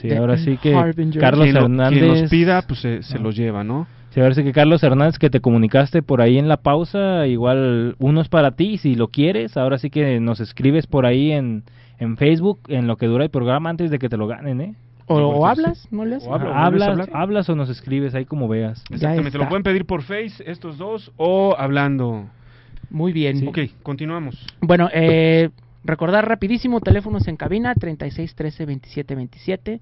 Sí, 0.00 0.08
The 0.08 0.16
ahora 0.16 0.36
sí 0.38 0.56
que 0.56 0.74
Harbinger. 0.74 1.20
Carlos 1.20 1.44
quien, 1.44 1.54
lo- 1.54 1.60
Hernández. 1.62 1.98
quien 2.00 2.08
los 2.22 2.30
pida, 2.30 2.62
pues 2.62 2.80
se, 2.80 3.02
se 3.02 3.18
Ah. 3.18 3.20
los 3.20 3.36
lleva, 3.36 3.62
¿no? 3.62 3.86
Sí, 4.12 4.20
ahora 4.20 4.34
sí 4.34 4.44
que 4.44 4.52
Carlos 4.52 4.82
Hernández, 4.82 5.18
que 5.18 5.30
te 5.30 5.40
comunicaste 5.40 6.02
por 6.02 6.20
ahí 6.20 6.36
en 6.38 6.46
la 6.46 6.58
pausa, 6.58 7.26
igual 7.26 7.96
uno 7.98 8.20
es 8.20 8.28
para 8.28 8.50
ti, 8.50 8.76
si 8.76 8.94
lo 8.94 9.08
quieres, 9.08 9.56
ahora 9.56 9.78
sí 9.78 9.88
que 9.88 10.20
nos 10.20 10.38
escribes 10.38 10.86
por 10.86 11.06
ahí 11.06 11.32
en, 11.32 11.62
en 11.98 12.18
Facebook, 12.18 12.60
en 12.68 12.86
lo 12.86 12.96
que 12.96 13.06
dura 13.06 13.24
el 13.24 13.30
programa, 13.30 13.70
antes 13.70 13.90
de 13.90 13.98
que 13.98 14.10
te 14.10 14.18
lo 14.18 14.26
ganen, 14.26 14.60
¿eh? 14.60 14.74
O, 15.06 15.16
o 15.16 15.42
que 15.42 15.50
hablas, 15.50 15.88
¿no 15.90 16.04
le? 16.04 16.16
O 16.16 16.34
Ah, 16.34 16.38
¿vuelves 16.38 16.82
a 16.82 16.90
hablas, 16.90 17.08
hablas 17.12 17.48
o 17.48 17.56
nos 17.56 17.70
escribes 17.70 18.14
ahí 18.14 18.26
como 18.26 18.48
veas. 18.48 18.84
Exactamente, 18.90 19.38
lo 19.38 19.48
pueden 19.48 19.62
pedir 19.62 19.86
por 19.86 20.02
Face 20.02 20.44
estos 20.44 20.76
dos 20.76 21.10
o 21.16 21.56
hablando. 21.58 22.26
Muy 22.90 23.12
bien. 23.12 23.48
Ok, 23.48 23.60
continuamos. 23.82 24.46
Bueno, 24.60 24.90
eh, 24.92 25.48
recordar 25.84 26.28
rapidísimo, 26.28 26.80
teléfonos 26.80 27.26
en 27.28 27.36
cabina 27.36 27.74
36 27.74 28.34
13 28.34 28.66
27 28.66 29.14
27, 29.14 29.80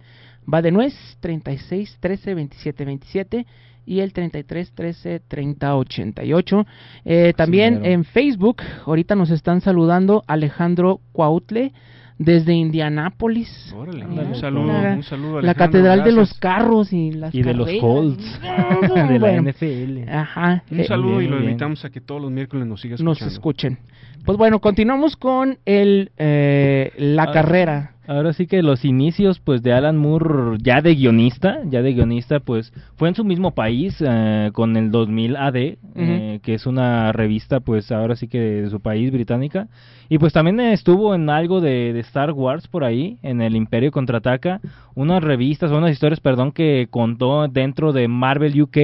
va 0.53 0.63
de 0.63 0.71
nuez 0.71 0.95
36 1.21 1.99
13 2.01 2.35
27 2.35 2.85
27 2.85 3.47
y 3.91 4.01
el 4.01 4.13
33 4.13 4.73
13 4.73 5.21
30 5.27 5.77
88. 5.77 6.67
Eh, 7.05 7.33
también 7.37 7.81
mero. 7.81 7.87
en 7.93 8.05
Facebook, 8.05 8.63
ahorita 8.87 9.17
nos 9.17 9.31
están 9.31 9.61
saludando 9.61 10.23
Alejandro 10.29 11.01
Cuautle 11.13 11.73
desde 12.19 12.53
Indianápolis. 12.53 13.75
Órale, 13.77 14.05
Mira, 14.05 14.23
un 14.25 14.35
saludo, 14.37 14.67
la- 14.67 14.93
un 14.95 15.03
saludo. 15.03 15.33
La 15.41 15.51
Alejandro, 15.51 15.67
catedral 15.81 16.05
de 16.05 16.13
los 16.13 16.29
gracias. 16.29 16.39
carros 16.41 16.93
y 16.93 17.11
las 17.13 17.35
Y 17.35 17.43
de 17.43 17.55
los 17.55 17.67
carreras. 17.67 17.81
Colts, 17.83 18.41
de 19.09 19.19
la 19.19 19.33
NFL. 19.43 20.09
Ajá. 20.09 20.63
Un 20.71 20.81
eh, 20.81 20.85
saludo 20.85 21.19
bien, 21.19 21.31
y 21.33 21.35
lo 21.35 21.41
invitamos 21.43 21.85
a 21.85 21.91
que 21.91 22.01
todos 22.01 22.21
los 22.23 22.31
miércoles 22.31 22.67
nos 22.69 22.81
siga 22.81 22.97
nos 23.01 23.21
escuchando. 23.23 23.35
escuchen. 23.35 23.79
Pues 24.25 24.37
bueno, 24.37 24.61
continuamos 24.61 25.17
con 25.17 25.59
el 25.65 26.13
eh, 26.19 26.93
la 26.97 27.25
Ah, 27.25 27.33
carrera. 27.33 27.95
Ahora 28.07 28.33
sí 28.33 28.47
que 28.47 28.63
los 28.63 28.85
inicios 28.85 29.39
pues 29.39 29.63
de 29.63 29.73
Alan 29.73 29.97
Moore 29.97 30.59
ya 30.61 30.83
de 30.83 30.95
guionista, 30.97 31.61
ya 31.67 31.81
de 31.81 31.95
guionista 31.95 32.41
pues 32.41 32.73
fue 32.97 33.09
en 33.09 33.15
su 33.15 33.25
mismo 33.25 33.53
país 33.53 33.97
eh, 34.01 34.51
con 34.53 34.77
el 34.77 34.91
2000 34.91 35.37
AD, 35.37 35.57
eh, 35.57 36.41
que 36.43 36.55
es 36.55 36.67
una 36.67 37.13
revista 37.13 37.61
pues 37.61 37.93
ahora 37.93 38.17
sí 38.17 38.27
que 38.27 38.41
de, 38.41 38.71
su 38.71 38.81
país 38.81 39.13
británica. 39.13 39.69
Y 40.09 40.19
pues 40.19 40.33
también 40.33 40.59
estuvo 40.61 41.15
en 41.15 41.31
algo 41.31 41.61
de, 41.61 41.93
de 41.93 42.01
Star 42.01 42.33
Wars 42.33 42.67
por 42.67 42.83
ahí, 42.83 43.19
en 43.23 43.41
el 43.41 43.55
Imperio 43.55 43.93
contraataca, 43.93 44.61
unas 44.95 45.23
revistas, 45.23 45.71
unas 45.71 45.93
historias, 45.93 46.21
perdón, 46.21 46.51
que 46.51 46.89
contó 46.91 47.47
dentro 47.47 47.93
de 47.93 48.09
Marvel 48.09 48.61
UK 48.61 48.77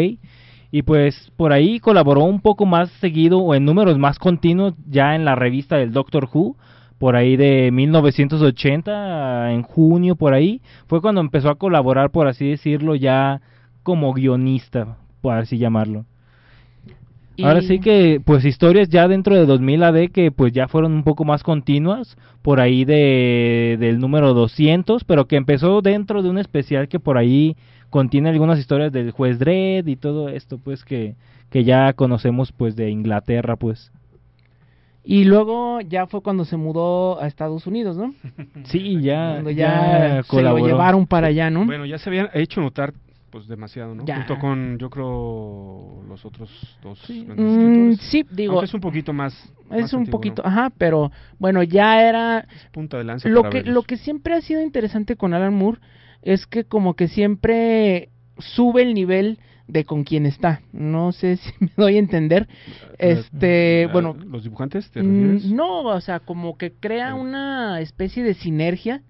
y 0.71 0.83
pues 0.83 1.31
por 1.37 1.53
ahí 1.53 1.79
colaboró 1.81 2.25
un 2.25 2.41
poco 2.41 2.67
más 2.67 2.91
seguido 3.01 3.39
o 3.39 3.55
en 3.55 3.65
números 3.65 3.99
más 3.99 4.19
continuos 4.19 4.75
ya 4.89 5.15
en 5.15 5.25
la 5.25 5.35
revista 5.35 5.77
del 5.77 5.93
Doctor 5.93 6.29
Who 6.33 6.57
por 6.99 7.15
ahí 7.17 7.37
de 7.37 7.71
1980 7.73 9.53
en 9.53 9.63
junio 9.63 10.17
por 10.17 10.35
ahí 10.35 10.61
fue 10.87 11.01
cuando 11.01 11.21
empezó 11.21 11.51
a 11.51 11.57
colaborar 11.57 12.11
por 12.11 12.27
así 12.27 12.49
decirlo 12.49 12.95
ya 12.95 13.41
como 13.83 14.13
guionista 14.13 14.97
por 15.21 15.35
así 15.35 15.59
llamarlo. 15.59 16.05
Y- 17.37 17.45
Ahora 17.45 17.61
sí 17.61 17.81
que, 17.81 18.21
pues 18.25 18.45
historias 18.47 18.89
ya 18.89 19.09
dentro 19.09 19.35
de 19.35 19.45
2000 19.45 19.83
AD 19.83 20.09
que 20.11 20.31
pues 20.31 20.53
ya 20.53 20.69
fueron 20.69 20.93
un 20.95 21.03
poco 21.03 21.25
más 21.25 21.43
continuas, 21.43 22.17
por 22.41 22.61
ahí 22.61 22.87
de, 22.87 23.77
del 23.79 23.99
número 23.99 24.33
200, 24.33 25.05
pero 25.05 25.27
que 25.27 25.37
empezó 25.37 25.83
dentro 25.83 26.23
de 26.23 26.31
un 26.31 26.39
especial 26.39 26.89
que 26.89 26.99
por 26.99 27.19
ahí 27.19 27.57
contiene 27.91 28.29
algunas 28.31 28.59
historias 28.59 28.93
del 28.93 29.11
juez 29.11 29.39
Dredd 29.39 29.87
y 29.89 29.97
todo 29.97 30.29
esto, 30.29 30.59
pues 30.59 30.85
que, 30.85 31.15
que 31.51 31.65
ya 31.65 31.93
conocemos 31.93 32.53
pues 32.53 32.77
de 32.77 32.91
Inglaterra, 32.91 33.57
pues. 33.57 33.93
Y 35.09 35.25
luego 35.25 35.81
ya 35.83 36.07
fue 36.09 36.21
cuando 36.21 36.45
se 36.45 36.57
mudó 36.57 37.21
a 37.23 37.29
Estados 37.29 37.67
Unidos, 37.67 37.97
¿no? 37.97 38.13
Sí, 38.65 39.01
ya, 39.01 39.35
Cuando 39.35 39.51
ya 39.51 40.17
ya, 40.17 40.23
se 40.25 40.43
lo 40.43 40.59
llevaron 40.59 41.07
para 41.07 41.29
allá, 41.29 41.49
¿no? 41.49 41.65
Bueno, 41.65 41.87
ya 41.87 41.99
se 41.99 42.11
habían 42.11 42.29
hecho 42.35 42.61
notar 42.61 42.93
pues 43.31 43.47
demasiado, 43.49 43.95
¿no? 43.95 44.05
Ya. 44.05 44.17
Junto 44.17 44.39
con, 44.39 44.79
yo 44.79 44.89
creo, 44.89 46.03
los 46.09 46.25
otros 46.25 46.79
dos 46.83 46.99
grandes 47.07 47.37
Mm, 47.39 47.93
sí, 48.01 48.25
digo, 48.31 48.55
Aunque 48.55 48.67
es 48.67 48.75
un 48.75 48.81
poquito 48.81 49.13
más... 49.13 49.35
es 49.71 49.83
más 49.83 49.93
un 49.93 50.01
antiguo, 50.01 50.19
poquito, 50.19 50.43
¿no? 50.43 50.49
ajá, 50.49 50.73
pero 50.79 51.13
bueno, 51.39 51.63
ya 51.63 52.03
era 52.09 52.47
Punta 52.73 52.97
de 52.97 53.05
lanza 53.05 53.29
lo 53.29 53.43
para 53.43 53.51
que 53.51 53.59
verlos. 53.59 53.75
lo 53.75 53.83
que 53.83 53.97
siempre 53.99 54.35
ha 54.35 54.41
sido 54.41 54.63
interesante 54.63 55.17
con 55.17 55.35
Alan 55.35 55.55
Moore 55.55 55.79
es 56.27 56.47
que 56.47 56.65
como 56.65 56.95
que 56.95 57.07
siempre 57.09 58.09
sube 58.39 58.83
el 58.83 58.95
nivel 58.95 59.39
de 59.69 59.85
con 59.85 60.05
quien 60.05 60.27
está. 60.27 60.61
No 60.73 61.13
sé 61.13 61.37
si 61.37 61.53
me 61.61 61.71
doy 61.77 61.97
a 61.97 62.01
entender. 62.01 62.49
Este, 62.99 63.87
Ah, 63.89 63.93
bueno, 63.93 64.17
¿Los 64.27 64.43
dibujantes 64.43 64.91
te 64.91 65.03
Mm, 65.03 65.07
refieres? 65.09 65.45
No, 65.53 65.83
o 65.85 66.01
sea, 66.01 66.21
como 66.21 66.59
que 66.59 66.73
crea 66.73 67.15
una 67.15 67.81
especie 67.81 68.23
de 68.25 68.35
sinergia 68.35 69.03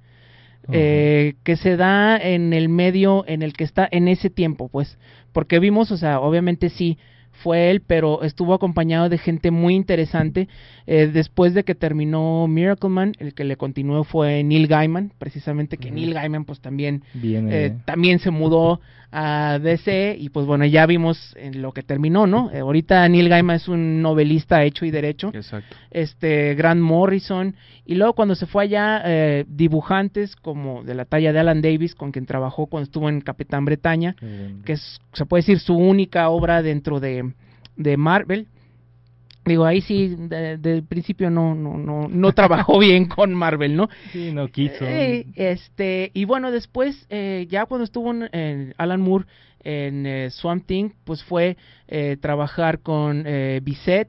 eh, 0.72 1.34
que 1.44 1.56
se 1.56 1.76
da 1.76 2.16
en 2.18 2.52
el 2.52 2.68
medio 2.68 3.24
en 3.28 3.42
el 3.42 3.52
que 3.52 3.64
está 3.64 3.88
en 3.90 4.08
ese 4.08 4.30
tiempo, 4.30 4.68
pues, 4.68 4.98
porque 5.32 5.58
vimos, 5.60 5.92
o 5.92 5.96
sea, 5.96 6.20
obviamente 6.20 6.70
sí 6.70 6.98
fue 7.46 7.70
él, 7.70 7.80
pero 7.80 8.24
estuvo 8.24 8.54
acompañado 8.54 9.08
de 9.08 9.18
gente 9.18 9.52
muy 9.52 9.76
interesante. 9.76 10.48
Eh, 10.88 11.08
después 11.12 11.54
de 11.54 11.62
que 11.62 11.76
terminó 11.76 12.48
Miracle 12.48 12.90
Man, 12.90 13.12
el 13.20 13.34
que 13.34 13.44
le 13.44 13.56
continuó 13.56 14.02
fue 14.02 14.42
Neil 14.42 14.66
Gaiman, 14.66 15.12
precisamente 15.16 15.76
que 15.76 15.92
Neil 15.92 16.12
Gaiman 16.12 16.44
pues 16.44 16.58
también 16.58 17.04
Bien, 17.14 17.48
eh, 17.48 17.66
eh. 17.66 17.76
también 17.84 18.18
se 18.18 18.32
mudó 18.32 18.80
a 19.12 19.58
DC 19.58 20.16
y 20.18 20.28
pues 20.28 20.46
bueno, 20.46 20.64
ya 20.66 20.84
vimos 20.86 21.34
en 21.38 21.62
lo 21.62 21.72
que 21.72 21.82
terminó, 21.82 22.26
¿no? 22.26 22.50
Eh, 22.52 22.58
ahorita 22.58 23.08
Neil 23.08 23.28
Gaiman 23.28 23.56
es 23.56 23.68
un 23.68 24.02
novelista 24.02 24.62
hecho 24.64 24.84
y 24.84 24.90
derecho. 24.90 25.30
Exacto. 25.32 25.74
Este, 25.90 26.54
Grant 26.54 26.80
Morrison. 26.80 27.54
Y 27.84 27.94
luego 27.94 28.14
cuando 28.14 28.34
se 28.34 28.46
fue 28.46 28.64
allá, 28.64 29.02
eh, 29.04 29.44
dibujantes 29.48 30.36
como 30.36 30.82
de 30.82 30.94
la 30.94 31.04
talla 31.04 31.32
de 31.32 31.38
Alan 31.38 31.62
Davis, 31.62 31.94
con 31.94 32.12
quien 32.12 32.26
trabajó 32.26 32.66
cuando 32.66 32.84
estuvo 32.84 33.08
en 33.08 33.20
Capitán 33.20 33.64
Bretaña, 33.64 34.16
que 34.64 34.72
es, 34.72 35.00
se 35.12 35.24
puede 35.24 35.42
decir, 35.42 35.60
su 35.60 35.74
única 35.74 36.28
obra 36.28 36.62
dentro 36.62 37.00
de, 37.00 37.32
de 37.76 37.96
Marvel. 37.96 38.46
Digo, 39.44 39.64
ahí 39.64 39.80
sí, 39.80 40.16
de- 40.18 40.56
del 40.58 40.82
principio 40.82 41.30
no, 41.30 41.54
no, 41.54 41.76
no, 41.78 42.08
no 42.08 42.32
trabajó 42.32 42.78
bien 42.80 43.06
con 43.06 43.32
Marvel, 43.32 43.76
¿no? 43.76 43.88
Sí, 44.12 44.32
no 44.32 44.48
quiso. 44.48 44.84
Eh, 44.84 45.26
este, 45.36 46.10
y 46.14 46.24
bueno, 46.24 46.50
después, 46.50 47.06
eh, 47.10 47.46
ya 47.48 47.66
cuando 47.66 47.84
estuvo 47.84 48.10
en, 48.10 48.28
en 48.32 48.74
Alan 48.76 49.00
Moore 49.00 49.26
en 49.62 50.06
eh, 50.06 50.30
Swamp 50.30 50.66
Thing, 50.66 50.90
pues 51.04 51.22
fue 51.24 51.56
eh, 51.88 52.16
trabajar 52.20 52.80
con 52.80 53.22
eh, 53.26 53.60
Bissett, 53.62 54.08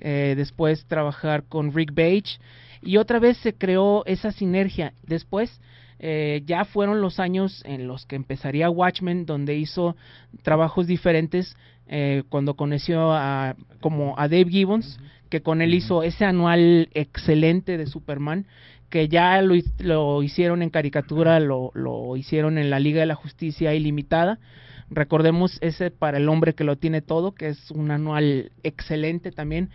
eh, 0.00 0.34
después 0.36 0.84
trabajar 0.86 1.44
con 1.44 1.72
Rick 1.72 1.92
Page, 1.94 2.38
y 2.82 2.96
otra 2.96 3.20
vez 3.20 3.36
se 3.38 3.54
creó 3.54 4.04
esa 4.06 4.32
sinergia. 4.32 4.94
Después, 5.06 5.60
eh, 6.00 6.42
ya 6.46 6.64
fueron 6.64 7.00
los 7.00 7.20
años 7.20 7.62
en 7.66 7.86
los 7.86 8.04
que 8.06 8.16
empezaría 8.16 8.68
Watchmen, 8.68 9.26
donde 9.26 9.54
hizo 9.56 9.96
trabajos 10.42 10.88
diferentes, 10.88 11.56
eh, 11.94 12.22
cuando 12.30 12.54
conoció 12.54 13.12
a, 13.12 13.54
como 13.80 14.18
a 14.18 14.26
Dave 14.26 14.50
Gibbons, 14.50 14.98
que 15.28 15.42
con 15.42 15.60
él 15.60 15.74
hizo 15.74 16.02
ese 16.02 16.24
anual 16.24 16.88
excelente 16.94 17.76
de 17.76 17.86
Superman, 17.86 18.46
que 18.88 19.08
ya 19.08 19.40
lo, 19.42 19.54
lo 19.78 20.22
hicieron 20.22 20.62
en 20.62 20.70
caricatura, 20.70 21.38
lo, 21.38 21.70
lo 21.74 22.16
hicieron 22.16 22.56
en 22.56 22.70
la 22.70 22.80
Liga 22.80 23.00
de 23.00 23.06
la 23.06 23.14
Justicia 23.14 23.74
Ilimitada. 23.74 24.38
Recordemos 24.90 25.58
ese 25.60 25.90
para 25.90 26.16
el 26.16 26.28
hombre 26.30 26.54
que 26.54 26.64
lo 26.64 26.76
tiene 26.76 27.02
todo, 27.02 27.32
que 27.32 27.48
es 27.48 27.70
un 27.70 27.90
anual 27.90 28.52
excelente 28.62 29.30
también, 29.30 29.68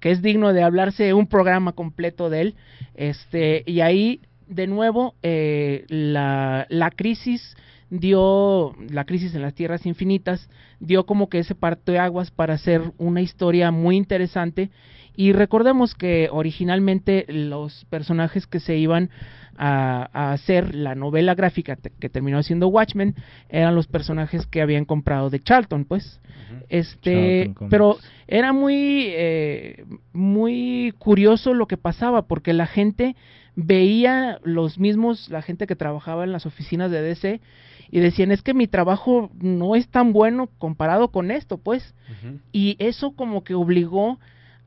que 0.00 0.10
es 0.10 0.20
digno 0.20 0.52
de 0.52 0.62
hablarse 0.62 1.14
un 1.14 1.26
programa 1.26 1.72
completo 1.72 2.28
de 2.28 2.40
él. 2.40 2.54
Este, 2.94 3.62
y 3.66 3.80
ahí, 3.80 4.20
de 4.46 4.66
nuevo, 4.66 5.14
eh, 5.22 5.84
la, 5.88 6.66
la 6.68 6.90
crisis 6.90 7.56
dio, 7.90 8.74
la 8.90 9.04
crisis 9.04 9.34
en 9.34 9.42
las 9.42 9.54
tierras 9.54 9.86
infinitas, 9.86 10.50
dio 10.80 11.06
como 11.06 11.28
que 11.28 11.38
ese 11.38 11.54
parteaguas 11.54 12.30
para 12.30 12.54
hacer 12.54 12.92
una 12.98 13.20
historia 13.20 13.70
muy 13.70 13.96
interesante. 13.96 14.70
Y 15.14 15.32
recordemos 15.32 15.94
que 15.94 16.28
originalmente 16.30 17.24
los 17.28 17.86
personajes 17.86 18.46
que 18.46 18.60
se 18.60 18.76
iban 18.76 19.10
a, 19.56 20.10
a 20.12 20.32
hacer 20.32 20.74
la 20.74 20.94
novela 20.94 21.34
gráfica 21.34 21.76
que 21.76 22.08
terminó 22.10 22.42
siendo 22.42 22.68
Watchmen 22.68 23.14
eran 23.48 23.74
los 23.74 23.86
personajes 23.86 24.46
que 24.46 24.60
habían 24.60 24.84
comprado 24.84 25.30
de 25.30 25.42
Charlton, 25.42 25.86
pues. 25.86 26.20
Este, 26.68 27.46
Charlton 27.46 27.68
pero 27.70 27.96
era 28.28 28.52
muy, 28.52 29.06
eh, 29.08 29.84
muy 30.12 30.92
curioso 30.98 31.54
lo 31.54 31.66
que 31.66 31.76
pasaba 31.76 32.26
porque 32.26 32.52
la 32.52 32.66
gente 32.66 33.16
veía 33.54 34.38
los 34.44 34.78
mismos, 34.78 35.30
la 35.30 35.42
gente 35.42 35.66
que 35.66 35.76
trabajaba 35.76 36.24
en 36.24 36.32
las 36.32 36.44
oficinas 36.44 36.90
de 36.90 37.02
DC 37.02 37.40
y 37.90 38.00
decían 38.00 38.30
es 38.32 38.42
que 38.42 38.54
mi 38.54 38.66
trabajo 38.66 39.30
no 39.40 39.76
es 39.76 39.88
tan 39.88 40.12
bueno 40.12 40.48
comparado 40.58 41.08
con 41.08 41.30
esto, 41.30 41.58
pues. 41.58 41.94
Y 42.52 42.76
eso 42.78 43.12
como 43.12 43.44
que 43.44 43.54
obligó 43.54 44.18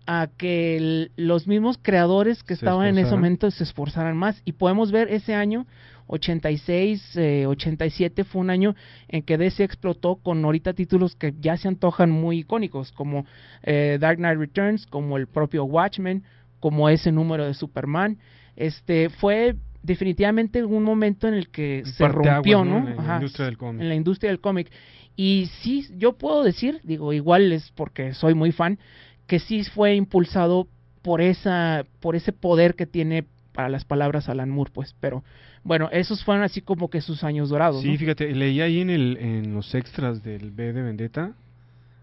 a 0.08 0.28
que 0.38 0.78
el- 0.78 1.12
los 1.18 1.48
mismos 1.48 1.78
creadores 1.82 2.42
que 2.44 2.56
Se 2.56 2.66
estaban 2.66 2.88
en 2.88 2.98
ese 2.98 3.10
momento 3.18 3.52
se 3.52 3.64
esforzaran 3.64 4.18
más. 4.18 4.42
Y 4.46 4.54
podemos 4.54 4.92
ver 4.92 5.08
ese 5.12 5.36
año, 5.36 5.68
86, 6.08 7.16
eh, 7.16 7.46
87, 7.46 8.24
fue 8.24 8.42
un 8.42 8.50
año 8.50 8.76
en 9.08 9.22
que 9.22 9.38
DC 9.38 9.64
explotó 9.64 10.16
con 10.16 10.44
ahorita 10.44 10.74
títulos 10.74 11.16
que 11.16 11.34
ya 11.40 11.58
se 11.58 11.68
antojan 11.68 12.10
muy 12.12 12.40
icónicos, 12.40 12.92
como 12.92 13.26
eh, 13.64 13.98
Dark 14.00 14.18
Knight 14.18 14.40
Returns, 14.40 14.86
como 14.88 15.18
el 15.18 15.28
propio 15.28 15.66
Watchmen, 15.66 16.24
como 16.60 16.90
ese 16.90 17.12
número 17.12 17.46
de 17.46 17.54
Superman. 17.54 18.18
Este 18.56 19.10
fue 19.10 19.56
definitivamente 19.84 20.64
un 20.64 20.84
momento 20.84 21.28
en 21.28 21.34
el 21.34 21.50
que 21.50 21.84
se 21.86 22.08
rompió, 22.08 22.64
¿no? 22.66 22.82
¿no? 22.82 22.90
En 22.90 22.96
la 22.96 23.02
Ajá, 23.02 23.16
industria 23.16 23.46
del 23.46 23.58
cómic. 23.58 23.82
En 23.82 23.90
la 23.90 23.96
industria 23.96 24.32
del 24.32 24.40
cómic. 24.40 24.72
Y 25.16 25.50
sí, 25.62 25.88
yo 25.98 26.14
puedo 26.14 26.44
decir, 26.44 26.80
digo, 26.84 27.14
igual 27.14 27.52
es 27.52 27.72
porque 27.76 28.14
soy 28.14 28.34
muy 28.34 28.52
fan, 28.52 28.80
que 29.28 29.40
sí 29.40 29.64
fue 29.64 29.96
impulsado 29.96 30.68
por 31.02 31.22
esa, 31.22 31.86
por 32.00 32.16
ese 32.16 32.32
poder 32.32 32.76
que 32.76 32.86
tiene 32.86 33.26
para 33.54 33.70
las 33.70 33.86
palabras 33.86 34.30
Alan 34.30 34.50
Moore, 34.50 34.72
pues. 34.74 34.96
Pero 35.00 35.24
bueno, 35.64 35.90
esos 35.92 36.24
fueron 36.24 36.44
así 36.44 36.62
como 36.62 36.90
que 36.90 37.02
sus 37.02 37.24
años 37.24 37.50
dorados. 37.50 37.82
Sí, 37.82 37.92
¿no? 37.92 37.98
fíjate, 37.98 38.34
leí 38.34 38.62
ahí 38.62 38.80
en, 38.82 38.90
el, 38.90 39.18
en 39.18 39.54
los 39.54 39.76
extras 39.76 40.24
del 40.24 40.52
B 40.52 40.72
de 40.74 40.82
Vendetta 40.82 41.34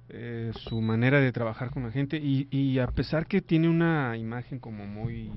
eh, 0.09 0.53
su 0.55 0.81
manera 0.81 1.19
de 1.21 1.33
trabajar 1.33 1.71
con 1.71 1.83
la 1.83 1.91
gente 1.91 2.17
y, 2.17 2.47
y 2.51 2.79
a 2.79 2.87
pesar 2.87 3.27
que 3.27 3.41
tiene 3.41 3.69
una 3.69 4.17
imagen 4.17 4.61
como 4.61 4.87
muy 4.87 5.31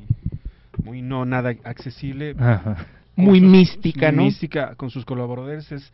muy 0.83 1.01
no 1.01 1.25
nada 1.25 1.53
accesible 1.63 2.35
Ajá. 2.37 2.85
Muy 3.15 3.39
sus- 3.41 3.49
mística, 3.49 4.11
¿no? 4.11 4.23
mística 4.23 4.75
con 4.75 4.89
sus 4.89 5.03
colaboradores 5.05 5.71
es 5.71 5.91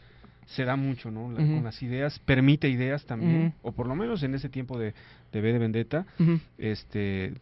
se 0.47 0.63
da 0.63 0.75
mucho 0.75 1.09
no 1.09 1.31
La- 1.31 1.37
con 1.37 1.63
las 1.63 1.81
ideas 1.81 2.19
permite 2.19 2.69
ideas 2.69 3.03
también 3.05 3.55
o 3.63 3.71
por 3.71 3.87
lo 3.87 3.95
menos 3.95 4.21
en 4.21 4.35
ese 4.35 4.47
tiempo 4.47 4.77
de, 4.77 4.93
de 5.31 5.41
B 5.41 5.51
de 5.53 5.57
Vendetta 5.59 6.05
este 6.59 7.33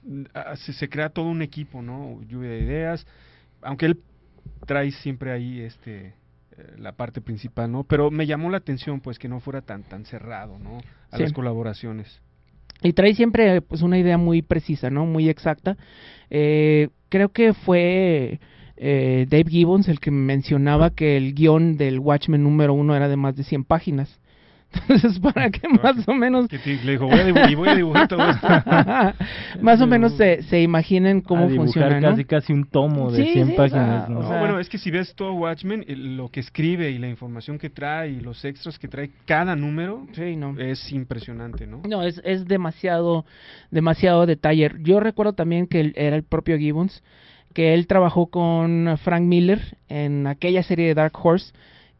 se, 0.56 0.72
se 0.74 0.90
crea 0.90 1.10
todo 1.10 1.26
un 1.26 1.42
equipo 1.42 1.82
no 1.82 2.22
lluvia 2.30 2.50
de 2.52 2.60
ideas 2.62 3.06
aunque 3.62 3.88
él 3.88 4.00
trae 4.66 4.92
siempre 4.92 5.32
ahí 5.34 5.60
este 5.62 6.14
eh, 6.58 6.76
la 6.78 6.94
parte 6.94 7.20
principal 7.20 7.70
no 7.70 7.84
pero 7.84 8.10
me 8.10 8.26
llamó 8.26 8.50
la 8.50 8.58
atención 8.58 9.02
pues 9.02 9.20
que 9.20 9.28
no 9.28 9.42
fuera 9.42 9.62
tan 9.62 9.84
tan 9.84 10.06
cerrado 10.06 10.58
no 10.60 10.78
a 11.12 11.18
Sí. 11.18 11.24
las 11.24 11.34
colaboraciones 11.34 12.22
Y 12.82 12.94
trae 12.94 13.14
siempre 13.16 13.62
pues 13.62 13.82
una 13.82 13.98
idea 13.98 14.18
muy 14.18 14.42
precisa, 14.42 14.90
¿no? 14.90 15.06
Muy 15.06 15.30
exacta. 15.30 15.78
Eh, 16.30 16.90
creo 17.14 17.30
que 17.30 17.54
fue 17.54 18.40
eh, 18.76 19.28
Dave 19.30 19.46
Gibbons 19.48 19.88
el 19.88 20.00
que 20.00 20.10
mencionaba 20.10 20.90
que 20.90 21.16
el 21.16 21.36
guion 21.36 21.78
del 21.78 22.00
Watchmen 22.00 22.42
número 22.42 22.74
uno 22.74 22.96
era 22.96 23.08
de 23.08 23.18
más 23.18 23.36
de 23.36 23.44
100 23.44 23.66
páginas. 23.66 24.20
Entonces, 24.74 25.20
para 25.20 25.50
que 25.50 25.68
más 25.68 26.08
o 26.08 26.14
menos... 26.14 26.48
que 26.48 26.58
te- 26.60 26.78
le 26.84 26.94
dijo 26.94 27.06
voy 27.08 27.20
a, 27.20 27.56
voy 27.56 27.76
dibujar 27.76 28.08
todo 28.08 28.30
esto 28.30 28.48
más 29.62 29.82
o 29.82 29.88
menos 29.88 30.14
se, 30.18 30.42
se 30.44 30.62
imaginen 30.62 31.22
cómo 31.22 31.46
A 31.46 31.50
funciona, 31.50 32.00
¿no? 32.00 32.10
casi 32.10 32.26
casi 32.26 32.54
un 32.54 32.66
tomo 32.66 33.12
de 33.12 33.24
Sí, 33.26 33.34
100 33.34 33.48
sí, 33.48 33.54
páginas. 33.56 34.10
o 34.10 34.12
¿no? 34.14 34.22
sea, 34.24 34.32
No, 34.34 34.40
bueno, 34.40 34.60
es 34.60 34.70
que 34.70 34.78
si 34.78 34.92
ves 34.92 35.14
todo 35.16 35.34
Watchmen, 35.34 35.86
lo 36.18 36.30
que 36.30 36.40
escribe 36.40 36.90
y 36.92 36.98
la 36.98 37.08
información 37.10 37.58
que 37.58 37.70
trae 37.70 38.10
y 38.12 38.20
los 38.20 38.44
extras 38.46 38.80
que 38.80 38.88
trae 38.88 39.12
cada 39.26 39.56
número 39.56 40.08
Sí, 40.14 40.36
no. 40.36 40.58
es 40.60 40.92
impresionante, 40.92 41.68
¿no? 41.68 41.82
No, 41.88 42.04
es, 42.04 42.22
es 42.26 42.46
demasiado, 42.46 43.26
demasiado 43.72 44.26
detalle. 44.26 44.72
Yo 44.80 45.00
recuerdo 45.00 45.34
también 45.34 45.68
que 45.68 45.92
era 45.96 46.16
el 46.16 46.24
propio 46.24 46.58
Gibbons, 46.58 47.04
que 47.54 47.74
él 47.74 47.86
trabajó 47.88 48.28
con 48.28 48.98
Frank 49.04 49.24
Miller 49.24 49.78
en 49.88 50.26
aquella 50.28 50.64
serie 50.64 50.88
de 50.88 50.96
Dark 50.96 51.14
Horse, 51.22 51.54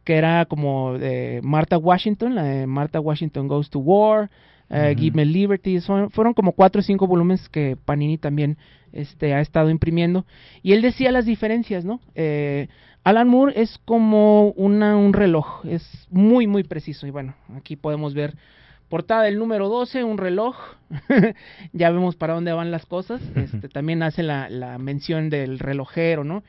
que 0.04 0.14
era 0.16 0.44
como 0.46 0.98
de 0.98 1.40
Martha 1.42 1.78
Washington, 1.78 2.34
la 2.34 2.42
de 2.44 2.66
Martha 2.66 3.00
Washington 3.00 3.48
Goes 3.48 3.70
to 3.70 3.78
War, 3.78 4.30
Ujú. 4.70 4.98
Give 4.98 5.14
Me 5.16 5.24
Liberty, 5.26 5.80
son- 5.80 6.10
fueron 6.10 6.32
como 6.34 6.52
cuatro 6.52 6.80
o 6.80 6.82
cinco 6.82 7.06
volúmenes 7.06 7.48
que 7.50 7.76
Panini 7.84 8.16
también 8.18 8.56
este, 8.92 9.34
ha 9.34 9.40
estado 9.40 9.68
imprimiendo. 9.70 10.24
Y 10.62 10.72
él 10.72 10.80
decía 10.82 11.12
las 11.12 11.26
diferencias, 11.26 11.84
¿no? 11.84 12.00
Eh, 12.14 12.68
Alan 13.04 13.28
Moore 13.28 13.52
es 13.60 13.78
como 13.84 14.48
una, 14.52 14.96
un 14.96 15.12
reloj, 15.12 15.64
es 15.66 16.06
muy, 16.10 16.46
muy 16.46 16.62
preciso. 16.64 17.06
Y 17.06 17.10
bueno, 17.10 17.34
aquí 17.56 17.76
podemos 17.76 18.14
ver 18.14 18.34
portada 18.88 19.24
del 19.24 19.38
número 19.38 19.68
12, 19.68 20.02
un 20.04 20.16
reloj. 20.16 20.56
ya 21.72 21.90
vemos 21.90 22.16
para 22.16 22.34
dónde 22.34 22.52
van 22.52 22.70
las 22.70 22.86
cosas. 22.86 23.20
Este, 23.36 23.68
también 23.68 24.02
hace 24.02 24.22
la, 24.22 24.48
la 24.48 24.78
mención 24.78 25.28
del 25.28 25.58
relojero, 25.58 26.24
¿no? 26.24 26.42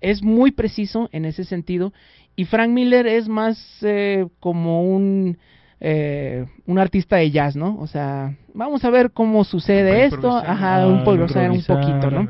Es 0.00 0.22
muy 0.22 0.50
preciso 0.50 1.08
en 1.12 1.24
ese 1.24 1.44
sentido. 1.44 1.92
Y 2.36 2.44
Frank 2.46 2.70
Miller 2.70 3.06
es 3.06 3.28
más 3.28 3.58
eh, 3.82 4.26
como 4.40 4.82
un, 4.82 5.38
eh, 5.80 6.46
un 6.66 6.78
artista 6.78 7.16
de 7.16 7.30
jazz, 7.30 7.54
¿no? 7.54 7.78
O 7.78 7.86
sea, 7.86 8.34
vamos 8.52 8.84
a 8.84 8.90
ver 8.90 9.12
cómo 9.12 9.44
sucede 9.44 10.06
esto. 10.06 10.36
Ajá, 10.36 10.86
un 10.86 10.98
improvisar 10.98 11.50
un 11.50 11.62
poquito, 11.62 12.10
¿no? 12.10 12.28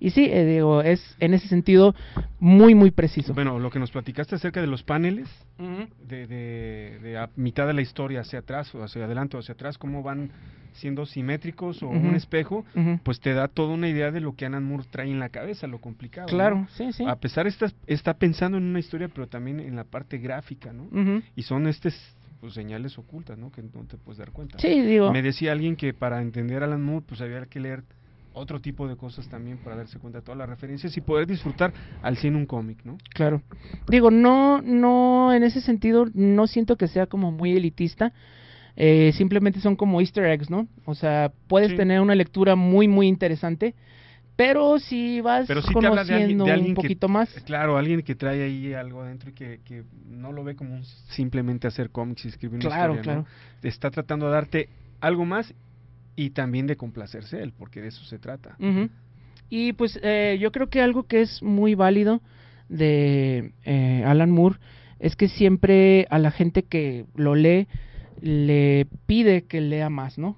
Y 0.00 0.10
sí, 0.10 0.26
eh, 0.30 0.44
digo, 0.44 0.82
es 0.82 1.16
en 1.20 1.34
ese 1.34 1.48
sentido 1.48 1.94
muy, 2.38 2.74
muy 2.74 2.90
preciso. 2.90 3.34
Bueno, 3.34 3.58
lo 3.58 3.70
que 3.70 3.78
nos 3.78 3.90
platicaste 3.90 4.36
acerca 4.36 4.60
de 4.60 4.66
los 4.66 4.82
paneles, 4.82 5.28
de, 6.06 6.26
de, 6.26 6.98
de 7.02 7.18
a 7.18 7.30
mitad 7.36 7.66
de 7.66 7.74
la 7.74 7.82
historia 7.82 8.20
hacia 8.20 8.40
atrás 8.40 8.72
o 8.74 8.82
hacia 8.82 9.04
adelante 9.04 9.36
o 9.36 9.40
hacia 9.40 9.54
atrás, 9.54 9.76
cómo 9.76 10.02
van 10.02 10.30
siendo 10.72 11.06
simétricos 11.06 11.82
o 11.82 11.88
un 11.88 12.14
espejo, 12.14 12.64
pues 13.02 13.20
te 13.20 13.32
da 13.32 13.48
toda 13.48 13.74
una 13.74 13.88
idea 13.88 14.10
de 14.10 14.20
lo 14.20 14.34
que 14.36 14.46
Alan 14.46 14.64
Moore 14.64 14.84
trae 14.88 15.10
en 15.10 15.18
la 15.18 15.28
cabeza, 15.28 15.66
lo 15.66 15.78
complicado. 15.78 16.28
¿no? 16.28 16.34
Claro, 16.34 16.66
sí, 16.70 16.92
sí. 16.92 17.04
A 17.06 17.16
pesar 17.16 17.46
está, 17.46 17.66
está 17.86 18.14
pensando 18.14 18.58
en 18.58 18.64
una 18.64 18.78
historia, 18.78 19.08
pero 19.08 19.26
también 19.26 19.60
en 19.60 19.74
la 19.74 19.84
parte 19.84 20.18
gráfica, 20.18 20.72
¿no? 20.72 20.88
Y 21.34 21.42
son 21.42 21.66
estas 21.66 21.94
pues, 22.40 22.54
señales 22.54 22.96
ocultas, 22.98 23.36
¿no? 23.36 23.50
Que 23.50 23.62
no 23.62 23.84
te 23.88 23.96
puedes 23.96 24.18
dar 24.18 24.30
cuenta. 24.30 24.58
Sí, 24.58 24.80
digo. 24.82 25.12
Me 25.12 25.22
decía 25.22 25.52
alguien 25.52 25.74
que 25.74 25.92
para 25.92 26.22
entender 26.22 26.62
a 26.62 26.66
Alan 26.66 26.82
Moore, 26.82 27.04
pues 27.08 27.20
había 27.20 27.44
que 27.46 27.58
leer 27.58 27.82
otro 28.38 28.60
tipo 28.60 28.88
de 28.88 28.96
cosas 28.96 29.28
también 29.28 29.58
para 29.58 29.76
darse 29.76 29.98
cuenta 29.98 30.18
de 30.20 30.24
todas 30.24 30.38
las 30.38 30.48
referencias 30.48 30.96
y 30.96 31.00
poder 31.00 31.26
disfrutar 31.26 31.72
al 32.02 32.16
100 32.16 32.36
un 32.36 32.46
cómic, 32.46 32.78
¿no? 32.84 32.96
Claro. 33.14 33.42
Digo, 33.88 34.10
no, 34.10 34.62
no, 34.62 35.32
en 35.32 35.42
ese 35.42 35.60
sentido, 35.60 36.06
no 36.14 36.46
siento 36.46 36.76
que 36.76 36.88
sea 36.88 37.06
como 37.06 37.30
muy 37.32 37.56
elitista. 37.56 38.12
Eh, 38.76 39.12
simplemente 39.14 39.60
son 39.60 39.74
como 39.74 40.00
easter 40.00 40.24
eggs, 40.26 40.50
¿no? 40.50 40.68
O 40.84 40.94
sea, 40.94 41.32
puedes 41.48 41.70
Sí. 41.70 41.76
tener 41.76 42.00
una 42.00 42.14
lectura 42.14 42.54
muy, 42.54 42.86
muy 42.86 43.08
interesante, 43.08 43.74
pero 44.36 44.78
si 44.78 45.20
vas 45.20 45.48
Pero 45.48 45.62
sí 45.62 45.74
de 45.74 45.86
alguien, 45.86 45.96
conociendo 46.06 46.44
de 46.44 46.52
alguien 46.52 46.70
un 46.70 46.74
poquito 46.76 47.08
que, 47.08 47.12
más. 47.12 47.28
Claro, 47.44 47.76
alguien 47.76 48.02
que 48.02 48.14
trae 48.14 48.40
ahí 48.44 48.72
algo 48.74 49.02
adentro 49.02 49.30
y 49.30 49.32
que, 49.32 49.60
que 49.64 49.82
no 50.06 50.30
lo 50.30 50.44
ve 50.44 50.54
como 50.54 50.74
un 50.76 50.84
simplemente 51.08 51.66
hacer 51.66 51.90
cómics 51.90 52.24
y 52.24 52.28
escribir 52.28 52.60
una 52.60 52.68
Claro, 52.68 52.94
historia, 52.94 53.16
¿no? 53.16 53.26
Está 53.62 53.90
tratando 53.90 54.26
de 54.26 54.32
darte 54.32 54.68
algo 55.00 55.24
más 55.24 55.52
y 56.18 56.30
también 56.30 56.66
de 56.66 56.74
complacerse 56.74 57.40
él, 57.40 57.52
porque 57.56 57.80
de 57.80 57.88
eso 57.88 58.04
se 58.04 58.18
trata. 58.18 58.56
Y 59.48 59.72
pues 59.74 59.98
eh, 60.02 60.36
yo 60.40 60.50
creo 60.50 60.66
que 60.68 60.82
algo 60.82 61.04
que 61.04 61.20
es 61.20 61.40
muy 61.44 61.76
válido 61.76 62.20
de 62.68 63.52
eh, 63.64 64.02
Alan 64.04 64.32
Moore 64.32 64.56
es 64.98 65.14
que 65.14 65.28
siempre 65.28 66.08
a 66.10 66.18
la 66.18 66.32
gente 66.32 66.64
que 66.64 67.04
lo 67.14 67.36
lee 67.36 67.68
le 68.20 68.88
pide 69.06 69.42
que 69.42 69.60
lea 69.60 69.90
más, 69.90 70.18
¿no? 70.18 70.36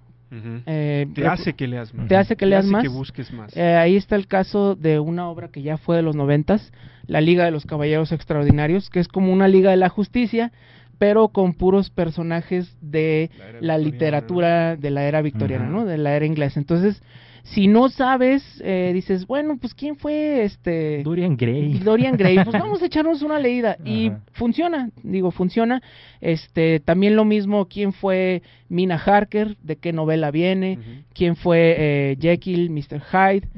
Eh, 0.66 1.06
Te 1.14 1.26
hace 1.26 1.54
que 1.54 1.66
leas 1.66 1.92
más. 1.94 2.06
Te 2.08 2.14
hace 2.16 2.36
que 2.36 2.44
Te 2.44 2.50
leas 2.50 2.64
hace 2.64 2.72
más. 2.72 2.82
que 2.82 2.88
busques 2.88 3.32
más. 3.32 3.56
Eh, 3.56 3.62
ahí 3.76 3.96
está 3.96 4.16
el 4.16 4.26
caso 4.28 4.76
de 4.76 5.00
una 5.00 5.28
obra 5.28 5.48
que 5.48 5.62
ya 5.62 5.78
fue 5.78 5.96
de 5.96 6.02
los 6.02 6.14
noventas, 6.14 6.72
La 7.06 7.20
Liga 7.22 7.46
de 7.46 7.50
los 7.50 7.64
Caballeros 7.64 8.12
Extraordinarios, 8.12 8.90
que 8.90 9.00
es 9.00 9.08
como 9.08 9.32
una 9.32 9.48
Liga 9.48 9.70
de 9.70 9.76
la 9.78 9.88
Justicia, 9.88 10.52
pero 11.00 11.28
con 11.28 11.54
puros 11.54 11.88
personajes 11.88 12.76
de 12.82 13.30
La 13.62 13.78
literatura 13.78 14.76
de 14.76 14.90
la 14.90 15.04
era 15.06 15.22
victoriana. 15.22 15.64
¿no? 15.64 15.86
De 15.86 15.96
la 15.96 16.14
era 16.14 16.26
inglesa. 16.26 16.60
Entonces, 16.60 17.02
si 17.42 17.68
no 17.68 17.88
sabes, 17.88 18.44
eh, 18.62 18.90
dices, 18.92 19.26
bueno, 19.26 19.56
pues 19.58 19.72
¿quién 19.72 19.96
fue 19.96 20.44
este? 20.44 21.02
Dorian 21.02 21.38
Gray. 21.38 21.78
Dorian 21.84 22.18
Gray, 22.18 22.44
pues 22.44 22.52
vamos 22.52 22.82
a 22.82 22.84
echarnos 22.84 23.22
una 23.22 23.38
leída 23.38 23.78
y 23.82 24.12
funciona, 24.32 24.90
digo, 25.02 25.30
funciona. 25.30 25.80
Este, 26.20 26.80
también 26.80 27.16
lo 27.16 27.24
mismo, 27.24 27.64
quién 27.64 27.94
fue 27.94 28.42
Mina 28.68 28.96
Harker, 28.96 29.56
de 29.62 29.76
qué 29.76 29.94
novela 29.94 30.30
viene, 30.30 31.04
quién 31.14 31.34
fue 31.34 31.76
eh, 31.78 32.16
Jekyll, 32.20 32.68
Mr. 32.68 33.00
Hyde, 33.00 33.48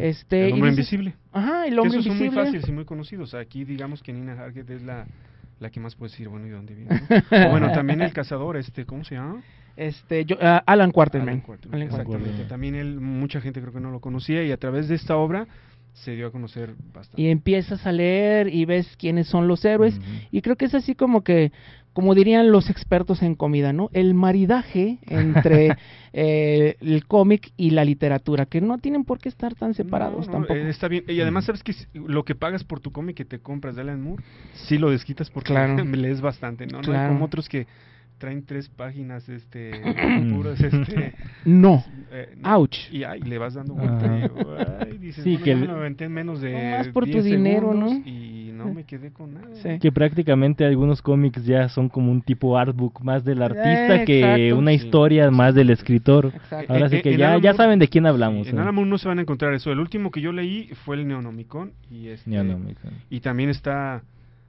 este, 0.00 0.46
El 0.46 0.48
y 0.48 0.52
hombre 0.54 0.70
dices, 0.70 0.92
invisible. 0.92 1.14
Ajá, 1.30 1.64
el 1.64 1.74
Que 1.74 1.80
hombre 1.80 2.00
esos 2.00 2.06
son 2.06 2.16
muy 2.16 2.26
invisible. 2.26 2.44
fáciles 2.44 2.68
y 2.68 2.72
muy 2.72 2.84
conocidos. 2.84 3.34
Aquí 3.34 3.64
digamos 3.64 4.02
que 4.02 4.12
Nina 4.12 4.32
Hargett 4.32 4.68
es 4.68 4.82
la, 4.82 5.06
la 5.60 5.70
que 5.70 5.80
más 5.80 5.94
puedes 5.94 6.12
decir, 6.12 6.28
bueno, 6.28 6.46
¿y 6.46 6.50
de 6.50 6.56
dónde 6.56 6.74
viene? 6.74 7.00
no? 7.30 7.48
O 7.48 7.50
bueno, 7.50 7.72
también 7.72 8.00
el 8.00 8.12
cazador, 8.12 8.56
este, 8.56 8.84
¿cómo 8.84 9.04
se 9.04 9.16
llama? 9.16 9.42
Este, 9.76 10.24
yo, 10.24 10.36
ah, 10.40 10.62
Alan 10.66 10.90
Quarterman. 10.90 11.28
Alan 11.28 11.40
Quarterman, 11.40 11.74
Alan 11.74 11.88
Quarterman. 11.88 12.02
Exactamente. 12.02 12.28
Quarterman. 12.28 12.48
También 12.48 12.74
él, 12.74 13.00
mucha 13.00 13.40
gente 13.40 13.60
creo 13.60 13.72
que 13.72 13.80
no 13.80 13.90
lo 13.90 14.00
conocía 14.00 14.42
y 14.42 14.50
a 14.50 14.56
través 14.56 14.88
de 14.88 14.96
esta 14.96 15.16
obra 15.16 15.46
se 15.92 16.12
dio 16.12 16.28
a 16.28 16.32
conocer 16.32 16.74
bastante. 16.92 17.20
Y 17.20 17.28
empiezas 17.28 17.86
a 17.86 17.92
leer 17.92 18.52
y 18.52 18.64
ves 18.64 18.96
quiénes 18.96 19.26
son 19.28 19.48
los 19.48 19.64
héroes. 19.64 19.98
Y 20.30 20.42
creo 20.42 20.56
que 20.56 20.66
es 20.66 20.74
así 20.74 20.94
como 20.94 21.22
que, 21.22 21.52
como 21.98 22.14
dirían 22.14 22.52
los 22.52 22.70
expertos 22.70 23.22
en 23.22 23.34
comida, 23.34 23.72
¿no? 23.72 23.90
El 23.92 24.14
maridaje 24.14 24.98
entre 25.08 25.76
eh, 26.12 26.76
el 26.80 27.04
cómic 27.08 27.50
y 27.56 27.70
la 27.70 27.84
literatura, 27.84 28.46
que 28.46 28.60
no 28.60 28.78
tienen 28.78 29.02
por 29.02 29.18
qué 29.18 29.28
estar 29.28 29.56
tan 29.56 29.74
separados 29.74 30.26
No, 30.28 30.32
no, 30.32 30.38
tampoco. 30.46 30.54
eh, 30.54 30.68
está 30.70 30.86
bien. 30.86 31.02
Y 31.08 31.20
además, 31.20 31.46
¿sabes 31.46 31.64
que 31.64 31.74
Lo 31.94 32.24
que 32.24 32.36
pagas 32.36 32.62
por 32.62 32.78
tu 32.78 32.92
cómic 32.92 33.16
que 33.16 33.24
te 33.24 33.40
compras 33.40 33.74
de 33.74 33.82
Alan 33.82 34.00
Moore, 34.00 34.22
sí 34.52 34.78
lo 34.78 34.92
desquitas 34.92 35.28
porque 35.28 35.48
Claro. 35.48 35.74
lees 35.92 36.20
bastante, 36.20 36.68
¿no? 36.68 36.78
No 36.78 36.84
Claro. 36.84 37.14
como 37.14 37.24
otros 37.24 37.48
que 37.48 37.66
traen 38.18 38.44
tres 38.46 38.68
páginas, 38.68 39.28
este, 39.28 39.72
puras, 40.32 40.60
este... 40.60 41.14
No. 41.44 41.84
eh, 42.12 42.36
Ouch. 42.44 42.76
Y 42.92 43.02
ay, 43.02 43.22
le 43.22 43.38
vas 43.38 43.54
dando 43.54 43.74
vuelta 43.74 44.06
Ajá. 44.06 44.18
y 44.86 44.92
ay, 44.92 44.98
dices, 44.98 45.24
Sí, 45.24 45.30
bueno, 45.32 45.44
que 45.44 45.50
el- 45.52 45.68
me 45.98 46.08
menos 46.08 46.40
de 46.40 46.52
Nomás 46.52 46.88
por 46.88 47.06
tu 47.06 47.10
10 47.10 47.24
dinero, 47.24 47.74
¿no? 47.74 47.90
Y 48.04 48.47
no 48.66 48.74
me 48.74 48.84
quedé 48.84 49.10
con 49.12 49.34
nada. 49.34 49.48
Sí. 49.54 49.78
Que 49.80 49.90
prácticamente 49.92 50.64
algunos 50.64 51.00
cómics 51.02 51.44
ya 51.44 51.68
son 51.68 51.88
como 51.88 52.10
un 52.12 52.20
tipo 52.22 52.56
artbook 52.58 53.00
más 53.02 53.24
del 53.24 53.42
artista 53.42 54.02
Eh, 54.02 54.04
que 54.04 54.20
exacto. 54.20 54.58
una 54.58 54.70
Sí. 54.70 54.76
historia 54.76 55.30
más 55.30 55.54
del 55.54 55.70
escritor. 55.70 56.32
Exacto. 56.34 56.72
Ahora 56.72 56.86
Eh, 56.86 56.90
sí 56.90 56.96
eh, 56.96 57.02
que 57.02 57.12
en 57.12 57.18
ya, 57.18 57.30
Alan 57.30 57.42
ya 57.42 57.54
saben 57.54 57.78
de 57.78 57.88
quién 57.88 58.06
hablamos. 58.06 58.46
En 58.48 58.58
¿eh? 58.58 58.60
Alan 58.60 58.74
Moore 58.74 58.90
no 58.90 58.98
se 58.98 59.08
van 59.08 59.18
a 59.18 59.22
encontrar 59.22 59.54
eso. 59.54 59.70
El 59.72 59.80
último 59.80 60.10
que 60.10 60.20
yo 60.20 60.32
leí 60.32 60.68
fue 60.84 60.96
el 60.96 61.06
Neonomicon 61.08 61.72
y 61.90 62.08
este 62.08 62.28
Neonomicon. 62.30 62.92
y 63.10 63.20
también 63.20 63.50
está 63.50 64.02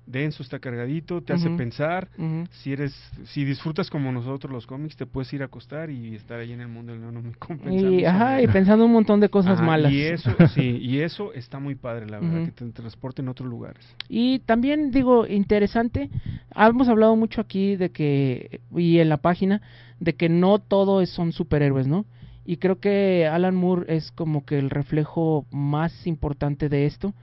denso, 0.09 0.43
está 0.43 0.59
cargadito, 0.59 1.21
te 1.21 1.33
hace 1.33 1.49
pensar. 1.51 2.09
Si 2.51 2.73
eres 2.73 2.93
si 3.25 3.45
disfrutas 3.45 3.89
como 3.89 4.11
nosotros 4.11 4.51
los 4.51 4.65
cómics, 4.65 4.95
te 4.95 5.05
puedes 5.05 5.31
ir 5.33 5.41
a 5.43 5.45
acostar 5.45 5.89
y 5.91 6.15
estar 6.15 6.39
ahí 6.39 6.51
en 6.51 6.61
el 6.61 6.67
mundo 6.67 6.91
del 6.91 7.01
Neonomicon 7.01 7.59
pensando 7.59 7.91
Y, 7.99 8.05
ajá, 8.05 8.31
sobre- 8.31 8.43
y 8.43 8.47
pensando 8.47 8.85
un 8.85 8.91
montón 8.91 9.19
de 9.19 9.29
cosas 9.29 9.53
Ajá, 9.57 9.65
malas. 9.65 9.91
Y 9.91 10.01
eso, 10.01 10.31
sí, 10.53 10.77
y 10.81 10.99
eso 10.99 11.31
está 11.33 11.59
muy 11.59 11.75
padre, 11.75 12.07
la 12.07 12.19
verdad, 12.19 12.45
que 12.45 12.51
te 12.51 12.69
transporte 12.71 13.21
en 13.21 13.29
otros 13.29 13.47
lugares. 13.47 13.85
Y 14.09 14.39
también 14.39 14.91
digo, 14.91 15.27
interesante, 15.27 16.09
hemos 16.55 16.89
hablado 16.89 17.15
mucho 17.15 17.39
aquí 17.41 17.75
de 17.75 17.91
que, 17.91 18.61
y 18.75 18.99
en 18.99 19.09
la 19.09 19.17
página, 19.17 19.61
de 19.99 20.13
que 20.13 20.27
no 20.29 20.59
todo 20.59 21.05
son 21.05 21.31
superhéroes, 21.31 21.87
¿no? 21.87 22.05
Y 22.45 22.57
creo 22.57 22.79
que 22.79 23.27
Alan 23.31 23.55
Moore 23.55 23.95
es 23.95 24.11
como 24.11 24.43
que 24.43 24.57
el 24.57 24.71
reflejo 24.71 25.45
más 25.51 26.07
importante 26.07 26.67
de 26.67 26.87
esto, 26.87 27.13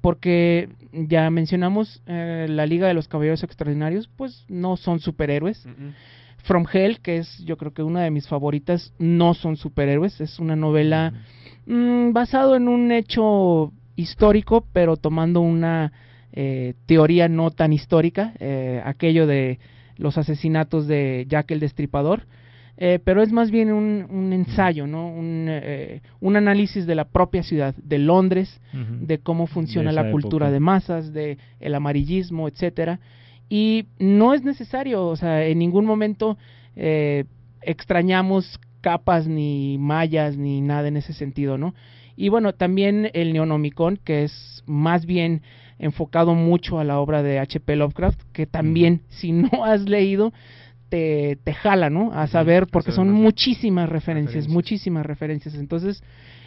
porque 0.00 0.68
ya 0.92 1.28
mencionamos 1.30 2.02
eh, 2.06 2.46
la 2.48 2.66
Liga 2.66 2.88
de 2.88 2.94
los 2.94 3.08
Caballeros 3.08 3.42
Extraordinarios, 3.42 4.08
pues 4.16 4.44
no 4.48 4.76
son 4.76 5.00
superhéroes. 5.00 5.66
From 6.44 6.66
Hell, 6.72 7.00
que 7.00 7.18
es 7.18 7.38
yo 7.44 7.56
creo 7.56 7.72
que 7.72 7.82
una 7.82 8.02
de 8.02 8.10
mis 8.10 8.28
favoritas, 8.28 8.92
no 8.98 9.34
son 9.34 9.56
superhéroes, 9.56 10.20
es 10.20 10.38
una 10.38 10.54
novela 10.54 11.12
mm, 11.66 12.12
basado 12.12 12.54
en 12.54 12.68
un 12.68 12.92
hecho 12.92 13.72
histórico, 13.96 14.64
pero 14.72 14.96
tomando 14.96 15.40
una 15.40 15.92
eh, 16.32 16.74
teoría 16.86 17.28
no 17.28 17.50
tan 17.50 17.72
histórica, 17.72 18.34
eh, 18.38 18.80
aquello 18.84 19.26
de 19.26 19.58
los 19.96 20.18
asesinatos 20.18 20.86
de 20.86 21.24
Jack 21.28 21.50
el 21.50 21.60
Destripador, 21.60 22.26
eh, 22.78 22.98
pero 23.02 23.22
es 23.22 23.32
más 23.32 23.50
bien 23.50 23.72
un, 23.72 24.06
un 24.10 24.32
ensayo, 24.32 24.86
¿no? 24.86 25.08
Un, 25.08 25.46
eh, 25.48 26.02
un 26.20 26.36
análisis 26.36 26.86
de 26.86 26.94
la 26.94 27.06
propia 27.06 27.42
ciudad, 27.42 27.74
de 27.76 27.98
Londres, 27.98 28.60
de 28.72 29.18
cómo 29.18 29.46
funciona 29.46 29.92
la 29.92 30.10
cultura 30.10 30.46
época. 30.46 30.52
de 30.52 30.60
masas, 30.60 31.12
de 31.12 31.38
el 31.60 31.74
amarillismo, 31.74 32.48
etcétera. 32.48 33.00
Y 33.48 33.86
no 33.98 34.34
es 34.34 34.42
necesario, 34.42 35.06
o 35.06 35.16
sea, 35.16 35.46
en 35.46 35.58
ningún 35.58 35.86
momento 35.86 36.36
eh, 36.74 37.24
extrañamos 37.62 38.60
capas 38.82 39.26
ni 39.26 39.78
mallas 39.78 40.36
ni 40.36 40.60
nada 40.60 40.88
en 40.88 40.96
ese 40.96 41.12
sentido, 41.12 41.56
¿no? 41.56 41.74
Y 42.16 42.28
bueno, 42.28 42.52
también 42.52 43.10
el 43.14 43.32
Neonomicon, 43.32 43.98
que 44.02 44.24
es 44.24 44.62
más 44.66 45.06
bien 45.06 45.42
enfocado 45.78 46.34
mucho 46.34 46.78
a 46.78 46.84
la 46.84 46.98
obra 46.98 47.22
de 47.22 47.38
H.P. 47.38 47.76
Lovecraft, 47.76 48.20
que 48.32 48.46
también, 48.46 49.02
si 49.08 49.32
no 49.32 49.64
has 49.64 49.82
leído, 49.82 50.32
te, 50.96 51.36
te 51.44 51.52
jala, 51.52 51.90
¿no? 51.90 52.12
A 52.12 52.26
saber, 52.26 52.66
porque 52.68 52.90
son 52.92 53.10
muchísimas 53.12 53.88
referencias, 53.88 54.48
muchísimas 54.48 55.04
referencias. 55.04 55.54
Entonces, 55.54 56.02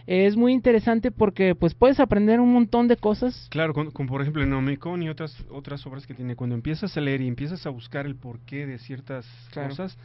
es 0.07 0.35
muy 0.35 0.53
interesante 0.53 1.11
porque 1.11 1.53
pues 1.53 1.75
puedes 1.75 1.99
aprender 1.99 2.39
un 2.39 2.51
montón 2.51 2.87
de 2.87 2.97
cosas. 2.97 3.47
Claro, 3.51 3.73
con- 3.73 3.91
como 3.91 4.09
por 4.09 4.21
ejemplo 4.21 4.41
el 4.41 4.49
Neonomicon 4.49 5.03
y 5.03 5.09
otras 5.09 5.31
otras 5.51 5.85
obras 5.85 6.07
que 6.07 6.13
tiene, 6.15 6.35
cuando 6.35 6.55
empiezas 6.55 6.97
a 6.97 7.01
leer 7.01 7.21
y 7.21 7.27
empiezas 7.27 7.65
a 7.65 7.69
buscar 7.69 8.05
el 8.07 8.15
porqué 8.15 8.65
de 8.65 8.79
ciertas 8.79 9.25
Claro. 9.51 9.69
cosas, 9.69 9.97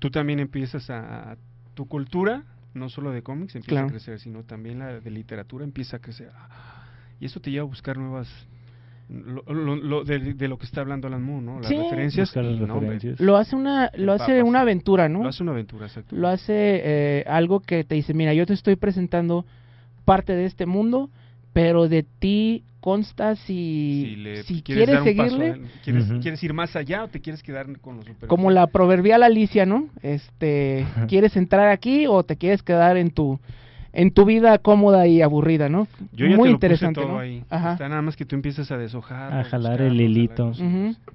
tú 0.00 0.10
también 0.10 0.40
empiezas 0.40 0.90
a... 0.90 1.36
Tu 1.74 1.86
cultura, 1.88 2.44
no 2.72 2.88
solo 2.88 3.10
de 3.10 3.22
cómics, 3.22 3.56
empieza 3.56 3.70
Claro. 3.72 3.86
a 3.88 3.90
crecer, 3.90 4.20
sino 4.20 4.44
también 4.44 4.78
la 4.78 5.00
de 5.00 5.10
literatura 5.10 5.64
empieza 5.64 5.96
a 5.96 6.00
crecer. 6.00 6.30
Y 7.18 7.24
eso 7.26 7.40
te 7.40 7.50
lleva 7.50 7.62
a 7.64 7.68
buscar 7.68 7.96
nuevas... 7.96 8.28
Lo, 9.08 9.42
lo- 9.52 9.76
lo- 9.76 10.04
de, 10.04 10.18
de 10.34 10.48
lo 10.48 10.56
que 10.58 10.64
está 10.64 10.80
hablando 10.80 11.08
Alan 11.08 11.22
Moore, 11.22 11.44
¿no? 11.44 11.60
Las 11.60 11.68
Sí. 11.68 11.76
referencias. 11.76 12.34
Las 12.34 12.44
no. 12.58 12.80
Lo 13.18 13.36
hace 13.36 13.54
una, 13.54 13.90
lo 13.96 14.12
hace 14.14 14.42
una 14.42 14.62
aventura, 14.62 15.08
¿no? 15.08 15.22
Lo 15.22 15.28
hace 15.28 15.42
una 15.42 15.52
aventura, 15.52 15.86
exacto. 15.86 16.16
Lo 16.16 16.28
hace 16.28 16.52
eh, 16.82 17.24
algo 17.26 17.60
que 17.60 17.84
te 17.84 17.94
dice, 17.96 18.14
mira, 18.14 18.32
yo 18.32 18.46
te 18.46 18.54
estoy 18.54 18.76
presentando 18.76 19.44
parte 20.04 20.34
de 20.34 20.46
este 20.46 20.64
mundo, 20.66 21.10
pero 21.52 21.88
de 21.88 22.02
ti 22.18 22.64
consta 22.80 23.34
si, 23.36 24.04
si, 24.10 24.16
le 24.16 24.42
si 24.42 24.60
quieres, 24.62 25.02
seguirle, 25.02 25.60
¿quieres, 25.82 26.04
quieres 26.20 26.42
ir 26.42 26.52
más 26.52 26.76
allá 26.76 27.04
o 27.04 27.08
te 27.08 27.20
quieres 27.20 27.42
quedar 27.42 27.66
con 27.80 27.96
los 27.96 28.04
super 28.04 28.28
como 28.28 28.50
la 28.50 28.66
proverbial 28.66 29.22
Alicia, 29.22 29.64
¿no? 29.64 29.88
Este, 30.02 30.84
¿quieres 31.08 31.36
entrar 31.36 31.68
aquí 31.68 32.06
o 32.06 32.22
te 32.24 32.36
quieres 32.36 32.62
quedar 32.62 32.96
en 32.98 33.10
tu 33.10 33.38
en 33.94 34.10
tu 34.10 34.24
vida 34.24 34.58
cómoda 34.58 35.06
y 35.06 35.22
aburrida, 35.22 35.68
¿no? 35.68 35.86
Yo 36.12 36.26
ya 36.26 36.36
Muy 36.36 36.48
te 36.48 36.50
lo 36.50 36.54
interesante, 36.54 37.00
puse 37.00 37.06
todo 37.06 37.16
¿no? 37.16 37.20
ahí. 37.20 37.44
Ajá. 37.48 37.72
Está 37.72 37.88
nada 37.88 38.02
más 38.02 38.16
que 38.16 38.24
tú 38.24 38.34
empiezas 38.34 38.70
a 38.70 38.76
deshojar. 38.76 39.32
A 39.32 39.44
jalar 39.44 39.80
el 39.80 39.98
hilito. 40.00 40.52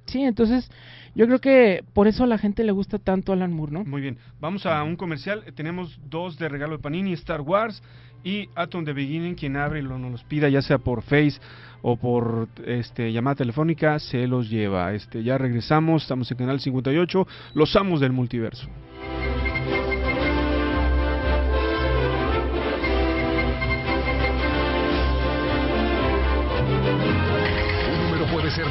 Sí, 0.06 0.22
entonces 0.22 0.70
yo 1.14 1.26
creo 1.26 1.40
que 1.40 1.84
por 1.92 2.08
eso 2.08 2.24
a 2.24 2.26
la 2.26 2.38
gente 2.38 2.64
le 2.64 2.72
gusta 2.72 2.98
tanto 2.98 3.32
Alan 3.32 3.52
Moore, 3.52 3.72
¿no? 3.72 3.84
Muy 3.84 4.00
bien, 4.00 4.16
vamos 4.40 4.64
a 4.64 4.82
un 4.82 4.96
comercial. 4.96 5.44
Tenemos 5.54 6.00
dos 6.08 6.38
de 6.38 6.48
regalo 6.48 6.78
de 6.78 6.82
Panini, 6.82 7.12
Star 7.12 7.42
Wars 7.42 7.82
y 8.24 8.48
Atom 8.54 8.84
the 8.84 8.94
Beginning. 8.94 9.34
Quien 9.34 9.56
abre 9.56 9.80
y 9.80 9.82
lo, 9.82 9.98
nos 9.98 10.12
los 10.12 10.24
pida, 10.24 10.48
ya 10.48 10.62
sea 10.62 10.78
por 10.78 11.02
Face 11.02 11.38
o 11.82 11.96
por 11.96 12.48
este 12.66 13.12
llamada 13.12 13.36
telefónica, 13.36 13.98
se 13.98 14.26
los 14.26 14.48
lleva. 14.48 14.94
Este, 14.94 15.22
ya 15.22 15.36
regresamos, 15.36 16.02
estamos 16.02 16.30
en 16.30 16.38
Canal 16.38 16.60
58, 16.60 17.26
los 17.54 17.76
amos 17.76 18.00
del 18.00 18.12
multiverso. 18.12 18.68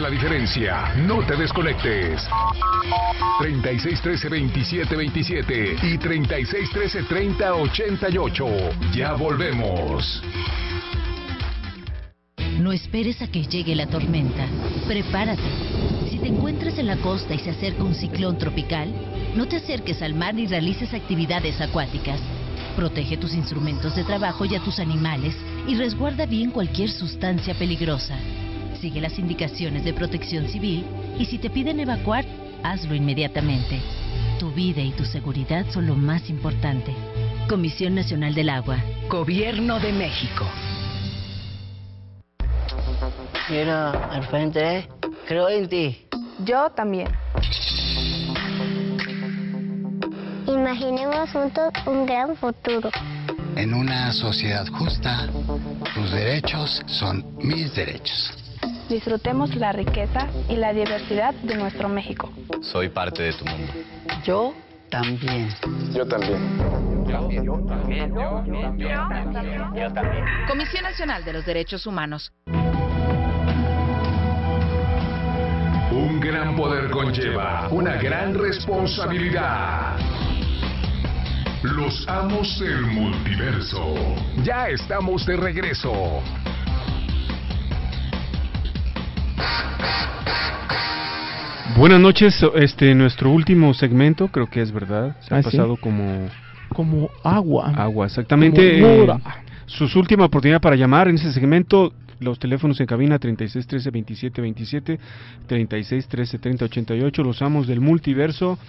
Diferencia. 0.09 0.95
No 0.95 1.21
te 1.25 1.35
desconectes. 1.35 2.25
3613-2727 3.39 5.83
y 5.83 5.97
3613-3088. 5.97 8.93
Ya 8.93 9.13
volvemos. 9.13 10.21
No 12.59 12.71
esperes 12.73 13.21
a 13.21 13.27
que 13.27 13.43
llegue 13.43 13.75
la 13.75 13.87
tormenta. 13.87 14.45
Prepárate. 14.87 15.41
Si 16.09 16.17
te 16.19 16.27
encuentras 16.27 16.77
en 16.77 16.87
la 16.87 16.97
costa 16.97 17.33
y 17.33 17.39
se 17.39 17.51
acerca 17.51 17.83
un 17.83 17.95
ciclón 17.95 18.37
tropical, 18.37 18.93
no 19.35 19.47
te 19.47 19.55
acerques 19.57 20.01
al 20.01 20.13
mar 20.13 20.35
ni 20.35 20.45
realices 20.45 20.93
actividades 20.93 21.61
acuáticas. 21.61 22.19
Protege 22.75 23.15
tus 23.15 23.33
instrumentos 23.33 23.95
de 23.95 24.03
trabajo 24.03 24.43
y 24.43 24.55
a 24.55 24.59
tus 24.59 24.79
animales 24.79 25.37
y 25.67 25.75
resguarda 25.75 26.25
bien 26.25 26.51
cualquier 26.51 26.89
sustancia 26.89 27.53
peligrosa. 27.53 28.17
Sigue 28.81 29.01
las 29.01 29.19
indicaciones 29.19 29.83
de 29.83 29.93
protección 29.93 30.47
civil 30.47 30.85
y 31.17 31.25
si 31.25 31.37
te 31.37 31.49
piden 31.49 31.81
evacuar, 31.81 32.23
hazlo 32.63 32.95
inmediatamente. 32.95 33.81
Tu 34.39 34.51
vida 34.51 34.81
y 34.81 34.91
tu 34.91 35.03
seguridad 35.03 35.65
son 35.69 35.85
lo 35.85 35.95
más 35.95 36.29
importante. 36.29 36.93
Comisión 37.49 37.93
Nacional 37.93 38.33
del 38.33 38.49
Agua. 38.49 38.77
Gobierno 39.09 39.81
de 39.81 39.91
México. 39.91 40.45
Mira, 43.49 43.91
al 43.91 44.23
frente, 44.27 44.87
creo 45.27 45.49
en 45.49 45.67
ti. 45.67 46.07
Yo 46.45 46.69
también. 46.69 47.09
Imaginemos 50.47 51.29
juntos 51.31 51.73
un 51.85 52.05
gran 52.05 52.37
futuro. 52.37 52.89
En 53.57 53.73
una 53.73 54.13
sociedad 54.13 54.65
justa, 54.67 55.27
tus 55.93 56.11
derechos 56.11 56.81
son 56.87 57.25
mis 57.39 57.75
derechos. 57.75 58.48
Disfrutemos 58.89 59.55
la 59.55 59.71
riqueza 59.71 60.27
y 60.49 60.55
la 60.55 60.73
diversidad 60.73 61.35
de 61.35 61.55
nuestro 61.55 61.87
México. 61.89 62.31
Soy 62.61 62.89
parte 62.89 63.21
de 63.21 63.33
tu 63.33 63.45
mundo. 63.45 63.71
Yo 64.25 64.55
también. 64.89 65.49
Yo 65.93 66.07
también. 66.07 66.39
Comisión 70.47 70.83
Nacional 70.83 71.23
de 71.23 71.33
los 71.33 71.45
Derechos 71.45 71.85
Humanos. 71.85 72.31
Un 75.91 76.19
gran 76.19 76.55
poder 76.55 76.89
conlleva 76.89 77.67
una 77.69 77.95
gran 77.97 78.33
responsabilidad. 78.33 79.97
Los 81.61 82.07
amos 82.07 82.59
del 82.59 82.81
multiverso. 82.87 83.93
Ya 84.43 84.69
estamos 84.69 85.27
de 85.27 85.37
regreso. 85.37 86.23
Buenas 91.77 91.99
noches, 92.01 92.43
este 92.55 92.93
nuestro 92.95 93.29
último 93.31 93.73
segmento, 93.73 94.27
creo 94.29 94.49
que 94.49 94.61
es 94.61 94.71
verdad. 94.71 95.15
Se 95.21 95.33
ha 95.33 95.37
Ah, 95.37 95.43
¿sí? 95.43 95.51
pasado 95.51 95.77
como 95.77 96.27
como 96.69 97.09
agua. 97.23 97.71
Agua, 97.75 98.05
exactamente. 98.07 98.79
Como 98.81 98.93
eh, 98.93 98.97
mora. 98.99 99.19
su 99.65 99.87
su 99.87 99.99
última 99.99 100.25
oportunidad 100.25 100.59
para 100.61 100.75
llamar 100.75 101.07
en 101.07 101.15
ese 101.15 101.31
segmento 101.31 101.93
Los 102.19 102.37
teléfonos 102.37 102.77
en 102.81 102.85
cabina 102.85 103.17
36 103.17 103.65
13 103.65 103.89
27 103.91 104.41
27, 104.41 104.99
36 105.47 106.07
13 106.07 106.37
30 106.39 106.65
88. 106.65 107.23
Los 107.23 107.41
amos 107.41 107.65
del 107.65 107.79
multiverso 107.79 108.59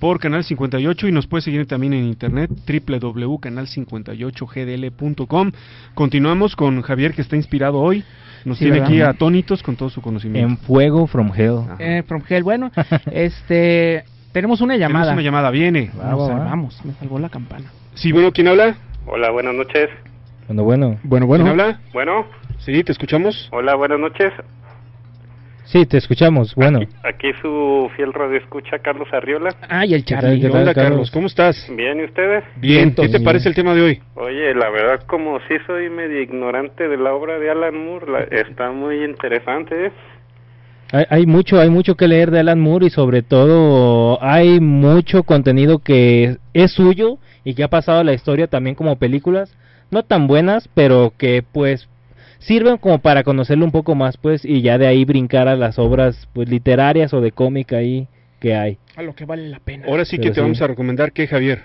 por 0.00 0.18
Canal 0.18 0.42
58 0.42 1.06
y 1.08 1.12
nos 1.12 1.26
puede 1.26 1.42
seguir 1.42 1.66
también 1.66 1.92
en 1.92 2.04
internet 2.06 2.50
www.canal58gdl.com. 2.66 5.52
Continuamos 5.94 6.56
con 6.56 6.80
Javier 6.82 7.12
que 7.12 7.20
está 7.22 7.36
inspirado 7.36 7.78
hoy. 7.78 8.02
Nos 8.48 8.58
Sí, 8.58 8.64
tiene 8.64 8.80
¿verdad? 8.80 8.88
aquí 8.88 9.00
atónitos 9.02 9.62
con 9.62 9.76
todo 9.76 9.90
su 9.90 10.00
conocimiento. 10.00 10.48
En 10.48 10.56
Fuego 10.58 11.06
from 11.06 11.30
Hell. 11.34 11.60
Eh, 11.78 12.02
from 12.06 12.22
Hell. 12.28 12.42
Bueno, 12.42 12.70
este, 13.12 14.04
tenemos 14.32 14.60
una 14.60 14.76
llamada. 14.76 15.04
Tenemos 15.06 15.20
una 15.22 15.22
llamada, 15.22 15.50
viene. 15.50 15.90
Vamos, 15.96 16.28
vamos, 16.30 16.84
me 16.84 16.92
salvó 16.94 17.18
la 17.18 17.28
campana. 17.28 17.70
Sí, 17.94 18.10
bueno, 18.12 18.32
¿quién 18.32 18.48
habla? 18.48 18.76
Hola, 19.06 19.30
buenas 19.30 19.54
noches. 19.54 19.88
Bueno, 20.46 20.64
bueno. 20.64 20.96
Bueno, 21.02 21.26
bueno. 21.26 21.44
¿Quién 21.44 21.60
habla? 21.60 21.80
Bueno, 21.92 22.24
Sí, 22.58 22.82
te 22.82 22.92
escuchamos. 22.92 23.48
hola, 23.52 23.74
buenas 23.76 23.98
noches. 24.00 24.32
Sí, 25.70 25.84
te 25.84 25.98
escuchamos. 25.98 26.54
Bueno. 26.54 26.80
Aquí 27.04 27.30
su 27.42 27.90
fiel 27.94 28.14
radio 28.14 28.38
escucha 28.38 28.78
Carlos 28.78 29.06
Arriola. 29.12 29.50
Ah, 29.68 29.84
y 29.84 29.92
el 29.92 30.02
¿Qué 30.04 30.14
tal, 30.14 30.22
Charlie. 30.22 30.40
qué 30.40 30.48
tal, 30.48 30.62
Hola, 30.62 30.74
Carlos? 30.74 30.90
Carlos, 30.90 31.10
¿cómo 31.10 31.26
estás? 31.26 31.66
Bien, 31.76 32.00
¿y 32.00 32.04
ustedes? 32.04 32.44
Bien, 32.56 32.94
¿qué 32.94 33.08
te 33.08 33.20
parece 33.20 33.50
el 33.50 33.54
tema 33.54 33.74
de 33.74 33.82
hoy? 33.82 34.00
Oye, 34.14 34.54
la 34.54 34.70
verdad, 34.70 35.02
como 35.06 35.38
sí 35.40 35.54
soy 35.66 35.90
medio 35.90 36.22
ignorante 36.22 36.88
de 36.88 36.96
la 36.96 37.12
obra 37.12 37.38
de 37.38 37.50
Alan 37.50 37.76
Moore, 37.84 38.06
la- 38.10 38.20
está 38.40 38.70
muy 38.70 39.04
interesante, 39.04 39.86
¿eh? 39.86 39.92
Hay, 40.90 41.04
hay 41.10 41.26
mucho, 41.26 41.60
hay 41.60 41.68
mucho 41.68 41.96
que 41.96 42.08
leer 42.08 42.30
de 42.30 42.40
Alan 42.40 42.60
Moore 42.60 42.86
y 42.86 42.90
sobre 42.90 43.20
todo 43.20 44.18
hay 44.22 44.60
mucho 44.60 45.22
contenido 45.24 45.80
que 45.80 46.38
es 46.54 46.72
suyo 46.72 47.18
y 47.44 47.54
que 47.54 47.62
ha 47.62 47.68
pasado 47.68 48.00
a 48.00 48.04
la 48.04 48.14
historia 48.14 48.46
también 48.46 48.74
como 48.74 48.96
películas, 48.96 49.54
no 49.90 50.02
tan 50.02 50.26
buenas, 50.26 50.66
pero 50.74 51.12
que 51.18 51.42
pues 51.52 51.90
sirven 52.38 52.76
como 52.78 52.98
para 52.98 53.22
conocerlo 53.22 53.64
un 53.64 53.72
poco 53.72 53.94
más 53.94 54.16
pues 54.16 54.44
y 54.44 54.62
ya 54.62 54.78
de 54.78 54.86
ahí 54.86 55.04
brincar 55.04 55.48
a 55.48 55.56
las 55.56 55.78
obras 55.78 56.28
pues 56.32 56.48
literarias 56.48 57.12
o 57.14 57.20
de 57.20 57.32
cómic 57.32 57.72
ahí 57.72 58.08
que 58.40 58.54
hay. 58.54 58.78
A 58.96 59.02
lo 59.02 59.14
que 59.14 59.24
vale 59.24 59.48
la 59.48 59.60
pena. 59.60 59.86
Ahora 59.86 60.04
sí 60.04 60.18
que 60.18 60.28
te 60.28 60.34
sí. 60.34 60.40
vamos 60.40 60.62
a 60.62 60.66
recomendar 60.66 61.12
que 61.12 61.26
Javier. 61.26 61.62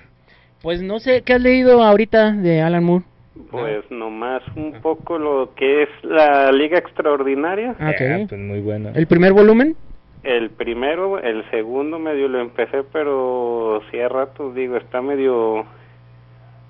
Pues 0.61 0.82
no 0.82 0.99
sé, 0.99 1.24
¿qué 1.24 1.34
has 1.34 1.41
leído 1.41 1.84
ahorita 1.84 2.32
de 2.32 2.61
Alan 2.61 2.84
Moore? 2.84 3.05
Pues 3.49 3.89
nomás 3.89 4.43
un 4.55 4.74
poco 4.82 5.17
lo 5.17 5.53
que 5.55 5.84
es 5.84 5.89
la 6.03 6.51
Liga 6.51 6.78
Extraordinaria. 6.78 7.76
Ah, 7.80 7.89
ok. 7.89 8.01
Ah, 8.01 8.26
pues 8.30 8.41
muy 8.41 8.61
bueno. 8.61 8.91
¿El 8.93 9.07
primer 9.07 9.34
volumen? 9.34 9.76
El 10.24 10.51
primero, 10.51 11.19
el 11.19 11.43
segundo 11.51 11.99
medio 11.99 12.30
lo 12.30 12.39
empecé, 12.39 12.84
pero 12.93 13.82
sí 13.91 13.99
a 13.99 14.07
ratos 14.07 14.55
digo, 14.55 14.78
está 14.78 15.01
medio 15.01 15.65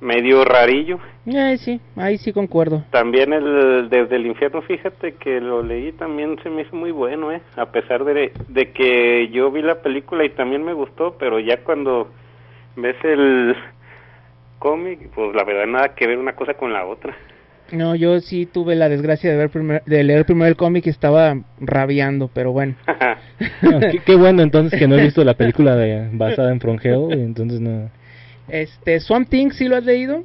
medio 0.03 0.43
rarillo. 0.45 0.99
Eh, 1.25 1.57
sí, 1.57 1.79
ahí 1.95 2.17
sí 2.17 2.33
concuerdo. 2.33 2.83
También 2.91 3.33
el 3.33 3.89
desde 3.89 4.17
el 4.17 4.25
infierno, 4.27 4.61
fíjate 4.61 5.13
que 5.13 5.39
lo 5.39 5.63
leí 5.63 5.91
también 5.93 6.37
se 6.43 6.49
me 6.49 6.63
hizo 6.63 6.75
muy 6.75 6.91
bueno, 6.91 7.31
eh, 7.31 7.41
a 7.55 7.67
pesar 7.71 8.03
de, 8.03 8.31
de 8.49 8.71
que 8.71 9.29
yo 9.29 9.49
vi 9.51 9.61
la 9.61 9.81
película 9.81 10.25
y 10.25 10.29
también 10.29 10.63
me 10.63 10.73
gustó, 10.73 11.15
pero 11.17 11.39
ya 11.39 11.57
cuando 11.63 12.09
ves 12.75 12.97
el 13.03 13.55
cómic, 14.59 15.09
pues 15.15 15.35
la 15.35 15.43
verdad 15.43 15.65
nada 15.67 15.95
que 15.95 16.07
ver 16.07 16.17
una 16.17 16.35
cosa 16.35 16.53
con 16.53 16.73
la 16.73 16.85
otra. 16.85 17.15
No, 17.71 17.95
yo 17.95 18.19
sí 18.19 18.45
tuve 18.45 18.75
la 18.75 18.89
desgracia 18.89 19.31
de 19.31 19.37
ver 19.37 19.49
primer- 19.49 19.83
de 19.85 20.03
leer 20.03 20.25
primero 20.25 20.47
el 20.49 20.55
cómic 20.55 20.85
y 20.85 20.89
estaba 20.89 21.37
rabiando, 21.59 22.29
pero 22.33 22.51
bueno. 22.51 22.75
Ah, 23.63 23.79
qué, 23.91 23.99
qué 24.05 24.15
bueno 24.15 24.41
entonces 24.41 24.79
que 24.79 24.87
no 24.87 24.95
he 24.95 25.01
visto 25.01 25.23
la 25.23 25.33
película 25.33 25.75
de, 25.75 26.07
basada 26.13 26.51
en 26.51 26.59
y 26.59 27.21
entonces 27.21 27.59
no. 27.59 27.89
Este, 28.47 28.99
Swamp 28.99 29.29
Thing, 29.29 29.51
¿sí 29.51 29.67
lo 29.67 29.77
has 29.77 29.85
leído? 29.85 30.23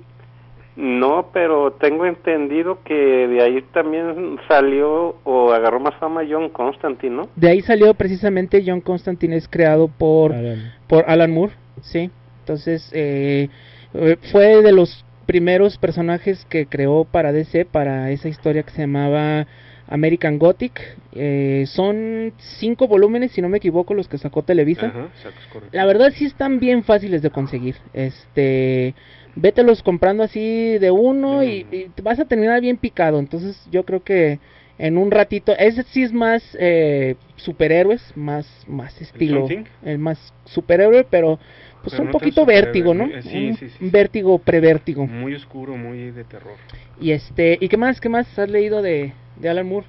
No, 0.76 1.30
pero 1.32 1.72
tengo 1.72 2.06
entendido 2.06 2.84
que 2.84 2.94
de 2.94 3.42
ahí 3.42 3.62
también 3.72 4.38
salió 4.46 5.16
o 5.24 5.52
agarró 5.52 5.80
más 5.80 5.96
fama 5.96 6.22
John 6.28 6.50
Constantine, 6.50 7.16
¿no? 7.16 7.28
De 7.34 7.48
ahí 7.48 7.60
salió 7.62 7.92
precisamente 7.94 8.62
John 8.64 8.80
Constantine, 8.80 9.34
es 9.34 9.48
creado 9.48 9.88
por, 9.88 10.32
Alan. 10.32 10.72
por 10.86 11.04
Alan 11.08 11.32
Moore, 11.32 11.52
sí. 11.80 12.10
Entonces, 12.40 12.90
eh, 12.94 13.48
eh, 13.94 14.16
fue 14.30 14.62
de 14.62 14.70
los 14.70 15.04
primeros 15.26 15.78
personajes 15.78 16.46
que 16.48 16.66
creó 16.66 17.04
para 17.04 17.32
DC, 17.32 17.64
para 17.64 18.10
esa 18.12 18.28
historia 18.28 18.62
que 18.62 18.70
se 18.70 18.82
llamaba 18.82 19.48
American 19.88 20.38
Gothic. 20.38 20.80
Eh, 21.12 21.64
son 21.66 22.32
cinco 22.38 22.86
volúmenes, 22.86 23.32
si 23.32 23.42
no 23.42 23.48
me 23.48 23.58
equivoco, 23.58 23.94
los 23.94 24.08
que 24.08 24.18
sacó 24.18 24.42
Televisa. 24.42 24.86
Ajá, 24.86 25.08
exacto, 25.14 25.40
es 25.40 25.46
correcto. 25.46 25.76
La 25.76 25.86
verdad 25.86 26.12
sí 26.14 26.24
están 26.24 26.60
bien 26.60 26.84
fáciles 26.84 27.22
de 27.22 27.30
conseguir. 27.30 27.76
Este, 27.92 28.94
vételos 29.34 29.82
comprando 29.82 30.22
así 30.22 30.78
de 30.78 30.90
uno 30.90 31.42
y, 31.42 31.66
y 31.70 31.88
te 31.94 32.02
vas 32.02 32.18
a 32.18 32.26
terminar 32.26 32.60
bien 32.60 32.76
picado. 32.76 33.18
Entonces 33.18 33.66
yo 33.70 33.84
creo 33.84 34.02
que 34.02 34.38
en 34.78 34.96
un 34.96 35.10
ratito, 35.10 35.52
ese 35.58 35.82
sí 35.82 36.04
es 36.04 36.12
más 36.12 36.56
eh, 36.58 37.16
superhéroes, 37.36 38.16
más 38.16 38.46
más 38.68 39.00
estilo, 39.00 39.48
el 39.82 39.98
más 39.98 40.32
superhéroe, 40.44 41.04
pero 41.10 41.40
pues 41.82 41.92
Pero 41.92 42.02
un 42.02 42.06
no 42.08 42.12
poquito 42.12 42.44
vértigo, 42.46 42.94
¿no? 42.94 43.04
muy- 43.06 43.14
eh, 43.14 43.22
sí, 43.22 43.48
un 43.48 43.56
sí, 43.56 43.68
sí. 43.70 43.84
un 43.84 43.90
vértigo 43.90 44.38
prevértigo. 44.38 45.06
Muy 45.06 45.34
oscuro, 45.34 45.76
muy 45.76 46.10
de 46.10 46.24
terror. 46.24 46.54
Y 47.00 47.12
este, 47.12 47.56
¿y 47.60 47.68
qué 47.68 47.76
más 47.76 48.00
qué 48.00 48.08
más 48.08 48.38
has 48.38 48.48
leído 48.48 48.82
de 48.82 49.12
de 49.36 49.48
Alan 49.48 49.66
Moore? 49.68 49.86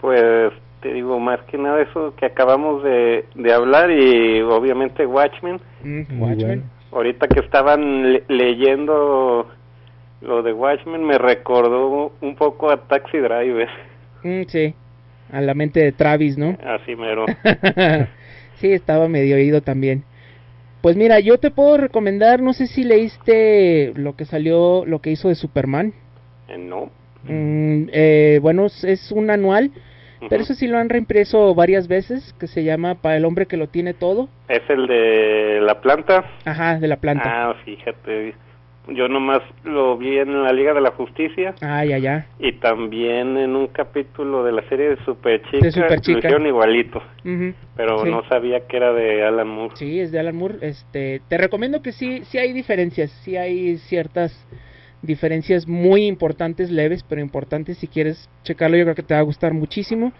Pues 0.00 0.52
te 0.80 0.92
digo, 0.92 1.18
más 1.20 1.40
que 1.42 1.58
nada 1.58 1.80
eso 1.82 2.14
que 2.16 2.26
acabamos 2.26 2.82
de, 2.82 3.24
de 3.34 3.52
hablar 3.52 3.90
y 3.90 4.40
obviamente 4.42 5.06
Watchmen. 5.06 5.60
Mm, 5.84 6.20
Watchmen. 6.20 6.38
bueno. 6.46 6.62
Ahorita 6.92 7.26
que 7.28 7.40
estaban 7.40 8.12
le- 8.12 8.24
leyendo 8.28 9.48
lo 10.20 10.42
de 10.42 10.52
Watchmen 10.52 11.04
me 11.04 11.18
recordó 11.18 12.12
un 12.20 12.36
poco 12.36 12.70
a 12.70 12.76
Taxi 12.88 13.18
Driver, 13.18 13.68
Mm, 14.24 14.42
sí. 14.46 14.74
A 15.32 15.40
la 15.40 15.54
mente 15.54 15.80
de 15.80 15.92
Travis, 15.92 16.36
¿no? 16.38 16.56
así 16.64 16.94
mero. 16.94 17.26
sí, 18.56 18.70
estaba 18.72 19.08
medio 19.08 19.36
oído 19.36 19.62
también. 19.62 20.04
Pues 20.82 20.96
mira, 20.96 21.20
yo 21.20 21.38
te 21.38 21.52
puedo 21.52 21.76
recomendar, 21.76 22.42
no 22.42 22.52
sé 22.52 22.66
si 22.66 22.82
leíste 22.82 23.92
lo 23.94 24.16
que 24.16 24.24
salió, 24.24 24.84
lo 24.84 24.98
que 25.00 25.12
hizo 25.12 25.28
de 25.28 25.36
Superman. 25.36 25.94
Eh, 26.48 26.58
no. 26.58 26.90
Mm, 27.22 27.88
eh, 27.92 28.40
bueno, 28.42 28.66
es- 28.66 29.12
un 29.12 29.30
anual, 29.30 29.70
pero 30.28 30.42
eso 30.42 30.54
sí 30.54 30.66
lo 30.66 30.78
han 30.78 30.88
reimpreso 30.88 31.54
varias 31.54 31.86
veces, 31.86 32.34
que 32.38 32.48
se 32.48 32.64
llama 32.64 32.96
Para 32.96 33.16
el 33.16 33.24
hombre 33.24 33.46
que 33.46 33.56
lo 33.56 33.68
tiene 33.68 33.94
todo. 33.94 34.28
Es 34.48 34.62
el 34.68 34.88
de 34.88 35.60
la 35.62 35.80
planta. 35.80 36.24
Ajá, 36.44 36.80
de 36.80 36.88
la 36.88 36.96
planta. 36.96 37.50
Ah, 37.50 37.54
fíjate. 37.64 38.34
Yo 38.88 39.06
nomás 39.08 39.42
lo 39.62 39.96
vi 39.96 40.18
en 40.18 40.42
la 40.42 40.52
Liga 40.52 40.74
de 40.74 40.80
la 40.80 40.90
Justicia 40.90 41.54
Ah, 41.62 41.84
ya, 41.84 41.98
ya. 41.98 42.26
y 42.40 42.50
también 42.54 43.36
en 43.36 43.54
un 43.54 43.68
capítulo 43.68 44.42
de 44.42 44.50
la 44.50 44.68
serie 44.68 44.88
de 44.90 44.96
Superchica. 45.04 45.64
De 45.64 45.70
Superchica. 45.70 46.12
Lo 46.14 46.18
hicieron 46.18 46.46
igualito, 46.48 47.00
pero 47.76 48.02
Sí. 48.04 48.10
no 48.10 48.26
sabía 48.28 48.66
que 48.66 48.76
era 48.76 48.92
de 48.92 49.22
Alan 49.24 49.46
Moore. 49.46 49.76
Sí, 49.76 50.00
es 50.00 50.10
de 50.10 50.18
Alan 50.18 50.34
Moore. 50.34 50.56
Este, 50.62 51.20
te 51.28 51.38
recomiendo 51.38 51.80
que 51.80 51.92
sí, 51.92 52.22
sí 52.24 52.38
hay 52.38 52.52
diferencias, 52.52 53.12
sí 53.22 53.36
hay 53.36 53.76
ciertas 53.78 54.32
diferencias 55.00 55.68
muy 55.68 56.06
importantes, 56.06 56.68
leves, 56.70 57.04
pero 57.08 57.20
importantes. 57.20 57.78
Si 57.78 57.86
quieres 57.86 58.28
checarlo, 58.42 58.76
yo 58.76 58.84
creo 58.84 58.94
que 58.96 59.02
te 59.04 59.14
va 59.14 59.20
a 59.20 59.24
gustar 59.24 59.54
muchísimo. 59.54 60.12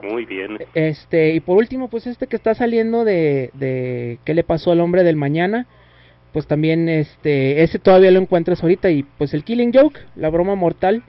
Muy 0.00 0.24
bien. 0.26 0.58
Este, 0.74 1.30
y 1.34 1.40
por 1.40 1.56
último, 1.56 1.88
pues 1.88 2.06
este 2.06 2.28
que 2.28 2.36
está 2.36 2.54
saliendo 2.54 3.04
de, 3.04 3.50
de 3.54 4.18
¿Qué 4.24 4.32
le 4.34 4.44
pasó 4.44 4.70
al 4.70 4.80
hombre 4.80 5.02
del 5.02 5.16
mañana? 5.16 5.66
Pues 6.32 6.46
también, 6.46 6.88
este, 6.88 7.62
ese 7.62 7.78
todavía 7.78 8.10
lo 8.10 8.20
encuentras 8.20 8.62
ahorita. 8.62 8.90
Y 8.90 9.02
pues 9.02 9.34
el 9.34 9.44
Killing 9.44 9.72
Joke, 9.72 10.00
la 10.16 10.28
broma 10.30 10.54
mortal, 10.54 11.02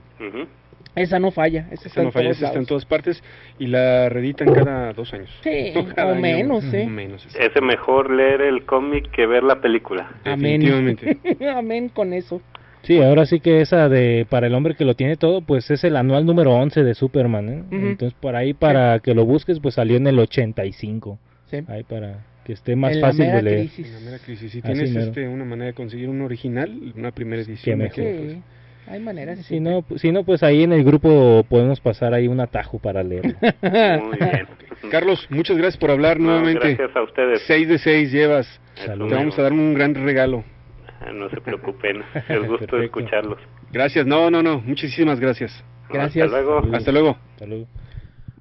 esa 0.96 1.18
no 1.18 1.30
falla. 1.30 1.68
Esa, 1.70 1.88
está 1.88 2.00
no 2.02 2.08
en 2.08 2.12
falla, 2.12 2.30
esa 2.30 2.46
está 2.46 2.58
en 2.58 2.66
todas 2.66 2.84
partes 2.84 3.22
y 3.58 3.66
la 3.66 4.08
reeditan 4.08 4.52
cada 4.52 4.92
dos 4.92 5.12
años. 5.12 5.30
Sí, 5.42 5.72
No, 5.74 5.86
cada 5.94 6.08
o 6.08 6.12
año, 6.12 6.20
menos, 6.20 6.64
¿eh? 6.74 6.86
menos. 6.86 7.26
Es 7.34 7.62
mejor 7.62 8.10
leer 8.10 8.40
el 8.40 8.64
cómic 8.64 9.10
que 9.10 9.26
ver 9.26 9.44
la 9.44 9.60
película. 9.60 10.10
Amén. 10.24 10.60
Definitivamente. 10.60 11.18
Amén 11.54 11.88
con 11.90 12.12
eso. 12.12 12.40
Sí, 12.82 13.00
ahora 13.02 13.26
sí 13.26 13.40
que 13.40 13.60
esa 13.60 13.90
de 13.90 14.26
para 14.28 14.46
el 14.46 14.54
hombre 14.54 14.74
que 14.74 14.86
lo 14.86 14.94
tiene 14.94 15.16
todo, 15.16 15.42
pues 15.42 15.70
es 15.70 15.84
el 15.84 15.96
anual 15.96 16.24
número 16.24 16.52
11 16.52 16.82
de 16.82 16.94
Superman, 16.94 17.48
¿eh? 17.50 17.62
Entonces 17.70 18.16
por 18.18 18.36
ahí 18.36 18.54
para 18.54 19.00
que 19.00 19.14
lo 19.14 19.26
busques, 19.26 19.60
pues 19.60 19.74
salió 19.74 19.98
en 19.98 20.06
el 20.06 20.18
85. 20.18 21.18
Sí. 21.50 21.58
Ahí 21.68 21.82
para 21.82 22.24
que 22.50 22.54
esté 22.54 22.74
más 22.74 22.92
En 22.92 23.00
la 23.00 23.06
fácil 23.06 23.26
mera 23.26 23.36
de 23.36 23.42
leer. 23.42 23.58
crisis. 23.68 23.92
La 23.92 24.00
mera 24.00 24.18
crisis. 24.18 24.50
Si 24.52 24.58
Así 24.58 24.72
tienes 24.72 24.96
este, 24.96 25.28
una 25.28 25.44
manera 25.44 25.66
de 25.66 25.72
conseguir 25.74 26.08
un 26.08 26.20
original, 26.22 26.92
una 26.96 27.12
primera 27.12 27.44
Qué 27.44 27.50
edición. 27.52 27.78
mejor. 27.78 27.94
que, 27.94 28.02
pues, 28.12 28.32
Sí, 28.32 28.42
hay 28.88 29.00
maneras. 29.00 29.38
Si 29.46 29.60
no, 29.60 29.82
pues- 29.82 30.00
si 30.00 30.10
no, 30.10 30.24
pues 30.24 30.42
ahí 30.42 30.64
en 30.64 30.72
el 30.72 30.82
grupo 30.82 31.44
podemos 31.48 31.80
pasar 31.80 32.12
ahí 32.12 32.26
un 32.26 32.40
atajo 32.40 32.80
para 32.80 33.04
leer. 33.04 33.22
Muy 34.02 34.18
bien. 34.18 34.46
Carlos, 34.90 35.26
muchas 35.30 35.56
gracias 35.56 35.76
por 35.76 35.90
hablar 35.92 36.18
No, 36.18 36.26
nuevamente. 36.30 36.74
gracias 36.74 36.96
a 36.96 37.02
ustedes. 37.02 37.42
6 37.46 37.68
de 37.68 37.78
6 37.78 38.10
llevas. 38.10 38.60
Saludos. 38.74 39.10
Te 39.10 39.14
vamos 39.14 39.38
a 39.38 39.42
dar 39.42 39.52
un 39.52 39.74
gran 39.74 39.94
regalo. 39.94 40.42
Ah, 41.00 41.12
No 41.12 41.30
se 41.30 41.40
preocupen, 41.40 41.98
es 42.28 42.38
gusto 42.40 42.66
Perfecto. 42.66 42.82
escucharlos. 42.82 43.38
Gracias. 43.72 44.04
No, 44.06 44.28
no, 44.30 44.42
no. 44.42 44.60
Muchísimas 44.60 45.20
gracias. 45.20 45.52
Gracias. 45.88 46.26
Hasta 46.26 46.40
luego. 46.40 46.74
Hasta 46.74 46.90
luego. 46.92 47.16
Hasta 47.34 47.46
luego. 47.46 47.66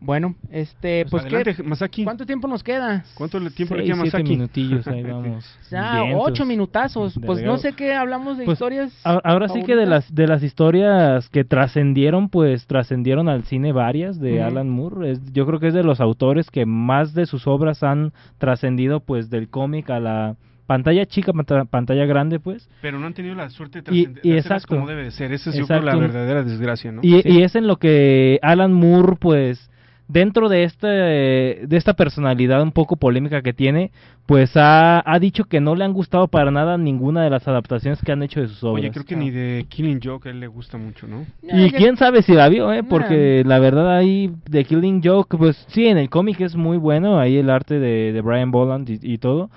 Bueno, 0.02 0.36
este, 0.50 1.02
Pues 1.04 1.12
pues, 1.12 1.26
adelante, 1.26 1.56
¿qué- 1.56 1.64
Masaki. 1.64 2.04
¿cuánto 2.06 2.26
tiempo 2.26 2.48
nos 2.48 2.64
queda? 2.64 3.04
¿Cuánto 3.16 3.38
tiempo 3.52 3.76
le 3.76 3.84
queda 3.84 3.94
a 3.96 3.98
siete 3.98 4.18
Masaki? 4.18 4.30
minutillos, 4.30 4.88
ahí 4.88 5.04
vamos. 5.04 5.58
Ya, 5.72 6.04
Vientos. 6.04 6.24
ocho 6.26 6.46
minutazos. 6.46 7.20
Pues 7.26 7.44
no 7.44 7.58
sé 7.58 7.74
qué 7.74 7.94
hablamos 7.94 8.38
de 8.38 8.46
Pues, 8.46 8.56
historias. 8.56 8.98
Ahora 9.04 9.50
sí 9.50 9.62
que 9.64 9.76
de 9.76 9.86
las 9.86 10.14
de 10.16 10.28
las 10.28 10.42
historias 10.42 11.28
que 11.30 11.44
trascendieron, 11.44 12.30
pues 12.30 12.66
trascendieron 12.66 13.28
al 13.30 13.44
cine 13.44 13.72
varias 13.74 14.20
de. 14.20 14.42
Alan 14.42 14.70
Moore. 14.70 15.12
Es, 15.12 15.34
yo 15.34 15.46
creo 15.46 15.60
que 15.60 15.68
es 15.68 15.74
de 15.74 15.84
los 15.84 16.00
autores 16.00 16.50
que 16.50 16.66
más 16.66 17.14
de 17.14 17.26
sus 17.26 17.46
obras 17.46 17.84
han 17.84 18.14
trascendido, 18.38 19.02
pues 19.02 19.30
del 19.30 19.50
cómic 19.50 19.90
a 19.90 20.00
la 20.00 20.36
pantalla 20.66 21.06
chica, 21.08 21.34
panta- 21.34 21.66
pantalla 21.66 22.06
grande, 22.06 22.40
pues. 22.40 22.70
Pero 22.82 23.00
no 23.00 23.08
han 23.08 23.14
tenido 23.14 23.36
la 23.36 23.50
suerte 23.50 23.82
de 23.82 23.92
Y- 23.96 24.06
trascender- 24.06 24.20
y 24.24 24.32
exacto. 24.32 24.68
como 24.76 24.88
debe 24.88 25.04
de 25.04 25.12
ser. 25.12 25.34
Esa 25.34 25.50
es 25.50 25.58
yo 25.58 25.68
creo, 25.68 25.82
la 25.82 25.96
verdadera 25.96 26.44
desgracia, 26.44 26.92
¿no? 26.92 27.02
Y, 27.04 27.22
y 27.28 27.44
es 27.44 27.56
en 27.56 27.68
lo 27.68 27.78
que 27.78 28.40
Alan 28.42 28.72
Moore, 28.74 29.18
pues, 29.20 29.70
dentro 30.10 30.50
de 30.50 30.64
este 30.66 30.88
de 30.88 31.78
esta 31.78 31.94
personalidad 31.94 32.62
un 32.62 32.72
poco 32.74 32.98
polémica 32.98 33.42
que 33.42 33.54
tiene, 33.54 33.92
pues 34.26 34.58
ha, 34.58 35.02
ha 35.06 35.20
dicho 35.20 35.46
que 35.46 35.62
no 35.62 35.76
le 35.76 35.86
han 35.86 35.94
gustado 35.94 36.28
para 36.28 36.52
nada 36.52 36.78
ninguna 36.78 37.24
de 37.24 37.30
las 37.30 37.48
adaptaciones 37.48 38.02
que 38.04 38.12
han 38.12 38.24
hecho 38.24 38.42
de 38.42 38.48
sus 38.48 38.62
obras. 38.64 38.82
Oye, 38.82 38.92
creo 38.92 39.06
que 39.06 39.16
ni 39.16 39.30
de 39.30 39.66
Killing 39.70 40.00
Joke 40.04 40.28
a 40.28 40.32
él 40.32 40.40
le 40.40 40.48
gusta 40.48 40.78
mucho, 40.78 41.08
¿no? 41.08 41.26
Y 41.44 41.72
quién 41.72 41.96
sabe 41.96 42.24
si 42.24 42.34
la 42.34 42.50
vio, 42.50 42.74
¿eh? 42.74 42.84
Porque 42.84 43.44
la 43.46 43.60
verdad 43.60 43.96
ahí 43.96 44.32
de 44.50 44.66
Killing 44.66 45.02
Joke, 45.04 45.38
pues 45.38 45.56
sí, 45.70 45.86
en 45.88 45.98
el 45.98 46.10
cómic 46.10 46.42
es 46.42 46.56
muy 46.56 46.78
bueno, 46.78 47.20
ahí 47.20 47.38
el 47.38 47.50
arte 47.50 47.80
de, 47.80 48.12
de 48.12 48.22
Brian 48.22 48.52
Boland 48.52 48.90
y, 48.90 49.00
y 49.02 49.18
todo. 49.20 49.50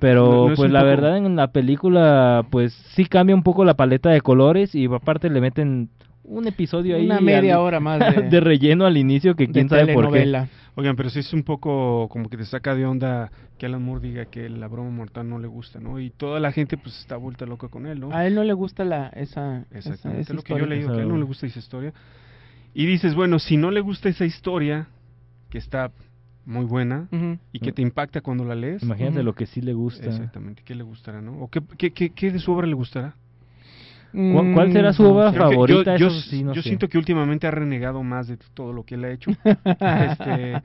Pero 0.00 0.24
No- 0.26 0.46
no 0.46 0.52
es 0.52 0.56
pues 0.58 0.70
la 0.70 0.80
poco- 0.80 0.88
verdad 0.90 1.16
en 1.18 1.36
la 1.36 1.48
película 1.52 2.46
pues 2.50 2.72
sí 2.94 3.04
cambia 3.06 3.34
un 3.36 3.42
poco 3.42 3.64
la 3.64 3.74
paleta 3.74 4.10
de 4.10 4.20
colores 4.20 4.74
y 4.74 4.86
aparte 4.86 5.28
le 5.28 5.40
meten 5.40 5.90
un 6.28 6.46
episodio 6.46 6.96
ahí 6.96 7.04
Una 7.06 7.20
media 7.20 7.54
al- 7.54 7.60
hora 7.60 7.80
más 7.80 7.98
de- 8.16 8.22
de 8.28 8.40
relleno 8.40 8.86
al 8.86 8.96
inicio 8.96 9.34
que 9.34 9.46
de 9.46 9.52
quién 9.52 9.68
sabe 9.68 9.92
por 9.92 10.12
qué. 10.12 10.46
Oigan, 10.76 10.94
pero 10.94 11.10
sí 11.10 11.18
es 11.18 11.32
un 11.32 11.42
poco 11.42 12.08
como 12.08 12.28
que 12.28 12.36
te 12.36 12.44
saca 12.44 12.74
de 12.76 12.86
onda 12.86 13.32
que 13.58 13.66
Alan 13.66 13.82
Moore 13.82 14.06
diga 14.08 14.24
que 14.26 14.48
la 14.48 14.68
broma 14.68 14.90
mortal 14.90 15.28
no 15.28 15.40
le 15.40 15.48
gusta, 15.48 15.80
¿no? 15.80 15.98
Y 15.98 16.10
toda 16.10 16.38
la 16.38 16.52
gente 16.52 16.76
pues 16.76 16.96
está 17.00 17.16
vuelta 17.16 17.46
loca 17.46 17.66
con 17.68 17.86
él, 17.86 17.98
¿no? 17.98 18.14
A 18.14 18.26
él 18.26 18.34
no 18.36 18.44
le 18.44 18.52
gusta 18.52 18.84
la 18.84 19.08
esa 19.08 19.64
esa, 19.70 19.76
Exactamente, 19.90 20.22
esa 20.22 20.34
lo 20.34 20.42
que 20.42 20.50
yo 20.52 20.56
he 20.58 20.60
historia. 20.60 20.76
leído, 20.76 20.92
que 20.92 21.00
a 21.00 21.02
él 21.02 21.08
no 21.08 21.16
le 21.18 21.24
gusta 21.24 21.46
esa 21.46 21.58
historia. 21.58 21.92
Y 22.74 22.86
dices, 22.86 23.16
bueno, 23.16 23.40
si 23.40 23.56
no 23.56 23.72
le 23.72 23.80
gusta 23.80 24.08
esa 24.08 24.24
historia, 24.24 24.86
que 25.50 25.58
está 25.58 25.90
muy 26.44 26.64
buena, 26.64 27.08
Ujú. 27.10 27.38
y 27.52 27.58
que 27.58 27.72
te 27.72 27.82
impacta 27.82 28.20
cuando 28.20 28.44
la 28.44 28.54
lees. 28.54 28.82
Imagínate 28.84 29.16
Ujú. 29.16 29.24
lo 29.24 29.34
que 29.34 29.46
sí 29.46 29.60
le 29.60 29.72
gusta. 29.72 30.06
Exactamente, 30.06 30.62
¿qué 30.64 30.76
le 30.76 30.84
gustará, 30.84 31.20
no? 31.20 31.40
¿O 31.40 31.48
qué, 31.48 31.60
qué, 31.76 31.90
qué, 31.92 32.10
qué 32.10 32.30
de 32.30 32.38
su 32.38 32.52
obra 32.52 32.66
le 32.68 32.74
gustará? 32.74 33.16
¿Cuál- 34.12 34.52
cuál 34.54 34.72
será 34.72 34.92
su 34.92 35.02
Mm, 35.02 35.06
obra 35.06 35.32
favorita? 35.32 35.96
Yo, 35.96 36.08
yo, 36.08 36.10
Eso 36.10 36.30
sí, 36.30 36.42
no 36.42 36.54
yo 36.54 36.62
sé. 36.62 36.68
siento 36.68 36.88
que 36.88 36.98
últimamente 36.98 37.46
ha 37.46 37.50
renegado 37.50 38.02
más 38.02 38.26
de 38.28 38.38
todo 38.54 38.72
lo 38.72 38.84
que 38.84 38.94
él 38.96 39.04
ha 39.04 39.10
hecho. 39.10 39.30
este, 39.80 40.62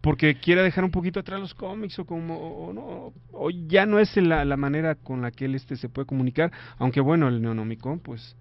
porque 0.00 0.34
quiere 0.36 0.62
dejar 0.62 0.84
un 0.84 0.90
poquito 0.90 1.20
atrás 1.20 1.40
los 1.40 1.54
cómics 1.54 1.98
o 1.98 2.04
como 2.06 2.36
o 2.38 2.72
no 2.72 3.12
o 3.32 3.50
ya 3.50 3.84
no 3.86 3.98
es 3.98 4.16
la, 4.16 4.44
la 4.44 4.56
manera 4.56 4.94
con 4.94 5.20
la 5.22 5.30
que 5.30 5.44
él 5.44 5.54
este 5.54 5.76
se 5.76 5.88
puede 5.88 6.06
comunicar, 6.06 6.50
aunque 6.78 7.00
bueno, 7.00 7.28
el 7.28 7.42
Neonomicon 7.42 7.98
pues 8.00 8.36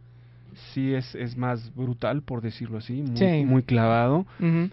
sí 0.74 0.94
es, 0.94 1.16
es 1.16 1.38
más 1.38 1.74
brutal 1.76 2.22
por 2.22 2.42
decirlo 2.42 2.78
así, 2.78 3.02
muy, 3.02 3.18
Sí. 3.18 3.46
muy 3.46 3.64
clavado 3.64 4.26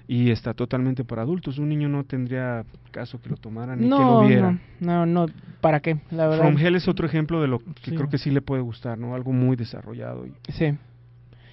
y 0.08 0.30
está 0.30 0.54
totalmente 0.54 1.04
para 1.04 1.22
adultos. 1.22 1.58
Un 1.58 1.68
niño 1.68 1.88
no 1.88 2.04
tendría 2.04 2.64
caso 2.90 3.20
que 3.20 3.28
lo 3.28 3.36
tomara 3.36 3.76
ni 3.76 3.82
que 3.84 3.88
lo 3.90 4.26
viera. 4.26 4.58
no, 4.80 5.06
no, 5.06 5.26
no, 5.26 5.32
¿para 5.60 5.80
qué? 5.80 5.98
La 6.10 6.26
verdad. 6.28 6.44
From 6.44 6.58
Hell 6.58 6.76
es 6.76 6.88
otro 6.88 7.06
ejemplo 7.06 7.40
de 7.42 7.48
lo 7.48 7.58
que 7.58 7.90
Sí. 7.90 7.94
creo 7.96 8.08
que 8.08 8.18
sí 8.18 8.30
le 8.30 8.40
puede 8.42 8.62
gustar, 8.62 8.98
¿no? 8.98 9.14
Algo 9.14 9.32
muy 9.32 9.56
desarrollado. 9.56 10.26
Y, 10.26 10.32
Sí. 10.52 10.74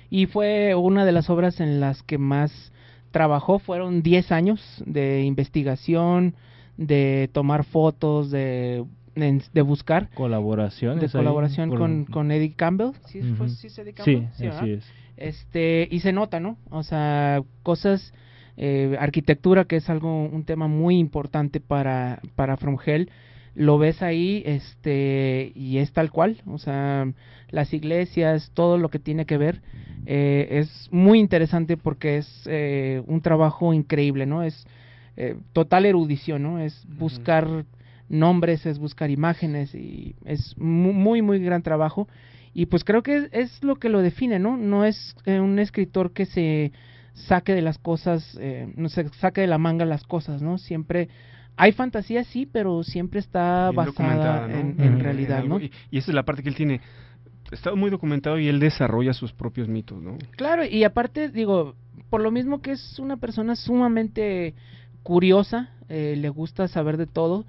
Y 0.09 0.27
fue 0.27 0.75
una 0.75 1.05
de 1.05 1.11
las 1.11 1.29
obras 1.29 1.59
en 1.59 1.79
las 1.79 2.03
que 2.03 2.17
más 2.17 2.71
trabajó. 3.11 3.59
Fueron 3.59 4.03
10 4.03 4.31
años 4.31 4.83
de 4.85 5.23
investigación, 5.23 6.35
de 6.77 7.29
tomar 7.33 7.63
fotos, 7.63 8.29
de, 8.31 8.83
de, 9.15 9.41
de 9.53 9.61
buscar. 9.61 10.09
Colaboraciones 10.15 10.99
De 10.99 11.05
ahí 11.05 11.11
colaboración 11.11 11.69
por- 11.69 11.79
con, 11.79 12.05
con 12.05 12.31
Eddie 12.31 12.53
Campbell. 12.53 12.91
¿Sí, 13.05 13.21
fue- 13.21 13.47
Ujú. 13.47 13.55
sí 13.55 13.67
es 13.67 13.77
Eddie 13.77 13.93
Sí, 14.03 14.27
Campbell? 14.37 14.69
es. 14.69 14.85
Este, 15.17 15.87
y 15.91 15.99
se 15.99 16.11
nota, 16.11 16.39
¿no? 16.39 16.57
O 16.69 16.83
sea, 16.83 17.41
cosas, 17.61 18.13
eh, 18.57 18.95
arquitectura, 18.99 19.65
que 19.65 19.75
es 19.77 19.89
algo, 19.89 20.25
un 20.25 20.43
tema 20.43 20.67
muy 20.67 20.97
importante 20.97 21.59
para, 21.59 22.19
para 22.35 22.57
From 22.57 22.77
Hell, 22.83 23.09
lo 23.55 23.77
ves 23.77 24.01
ahí, 24.01 24.41
este, 24.47 25.51
y 25.55 25.77
es 25.77 25.93
tal 25.93 26.09
cual, 26.11 26.41
o 26.47 26.57
sea, 26.57 27.07
las 27.49 27.71
iglesias, 27.73 28.49
todo 28.55 28.79
lo 28.79 28.89
que 28.89 28.97
tiene 28.97 29.25
que 29.27 29.37
ver, 29.37 29.61
eh, 30.07 30.47
es 30.49 30.89
muy 30.91 31.19
interesante 31.19 31.77
porque 31.77 32.17
es 32.17 32.43
eh, 32.47 33.03
un 33.05 33.21
trabajo 33.21 33.71
increíble, 33.75 34.25
¿no? 34.25 34.41
Es 34.41 34.65
eh, 35.15 35.35
total 35.53 35.85
erudición, 35.85 36.41
¿no? 36.41 36.59
Es 36.59 36.83
buscar 36.97 37.65
nombres, 38.09 38.65
es 38.65 38.79
buscar 38.79 39.09
imágenes 39.09 39.73
y 39.75 40.15
es 40.25 40.55
mu- 40.57 40.93
muy, 40.93 41.21
muy 41.21 41.39
gran 41.39 41.61
trabajo. 41.63 42.07
Y 42.53 42.67
pues 42.67 42.83
creo 42.83 43.01
que 43.01 43.17
es, 43.17 43.29
es 43.31 43.63
lo 43.63 43.75
que 43.77 43.89
lo 43.89 44.01
define, 44.01 44.37
¿no? 44.39 44.57
No 44.57 44.85
es 44.85 45.15
eh, 45.25 45.39
un 45.39 45.57
escritor 45.59 46.11
que 46.13 46.25
se 46.25 46.71
saque 47.13 47.53
de 47.55 47.61
las 47.61 47.77
cosas, 47.77 48.37
eh, 48.39 48.71
no 48.75 48.89
se 48.89 49.07
saque 49.19 49.41
de 49.41 49.47
la 49.47 49.57
manga 49.57 49.85
las 49.85 50.03
cosas, 50.03 50.41
¿no? 50.41 50.57
Siempre 50.57 51.09
hay 51.55 51.71
fantasía, 51.71 52.23
sí, 52.23 52.47
pero 52.51 52.83
siempre 52.83 53.19
está 53.19 53.69
bien 53.71 53.75
basada 53.85 54.51
en, 54.51 54.75
en 54.79 54.81
En 54.81 54.99
realidad, 54.99 55.39
algo. 55.39 55.59
¿no? 55.59 55.63
Y, 55.65 55.71
y 55.91 55.97
esa 55.99 56.11
es 56.11 56.15
la 56.15 56.23
parte 56.23 56.43
que 56.43 56.49
él 56.49 56.55
tiene. 56.55 56.81
Está 57.51 57.75
muy 57.75 57.91
documentado 57.91 58.39
y 58.39 58.47
él 58.47 58.59
desarrolla 58.59 59.13
sus 59.13 59.31
propios 59.33 59.67
mitos, 59.67 60.01
¿no? 60.01 60.17
Claro, 60.35 60.65
y 60.65 60.83
aparte, 60.83 61.29
digo, 61.29 61.75
por 62.09 62.21
lo 62.21 62.31
mismo 62.31 62.61
que 62.61 62.71
es 62.71 62.97
una 62.99 63.17
persona 63.17 63.55
sumamente 63.55 64.55
curiosa, 65.03 65.69
eh, 65.89 66.15
le 66.17 66.29
gusta 66.29 66.67
saber 66.67 66.97
de 66.97 67.05
todo, 67.07 67.45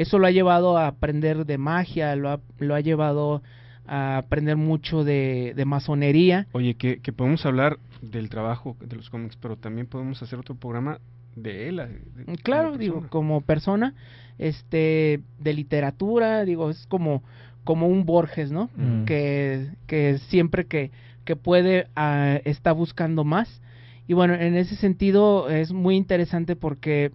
eso 0.00 0.18
lo 0.18 0.26
ha 0.26 0.30
llevado 0.30 0.78
a 0.78 0.86
aprender 0.86 1.44
de 1.44 1.58
magia, 1.58 2.14
lo 2.16 2.30
ha, 2.30 2.40
lo 2.58 2.74
ha 2.74 2.80
llevado 2.80 3.42
a 3.86 4.18
aprender 4.18 4.56
mucho 4.56 5.02
de, 5.02 5.54
de 5.56 5.64
masonería. 5.64 6.46
Oye, 6.52 6.74
que, 6.74 7.00
que 7.00 7.12
podemos 7.12 7.44
hablar 7.46 7.78
del 8.02 8.28
trabajo 8.28 8.76
de 8.80 8.96
los 8.96 9.10
cómics, 9.10 9.36
pero 9.40 9.56
también 9.56 9.86
podemos 9.86 10.22
hacer 10.22 10.38
otro 10.38 10.54
programa 10.54 10.98
de 11.36 11.68
él. 11.68 11.76
de- 11.76 12.24
de- 12.24 12.36
Claro, 12.42 12.68
como 12.68 12.78
digo, 12.78 13.06
como 13.08 13.40
persona, 13.40 13.94
este, 14.38 15.20
de 15.38 15.52
literatura, 15.52 16.44
digo, 16.44 16.68
es 16.70 16.86
como, 16.86 17.22
como 17.64 17.86
un 17.88 18.04
Borges, 18.04 18.50
¿no? 18.50 18.68
Mm. 18.76 19.04
Que, 19.04 19.68
que 19.86 20.18
siempre 20.28 20.66
que, 20.66 20.90
que 21.24 21.34
puede 21.36 21.86
ah, 21.96 22.38
está 22.44 22.72
buscando 22.72 23.24
más. 23.24 23.60
Y 24.06 24.14
bueno, 24.14 24.34
en 24.34 24.54
ese 24.56 24.76
sentido 24.76 25.48
es 25.50 25.72
muy 25.72 25.96
interesante 25.96 26.56
porque 26.56 27.10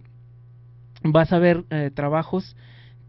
vas 1.02 1.32
a 1.32 1.38
ver 1.38 1.64
eh, 1.70 1.90
trabajos 1.94 2.56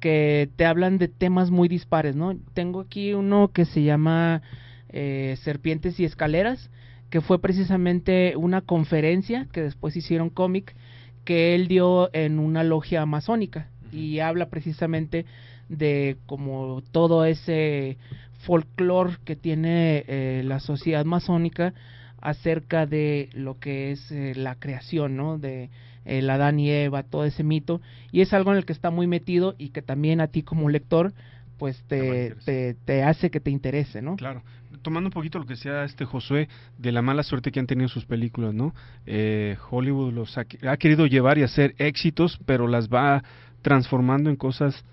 que 0.05 0.51
te 0.55 0.67
hablan 0.67 0.99
de 0.99 1.07
temas 1.07 1.49
muy 1.49 1.67
dispares, 1.67 2.15
¿no? 2.15 2.37
Tengo 2.53 2.81
aquí 2.81 3.15
uno 3.15 3.49
que 3.51 3.65
se 3.65 3.81
llama 3.81 4.43
eh, 4.89 5.35
Serpientes 5.41 5.99
y 5.99 6.05
Escaleras, 6.05 6.69
que 7.09 7.21
fue 7.21 7.41
precisamente 7.41 8.35
una 8.37 8.61
conferencia 8.61 9.47
que 9.51 9.63
después 9.63 9.95
hicieron 9.95 10.29
cómic 10.29 10.75
que 11.23 11.55
él 11.55 11.67
dio 11.67 12.11
en 12.13 12.37
una 12.37 12.63
logia 12.63 13.03
masónica 13.07 13.71
y 13.91 14.19
habla 14.19 14.49
precisamente 14.49 15.25
de 15.69 16.17
como 16.27 16.83
todo 16.91 17.25
ese 17.25 17.97
folclore 18.45 19.17
que 19.25 19.35
tiene 19.35 20.05
eh, 20.07 20.43
la 20.45 20.59
sociedad 20.59 21.03
masónica 21.03 21.73
acerca 22.21 22.85
de 22.85 23.29
lo 23.33 23.57
que 23.57 23.93
es 23.93 24.11
eh, 24.11 24.33
la 24.35 24.53
creación, 24.53 25.17
¿no? 25.17 25.39
De 25.39 25.71
el 26.05 26.29
Adán 26.29 26.59
y 26.59 26.69
Eva, 26.69 27.03
todo 27.03 27.25
ese 27.25 27.43
mito, 27.43 27.81
y 28.11 28.21
es 28.21 28.33
algo 28.33 28.51
en 28.51 28.57
el 28.57 28.65
que 28.65 28.73
está 28.73 28.91
muy 28.91 29.07
metido 29.07 29.55
y 29.57 29.69
que 29.69 29.81
también 29.81 30.21
a 30.21 30.27
ti 30.27 30.43
como 30.43 30.69
lector, 30.69 31.13
pues 31.57 31.83
te, 31.87 32.35
te, 32.45 32.75
te 32.85 33.03
hace 33.03 33.29
que 33.29 33.39
te 33.39 33.49
interese, 33.49 34.01
¿no? 34.01 34.15
Claro. 34.15 34.43
Tomando 34.81 35.07
un 35.07 35.13
poquito 35.13 35.39
lo 35.39 35.45
que 35.45 35.53
decía 35.53 35.83
este 35.83 36.05
Josué 36.05 36.47
de 36.77 36.91
la 36.91 37.01
mala 37.01 37.23
suerte 37.23 37.51
que 37.51 37.59
han 37.59 37.65
tenido 37.65 37.87
sus 37.87 38.05
películas, 38.05 38.53
¿no? 38.53 38.75
Eh, 39.05 39.57
Hollywood 39.71 40.13
los 40.13 40.37
ha, 40.37 40.45
ha 40.67 40.77
querido 40.77 41.07
llevar 41.07 41.37
y 41.37 41.43
hacer 41.43 41.73
éxitos, 41.77 42.39
pero 42.45 42.67
las 42.67 42.89
va 42.89 43.23
transformando 43.61 44.29
en 44.29 44.35
cosas 44.35 44.85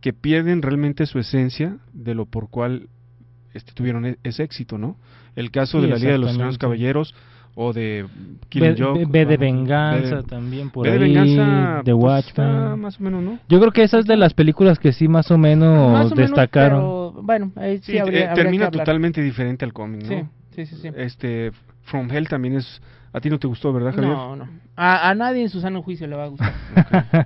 que 0.00 0.12
pierden 0.12 0.62
realmente 0.62 1.06
su 1.06 1.18
esencia 1.18 1.78
de 1.92 2.14
lo 2.14 2.26
por 2.26 2.48
cual 2.48 2.88
este, 3.54 3.72
tuvieron 3.72 4.06
e- 4.06 4.18
ese 4.24 4.42
éxito, 4.42 4.78
¿no? 4.78 4.96
El 5.36 5.50
caso 5.50 5.78
Sí, 5.78 5.84
de 5.86 5.90
la 5.92 5.96
Liga 5.96 6.12
de 6.12 6.18
los. 6.18 6.30
Extraños 6.30 6.58
Caballeros 6.58 7.14
o 7.58 7.72
de 7.72 8.04
Killing 8.50 8.76
Joke. 8.78 9.06
ve 9.08 9.24
de 9.24 9.36
venganza 9.38 10.16
ve- 10.16 10.22
también 10.24 10.68
por 10.70 10.84
ve 10.86 10.98
de 10.98 11.04
ahí, 11.06 11.14
venganza, 11.14 11.82
The 11.84 11.92
pues, 11.92 12.04
Watchmen. 12.04 12.48
está 12.48 12.76
más 12.76 13.00
o 13.00 13.02
menos, 13.02 13.22
¿no? 13.22 13.38
Yo 13.48 13.58
creo 13.60 13.72
que 13.72 13.82
esa 13.82 13.98
es 13.98 14.04
de 14.06 14.16
las 14.18 14.34
películas 14.34 14.78
que 14.78 14.92
sí 14.92 15.08
más 15.08 15.30
o 15.30 15.38
menos 15.38 15.90
Más 15.92 16.12
o 16.12 16.14
menos, 16.14 16.30
destacaron. 16.30 16.78
pero, 16.80 17.12
bueno, 17.22 17.52
ahí 17.56 17.78
sí, 17.78 17.92
Sí, 17.92 17.98
habría, 17.98 18.20
eh, 18.20 18.28
habría 18.28 18.34
termina 18.44 18.70
totalmente 18.70 19.22
diferente 19.22 19.64
al 19.64 19.72
cómic, 19.72 20.02
¿no? 20.02 20.08
Sí, 20.08 20.24
sí, 20.54 20.66
sí, 20.66 20.76
sí. 20.82 20.88
Este, 20.96 21.50
From 21.84 22.10
Hell 22.10 22.28
también 22.28 22.56
es... 22.56 22.80
A 23.12 23.20
ti 23.20 23.30
no 23.30 23.38
te 23.38 23.46
gustó, 23.46 23.72
¿verdad, 23.72 23.94
Javier? 23.94 24.12
No, 24.12 24.36
no. 24.36 24.48
A, 24.76 25.08
a 25.08 25.14
nadie 25.14 25.40
en 25.40 25.48
su 25.48 25.62
sano 25.62 25.80
juicio 25.82 26.06
le 26.06 26.16
va 26.16 26.24
a 26.24 26.28
gustar. 26.28 26.52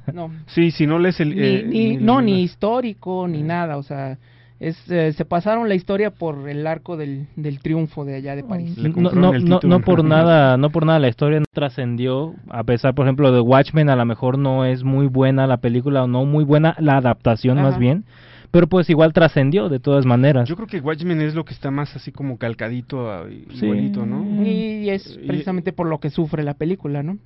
No. 0.15 0.31
Sí, 0.47 0.71
si 0.71 0.87
no 0.87 1.01
lees 1.01 1.19
el... 1.19 1.31
Ni, 1.31 1.41
eh, 1.43 1.65
ni- 1.67 1.89
ni- 1.89 1.97
no, 1.97 2.21
ni 2.23 2.43
histórico, 2.43 3.27
ni 3.27 3.43
nada. 3.43 3.77
O 3.79 3.83
sea, 3.83 4.17
es, 4.61 4.77
eh, 4.91 5.13
se 5.15 5.25
pasaron 5.25 5.69
la 5.71 5.75
historia 5.75 6.11
por 6.11 6.49
el 6.49 6.67
arco 6.67 6.99
del, 6.99 7.27
del 7.35 7.61
triunfo 7.61 8.05
de 8.05 8.17
allá 8.17 8.37
de 8.37 8.45
París. 8.45 8.77
No, 8.77 9.11
no, 9.11 9.33
no, 9.33 9.61
no 9.63 9.81
por 9.81 10.05
nada, 10.05 10.59
no 10.59 10.71
por 10.71 10.85
nada 10.85 10.99
la 10.99 11.09
historia 11.09 11.41
no 11.41 11.47
trascendió, 11.51 12.35
a 12.51 12.63
pesar, 12.63 12.95
por 12.95 13.07
ejemplo, 13.07 13.33
de 13.33 13.41
Watchmen, 13.41 13.89
a 13.89 13.97
lo 13.97 14.05
mejor 14.05 14.39
no 14.39 14.67
es 14.67 14.85
muy 14.85 15.07
buena 15.07 15.47
la 15.47 15.57
película 15.57 16.05
o 16.05 16.07
no 16.07 16.27
muy 16.27 16.45
buena 16.45 16.77
la 16.79 16.99
adaptación 16.99 17.61
más 17.63 17.79
bien, 17.79 18.05
pero 18.51 18.67
pues 18.67 18.91
igual 18.91 19.15
trascendió 19.15 19.71
de 19.71 19.81
todas 19.81 20.05
maneras. 20.05 20.47
Yo 20.47 20.57
creo 20.57 20.69
que 20.69 20.81
Watchmen 20.81 21.23
es 21.23 21.35
lo 21.35 21.47
que 21.47 21.55
está 21.55 21.71
más 21.71 21.97
así 21.97 22.13
como 22.13 22.37
calcadito, 22.37 23.11
ah, 23.11 23.25
igualito, 23.31 24.05
¿no? 24.05 24.45
Y 24.45 24.91
es 24.91 25.19
precisamente 25.27 25.73
por 25.73 25.87
lo 25.87 26.01
que 26.01 26.11
sufre 26.11 26.43
la 26.43 26.55
película, 26.55 27.03
¿no? 27.03 27.17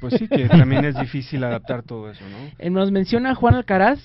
Pues 0.00 0.14
sí, 0.14 0.26
que 0.26 0.48
también 0.48 0.84
es 0.84 0.98
difícil 0.98 1.44
adaptar 1.44 1.84
todo 1.84 2.10
eso, 2.10 2.24
¿no? 2.24 2.50
Eh, 2.58 2.68
Nos 2.68 2.90
menciona 2.90 3.36
Juan 3.36 3.54
Alcaraz 3.54 4.00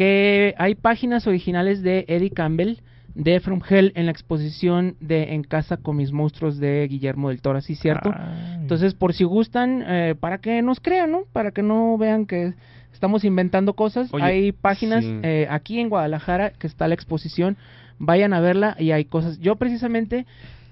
que 0.00 0.54
hay 0.56 0.76
páginas 0.76 1.26
originales 1.26 1.82
de 1.82 2.06
Eddie 2.08 2.30
Campbell 2.30 2.78
de 3.14 3.38
From 3.38 3.60
Hell 3.68 3.92
en 3.96 4.06
la 4.06 4.12
exposición 4.12 4.96
de 4.98 5.34
En 5.34 5.44
casa 5.44 5.76
con 5.76 5.98
mis 5.98 6.10
monstruos 6.10 6.56
de 6.56 6.88
Guillermo 6.88 7.28
del 7.28 7.42
Toro, 7.42 7.60
¿sí 7.60 7.74
cierto? 7.74 8.10
Entonces, 8.54 8.94
por 8.94 9.12
si 9.12 9.24
gustan, 9.24 9.84
eh, 9.86 10.14
para 10.18 10.38
que 10.38 10.62
nos 10.62 10.80
crean, 10.80 11.12
¿no? 11.12 11.24
Para 11.34 11.50
que 11.50 11.62
no 11.62 11.98
vean 11.98 12.24
que 12.24 12.54
estamos 12.94 13.24
inventando 13.24 13.74
cosas, 13.74 14.08
Oye, 14.14 14.24
hay 14.24 14.52
páginas 14.52 15.04
sí. 15.04 15.20
eh, 15.22 15.46
aquí 15.50 15.78
en 15.80 15.90
Guadalajara 15.90 16.52
que 16.52 16.66
está 16.66 16.88
la 16.88 16.94
exposición, 16.94 17.58
vayan 17.98 18.32
a 18.32 18.40
verla 18.40 18.76
y 18.78 18.92
hay 18.92 19.04
cosas. 19.04 19.38
Yo 19.38 19.56
precisamente 19.56 20.24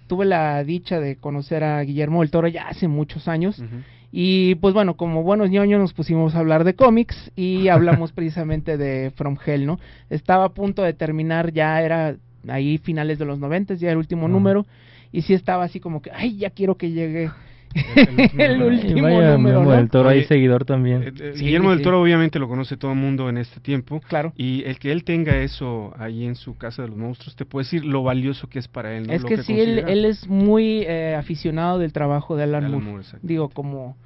tuve 0.07 0.25
la 0.25 0.65
dicha 0.65 1.01
de 1.01 1.17
conocer 1.17 1.65
a 1.65 1.83
Guillermo 1.83 2.23
del 2.23 2.31
Toro 2.31 2.49
ya 2.49 2.67
hace 2.69 2.89
muchos 2.89 3.29
años. 3.29 3.63
Y 4.11 4.55
pues 4.57 4.73
bueno, 4.73 4.97
como 4.97 5.23
buenos 5.23 5.51
ñoños 5.51 5.81
nos 5.81 5.93
pusimos 5.93 6.35
a 6.35 6.39
hablar 6.39 6.65
de 6.65 6.75
cómics 6.75 7.31
y 7.37 7.69
hablamos 7.69 8.13
precisamente 8.13 8.77
de 8.77 9.11
From 9.17 9.37
Hell, 9.45 9.67
¿no? 9.67 9.79
Estaba 10.09 10.45
a 10.45 10.55
punto 10.55 10.83
de 10.83 10.95
terminar, 10.95 11.53
ya 11.53 11.83
era 11.83 12.17
ahí 12.49 12.79
finales 12.79 13.19
de 13.19 13.27
los 13.27 13.39
noventas, 13.39 13.81
ya 13.81 13.91
el 13.91 13.99
último 13.99 14.29
número, 14.29 14.67
y 15.13 15.23
sí 15.23 15.35
estaba 15.35 15.65
así 15.65 15.81
como 15.81 16.01
que, 16.01 16.11
ay, 16.13 16.37
ya 16.39 16.51
quiero 16.51 16.77
que 16.77 16.91
llegue 16.91 17.31
el 18.39 18.63
último 18.63 19.03
vaya, 19.03 19.33
número, 19.33 19.61
Memo 19.61 19.71
¿no? 19.71 19.77
del 19.77 19.91
Toro 19.91 20.09
Oye, 20.09 20.25
seguidor 20.25 20.65
también. 20.65 21.03
Eh, 21.03 21.33
Sí, 21.35 21.45
Guillermo 21.45 21.71
del 21.71 21.79
sí. 21.79 21.85
Toro 21.85 22.01
obviamente 22.01 22.39
lo 22.39 22.49
conoce 22.49 22.77
todo 22.77 22.93
el 22.93 22.99
mundo 22.99 23.29
en 23.29 23.39
este 23.39 23.61
tiempo. 23.61 24.01
Claro. 24.09 24.33
Y 24.37 24.63
el 24.65 24.79
que 24.79 24.93
él 24.93 25.05
tenga 25.05 25.37
eso 25.39 25.95
ahí 25.99 26.25
en 26.25 26.35
su 26.35 26.57
casa 26.57 26.83
de 26.83 26.89
los 26.89 26.97
monstruos, 26.97 27.37
te 27.37 27.45
puede 27.45 27.65
decir 27.65 27.85
lo 27.85 28.03
valioso 28.03 28.49
que 28.49 28.59
es 28.59 28.69
para 28.69 28.97
él, 28.97 29.07
¿no? 29.07 29.13
Es 29.13 29.23
Lo 29.23 29.29
que, 29.29 29.43
sí, 29.43 29.61
él, 29.61 30.05
es 30.05 30.29
muy 30.29 30.83
eh, 30.87 31.15
aficionado 31.15 31.79
del 31.79 31.93
trabajo 31.93 32.37
de 32.37 32.45
Alan, 32.45 32.65
Alan 32.65 32.83
Moore. 32.83 33.05
Digo, 33.23 33.49
como, 33.49 33.97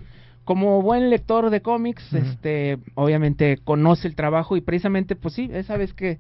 como 0.45 0.83
buen 0.83 1.11
lector 1.11 1.51
de 1.51 1.61
cómics, 1.61 2.13
este, 2.13 2.79
obviamente 2.95 3.59
conoce 3.63 4.09
el 4.09 4.15
trabajo 4.15 4.57
y 4.57 4.61
precisamente, 4.61 5.17
pues 5.17 5.35
sí, 5.35 5.49
esa 5.53 5.77
vez 5.77 5.95
que 5.95 6.19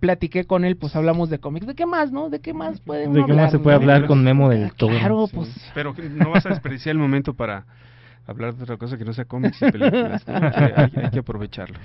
platiqué 0.00 0.44
con 0.44 0.64
él, 0.64 0.76
pues 0.76 0.96
hablamos 0.96 1.30
de 1.30 1.38
cómics. 1.38 1.66
¿De 1.66 1.74
qué 1.74 1.86
más, 1.86 2.10
no? 2.10 2.30
¿De 2.30 2.40
qué 2.40 2.52
más 2.54 2.80
puede 2.80 3.06
¿De 3.08 3.24
qué 3.24 3.32
más 3.34 3.50
se 3.52 3.58
puede 3.58 3.76
no? 3.76 3.82
hablar 3.82 4.06
con 4.06 4.24
Memo 4.24 4.48
del 4.48 4.72
Toro? 4.72 4.98
Claro, 4.98 5.26
Sí. 5.26 5.36
pues 5.36 5.70
Pero 5.74 5.94
que 5.94 6.08
no 6.08 6.30
vas 6.30 6.46
a 6.46 6.48
desperdiciar 6.48 6.94
el 6.94 6.98
momento 6.98 7.34
para 7.34 7.66
hablar 8.26 8.54
de 8.54 8.62
otra 8.64 8.76
cosa 8.76 8.96
que 8.96 9.04
no 9.04 9.12
sea 9.12 9.24
cómics 9.26 9.60
y 9.62 9.70
películas. 9.70 10.26
¿no? 10.26 10.34
Hay, 10.42 10.50
que- 10.50 10.72
hay- 10.80 11.04
hay 11.04 11.10
que 11.10 11.18
aprovecharlo. 11.18 11.78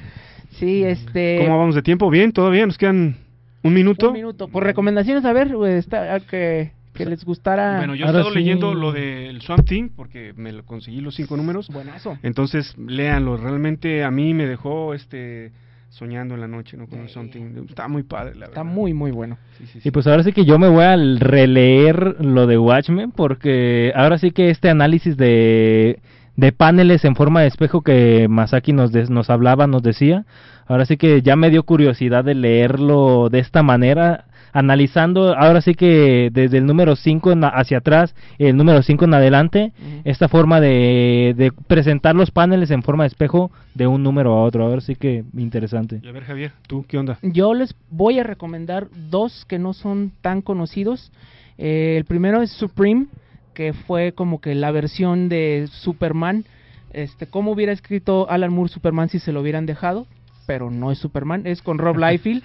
sí, 0.52 0.84
este... 0.84 1.40
¿Cómo 1.44 1.60
vamos 1.60 1.76
de 1.76 1.82
tiempo? 1.82 2.10
¿Bien? 2.10 2.32
¿Todavía? 2.32 2.66
¿Nos 2.66 2.78
quedan 2.78 3.18
un 3.64 3.74
minuto? 3.74 4.08
Un 4.10 4.14
minuto. 4.14 4.48
Por 4.48 4.64
recomendaciones, 4.64 5.26
a 5.26 5.34
ver, 5.34 5.52
pues, 5.54 5.80
está, 5.86 6.14
a 6.16 6.20
que, 6.20 6.72
que 6.94 7.06
les 7.06 7.26
gustara... 7.26 7.78
Bueno, 7.78 7.96
yo 7.96 8.06
he 8.06 8.08
estado 8.08 8.30
sí. 8.30 8.36
leyendo 8.36 8.74
lo 8.76 8.92
del 8.92 9.42
Swamp 9.42 9.68
Thing 9.68 9.90
porque 9.96 10.34
me 10.38 10.52
lo 10.54 10.64
conseguí 10.64 11.02
los 11.02 11.16
cinco 11.16 11.36
números. 11.36 11.68
Buenazo. 11.70 12.18
Entonces, 12.24 12.78
léanlo. 12.78 13.38
Realmente 13.38 14.04
a 14.04 14.12
mí 14.12 14.34
me 14.36 14.46
dejó 14.46 14.94
este 14.94 15.52
soñando 15.96 16.36
en 16.36 16.42
la 16.42 16.48
noche, 16.48 16.76
¿no? 16.78 16.88
Con 16.88 17.00
el 17.00 17.10
Swamp 17.10 17.32
Thing. 17.32 17.66
Está 17.70 17.88
muy 17.88 18.04
padre, 18.04 18.32
la 18.36 18.48
verdad. 18.48 18.50
Está 18.50 18.64
muy, 18.64 18.94
muy 18.94 19.12
bueno. 19.12 19.38
Sí, 19.58 19.66
sí, 19.66 19.80
sí. 19.80 19.88
Y 19.88 19.92
pues 19.92 20.06
ahora 20.08 20.24
sí 20.24 20.32
que 20.34 20.44
yo 20.46 20.60
me 20.60 20.68
voy 20.68 20.84
a 20.84 20.96
releer 20.96 22.18
lo 22.20 22.48
de 22.48 22.58
Watchmen 22.58 23.12
porque 23.12 23.92
ahora 23.96 24.18
sí 24.18 24.32
que 24.32 24.50
este 24.50 24.70
análisis 24.70 25.16
de, 25.18 26.00
de 26.36 26.52
paneles 26.52 27.06
en 27.06 27.16
forma 27.16 27.42
de 27.42 27.48
espejo 27.48 27.82
que 27.82 28.28
Masaki 28.30 28.74
nos, 28.74 28.92
des- 28.92 29.10
nos 29.10 29.30
hablaba, 29.30 29.68
nos 29.68 29.84
decía, 29.84 30.26
ahora 30.68 30.86
sí 30.86 30.98
que 30.98 31.22
ya 31.22 31.36
me 31.36 31.50
dio 31.50 31.64
curiosidad 31.64 32.24
de 32.26 32.36
leerlo 32.36 33.30
de 33.30 33.40
esta 33.40 33.64
manera, 33.64 34.26
analizando 34.56 35.36
ahora 35.38 35.60
sí 35.60 35.76
que 35.76 36.30
desde 36.32 36.60
el 36.60 36.66
número 36.66 36.96
5 36.96 37.34
hacia 37.54 37.80
atrás, 37.80 38.16
el 38.38 38.56
número 38.56 38.82
5 38.82 39.04
en 39.04 39.14
adelante, 39.14 39.74
esta 40.06 40.30
forma 40.30 40.62
de, 40.62 41.34
de 41.36 41.52
presentar 41.68 42.16
los 42.16 42.32
paneles 42.32 42.72
en 42.72 42.82
forma 42.82 43.04
de 43.04 43.10
espejo 43.10 43.52
de 43.74 43.86
un 43.86 44.02
número 44.02 44.32
a 44.32 44.44
otro, 44.44 44.64
ahora 44.64 44.80
sí 44.80 44.96
que 44.96 45.26
interesante. 45.36 46.00
Y 46.02 46.08
a 46.08 46.14
ver, 46.14 46.24
Javier, 46.24 46.54
¿tú 46.68 46.86
qué 46.88 46.98
onda? 46.98 47.20
Yo 47.22 47.54
les 47.54 47.76
voy 47.90 48.18
a 48.18 48.24
recomendar 48.24 48.88
dos 49.10 49.44
que 49.44 49.60
no 49.60 49.74
son 49.74 50.14
tan 50.22 50.42
conocidos. 50.42 51.12
Eh, 51.58 51.96
el 51.98 52.06
primero 52.06 52.42
es 52.42 52.52
Supreme, 52.52 53.08
que 53.54 53.74
fue 53.74 54.14
como 54.14 54.40
que 54.40 54.56
la 54.56 54.72
versión 54.72 55.28
de 55.28 55.68
Superman. 55.70 56.46
Este, 56.94 57.28
cómo 57.28 57.52
hubiera 57.52 57.74
escrito 57.74 58.30
Alan 58.30 58.54
Moore 58.54 58.72
Superman 58.72 59.10
si 59.10 59.20
se 59.20 59.34
lo 59.34 59.42
hubieran 59.42 59.66
dejado, 59.66 60.08
pero 60.46 60.70
no 60.70 60.92
es 60.92 61.00
Superman, 61.00 61.46
es 61.46 61.62
con 61.62 61.78
Rob 61.78 61.98
Liefeld, 61.98 62.44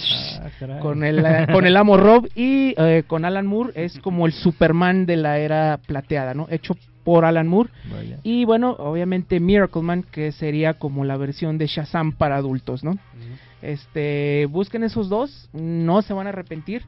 con 0.80 1.04
el 1.04 1.24
eh, 1.24 1.46
con 1.52 1.66
el 1.66 1.76
amo 1.76 1.96
Rob 1.96 2.28
y 2.34 2.74
eh, 2.76 3.04
con 3.06 3.24
Alan 3.24 3.46
Moore 3.46 3.72
es 3.74 3.98
como 3.98 4.26
el 4.26 4.32
Superman 4.32 5.06
de 5.06 5.16
la 5.16 5.38
era 5.38 5.78
plateada, 5.86 6.34
¿no? 6.34 6.46
Hecho 6.50 6.76
por 7.04 7.24
Alan 7.24 7.46
Moore. 7.46 7.70
Vaya. 7.92 8.18
Y 8.24 8.44
bueno, 8.44 8.72
obviamente 8.78 9.38
Miracle 9.38 9.82
Man, 9.82 10.04
que 10.10 10.32
sería 10.32 10.74
como 10.74 11.04
la 11.04 11.16
versión 11.16 11.56
de 11.56 11.68
Shazam 11.68 12.12
para 12.12 12.36
adultos, 12.36 12.82
¿no? 12.82 12.98
Este, 13.62 14.46
busquen 14.50 14.82
esos 14.84 15.08
dos, 15.08 15.48
no 15.52 16.02
se 16.02 16.12
van 16.12 16.26
a 16.26 16.30
arrepentir. 16.30 16.82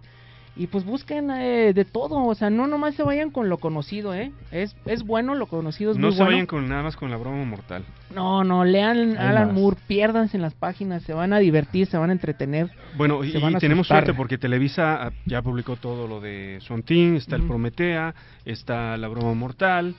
Y 0.58 0.66
pues 0.66 0.84
busquen 0.84 1.30
eh, 1.30 1.72
de 1.72 1.84
todo, 1.84 2.24
o 2.24 2.34
sea, 2.34 2.50
no 2.50 2.66
nomás 2.66 2.96
se 2.96 3.04
vayan 3.04 3.30
con 3.30 3.48
lo 3.48 3.58
conocido, 3.58 4.12
¿eh? 4.12 4.32
Es, 4.50 4.74
es 4.86 5.04
bueno, 5.04 5.36
lo 5.36 5.46
conocido 5.46 5.92
es 5.92 5.98
No 5.98 6.08
muy 6.08 6.16
se 6.16 6.18
bueno. 6.18 6.32
vayan 6.32 6.46
con 6.46 6.68
nada 6.68 6.82
más 6.82 6.96
con 6.96 7.12
la 7.12 7.16
broma 7.16 7.44
mortal. 7.44 7.84
No, 8.12 8.42
no, 8.42 8.64
lean 8.64 9.16
Hay 9.16 9.28
Alan 9.28 9.46
más. 9.46 9.54
Moore, 9.54 9.76
piérdanse 9.86 10.36
en 10.36 10.42
las 10.42 10.54
páginas, 10.54 11.04
se 11.04 11.14
van 11.14 11.32
a 11.32 11.38
divertir, 11.38 11.86
se 11.86 11.96
van 11.96 12.10
a 12.10 12.12
entretener. 12.12 12.70
Bueno, 12.96 13.22
y, 13.22 13.30
se 13.30 13.40
tenemos 13.60 13.86
suerte 13.86 14.14
porque 14.14 14.36
Televisa 14.36 15.06
ah, 15.06 15.12
ya 15.26 15.42
publicó 15.42 15.76
todo 15.76 16.08
lo 16.08 16.20
de 16.20 16.58
Thing, 16.84 17.14
está 17.14 17.36
el. 17.36 17.46
Prometea, 17.46 18.14
está 18.44 18.96
la 18.96 19.06
broma 19.06 19.34
mortal, 19.34 19.94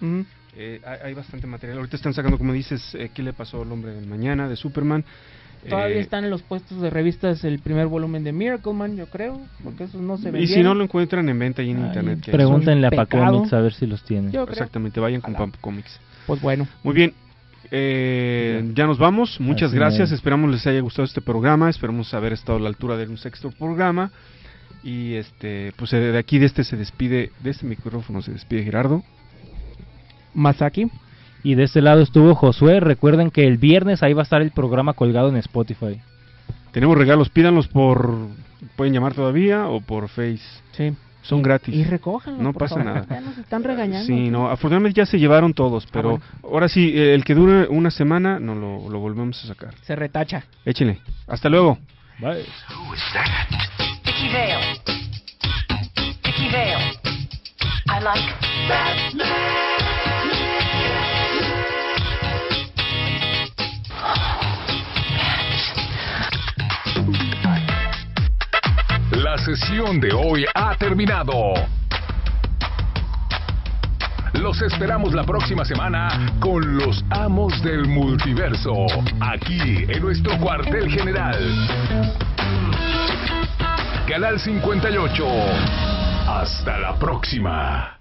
eh, 0.57 0.81
hay, 0.85 0.97
hay 1.05 1.13
bastante 1.13 1.47
material. 1.47 1.77
Ahorita 1.77 1.95
están 1.95 2.13
sacando, 2.13 2.37
como 2.37 2.51
dices, 2.51 2.95
eh, 2.95 3.11
¿qué 3.13 3.23
le 3.23 3.31
pasó 3.31 3.61
al 3.61 3.71
hombre 3.71 3.93
del 3.93 4.07
mañana? 4.07 4.49
De 4.49 4.57
Superman. 4.57 5.05
Todavía 5.67 5.97
Eh, 5.97 5.99
están 6.01 6.23
en 6.23 6.29
los 6.29 6.41
puestos 6.41 6.79
de 6.81 6.89
revistas 6.89 7.43
el 7.43 7.59
primer 7.59 7.87
volumen 7.87 8.23
de 8.23 8.31
Miracle 8.31 8.73
Man, 8.73 8.95
yo 8.95 9.07
creo, 9.07 9.41
porque 9.63 9.85
esos 9.85 9.99
no 10.01 10.17
se 10.17 10.29
y 10.29 10.31
vendieron. 10.31 10.55
si 10.55 10.63
no 10.63 10.73
lo 10.75 10.83
encuentran 10.83 11.27
en 11.27 11.37
venta 11.39 11.61
ahí 11.61 11.71
en 11.71 11.79
internet. 11.79 12.21
que 12.21 12.31
hay. 12.31 12.37
Pregúntenle 12.37 12.87
a. 12.87 12.91
Pacomics 12.91 13.51
a 13.53 13.59
ver 13.61 13.73
si 13.73 13.85
los 13.85 14.03
tienen. 14.03 14.33
Exactamente, 14.49 14.99
vayan 14.99 15.21
con 15.21 15.33
Pamp 15.35 15.55
Comics. 15.59 15.99
Pues 16.27 16.41
bueno. 16.41 16.67
Muy 16.83 16.93
bien. 16.93 17.13
Eh, 17.71 18.71
ya 18.73 18.87
nos 18.87 18.97
vamos. 18.97 19.39
Muchas 19.39 19.69
Así 19.69 19.77
gracias. 19.77 20.09
es. 20.09 20.15
Esperamos 20.15 20.49
les 20.49 20.65
haya 20.65 20.79
gustado 20.79 21.05
este 21.05 21.21
programa. 21.21 21.69
Esperamos 21.69 22.13
haber 22.13 22.33
estado 22.33 22.57
a 22.57 22.61
la 22.61 22.67
altura 22.69 22.97
de 22.97 23.07
un 23.07 23.17
sexto 23.17 23.51
programa. 23.51 24.11
Y 24.83 25.15
este, 25.15 25.73
pues 25.75 25.91
eh, 25.93 25.97
de 25.99 26.17
aquí 26.17 26.39
de 26.39 26.45
este 26.45 26.63
se 26.63 26.77
despide, 26.77 27.31
de 27.43 27.49
este 27.49 27.65
micrófono 27.65 28.21
se 28.21 28.31
despide 28.31 28.63
Gerardo. 28.63 29.03
Masaki. 30.33 30.89
Y 31.43 31.55
de 31.55 31.63
este 31.63 31.81
lado 31.81 32.01
estuvo 32.01 32.35
Josué. 32.35 32.79
Recuerden 32.79 33.31
que 33.31 33.47
el 33.47 33.57
viernes 33.57 34.03
ahí 34.03 34.13
va 34.13 34.21
a 34.21 34.23
estar 34.23 34.41
el 34.41 34.51
programa 34.51 34.93
colgado 34.93 35.29
en 35.29 35.37
Spotify. 35.37 36.01
Tenemos 36.71 36.97
regalos, 36.97 37.29
pídanlos 37.29 37.67
por. 37.67 38.15
Pueden 38.75 38.93
llamar 38.93 39.13
todavía 39.13 39.67
o 39.67 39.79
por 39.81 40.09
Face. 40.09 40.41
Sí. 40.73 40.93
Son 41.21 41.41
gratis. 41.41 41.75
Y 41.75 41.83
recójanlos, 41.83 42.41
No 42.41 42.53
por 42.53 42.61
pasa 42.63 42.75
favor. 42.75 42.93
nada. 42.93 43.05
Ya 43.09 43.21
nos 43.21 43.37
están 43.37 43.63
regañando. 43.63 44.05
Sí, 44.07 44.29
no, 44.29 44.49
afortunadamente 44.49 44.97
ya 44.97 45.05
se 45.05 45.19
llevaron 45.19 45.53
todos, 45.53 45.85
pero 45.91 46.11
bueno. 46.11 46.25
ahora 46.43 46.69
sí, 46.69 46.91
eh, 46.95 47.13
el 47.13 47.23
que 47.23 47.35
dure 47.35 47.67
una 47.67 47.91
semana 47.91 48.39
no 48.39 48.55
lo, 48.55 48.89
lo 48.89 48.99
volvemos 48.99 49.43
a 49.43 49.47
sacar. 49.47 49.75
Se 49.83 49.95
retacha. 49.95 50.43
Échenle. 50.65 50.99
Hasta 51.27 51.49
luego. 51.49 51.77
Bye. 52.19 52.45
Vicky 54.05 54.29
Vale. 54.33 54.55
Vicky 56.23 56.49
Vale. 56.51 56.99
I 57.91 58.01
like 58.03 59.68
La 69.29 69.37
sesión 69.37 69.99
de 69.99 70.11
hoy 70.11 70.43
ha 70.55 70.75
terminado. 70.75 71.53
Los 74.33 74.59
esperamos 74.63 75.13
la 75.13 75.23
próxima 75.23 75.63
semana 75.63 76.33
con 76.39 76.77
los 76.79 77.05
amos 77.11 77.61
del 77.61 77.87
multiverso, 77.87 78.87
aquí 79.19 79.85
en 79.87 80.01
nuestro 80.01 80.35
cuartel 80.39 80.89
general. 80.89 81.37
Canal 84.07 84.39
58. 84.39 85.27
Hasta 86.27 86.79
la 86.79 86.97
próxima. 86.97 87.98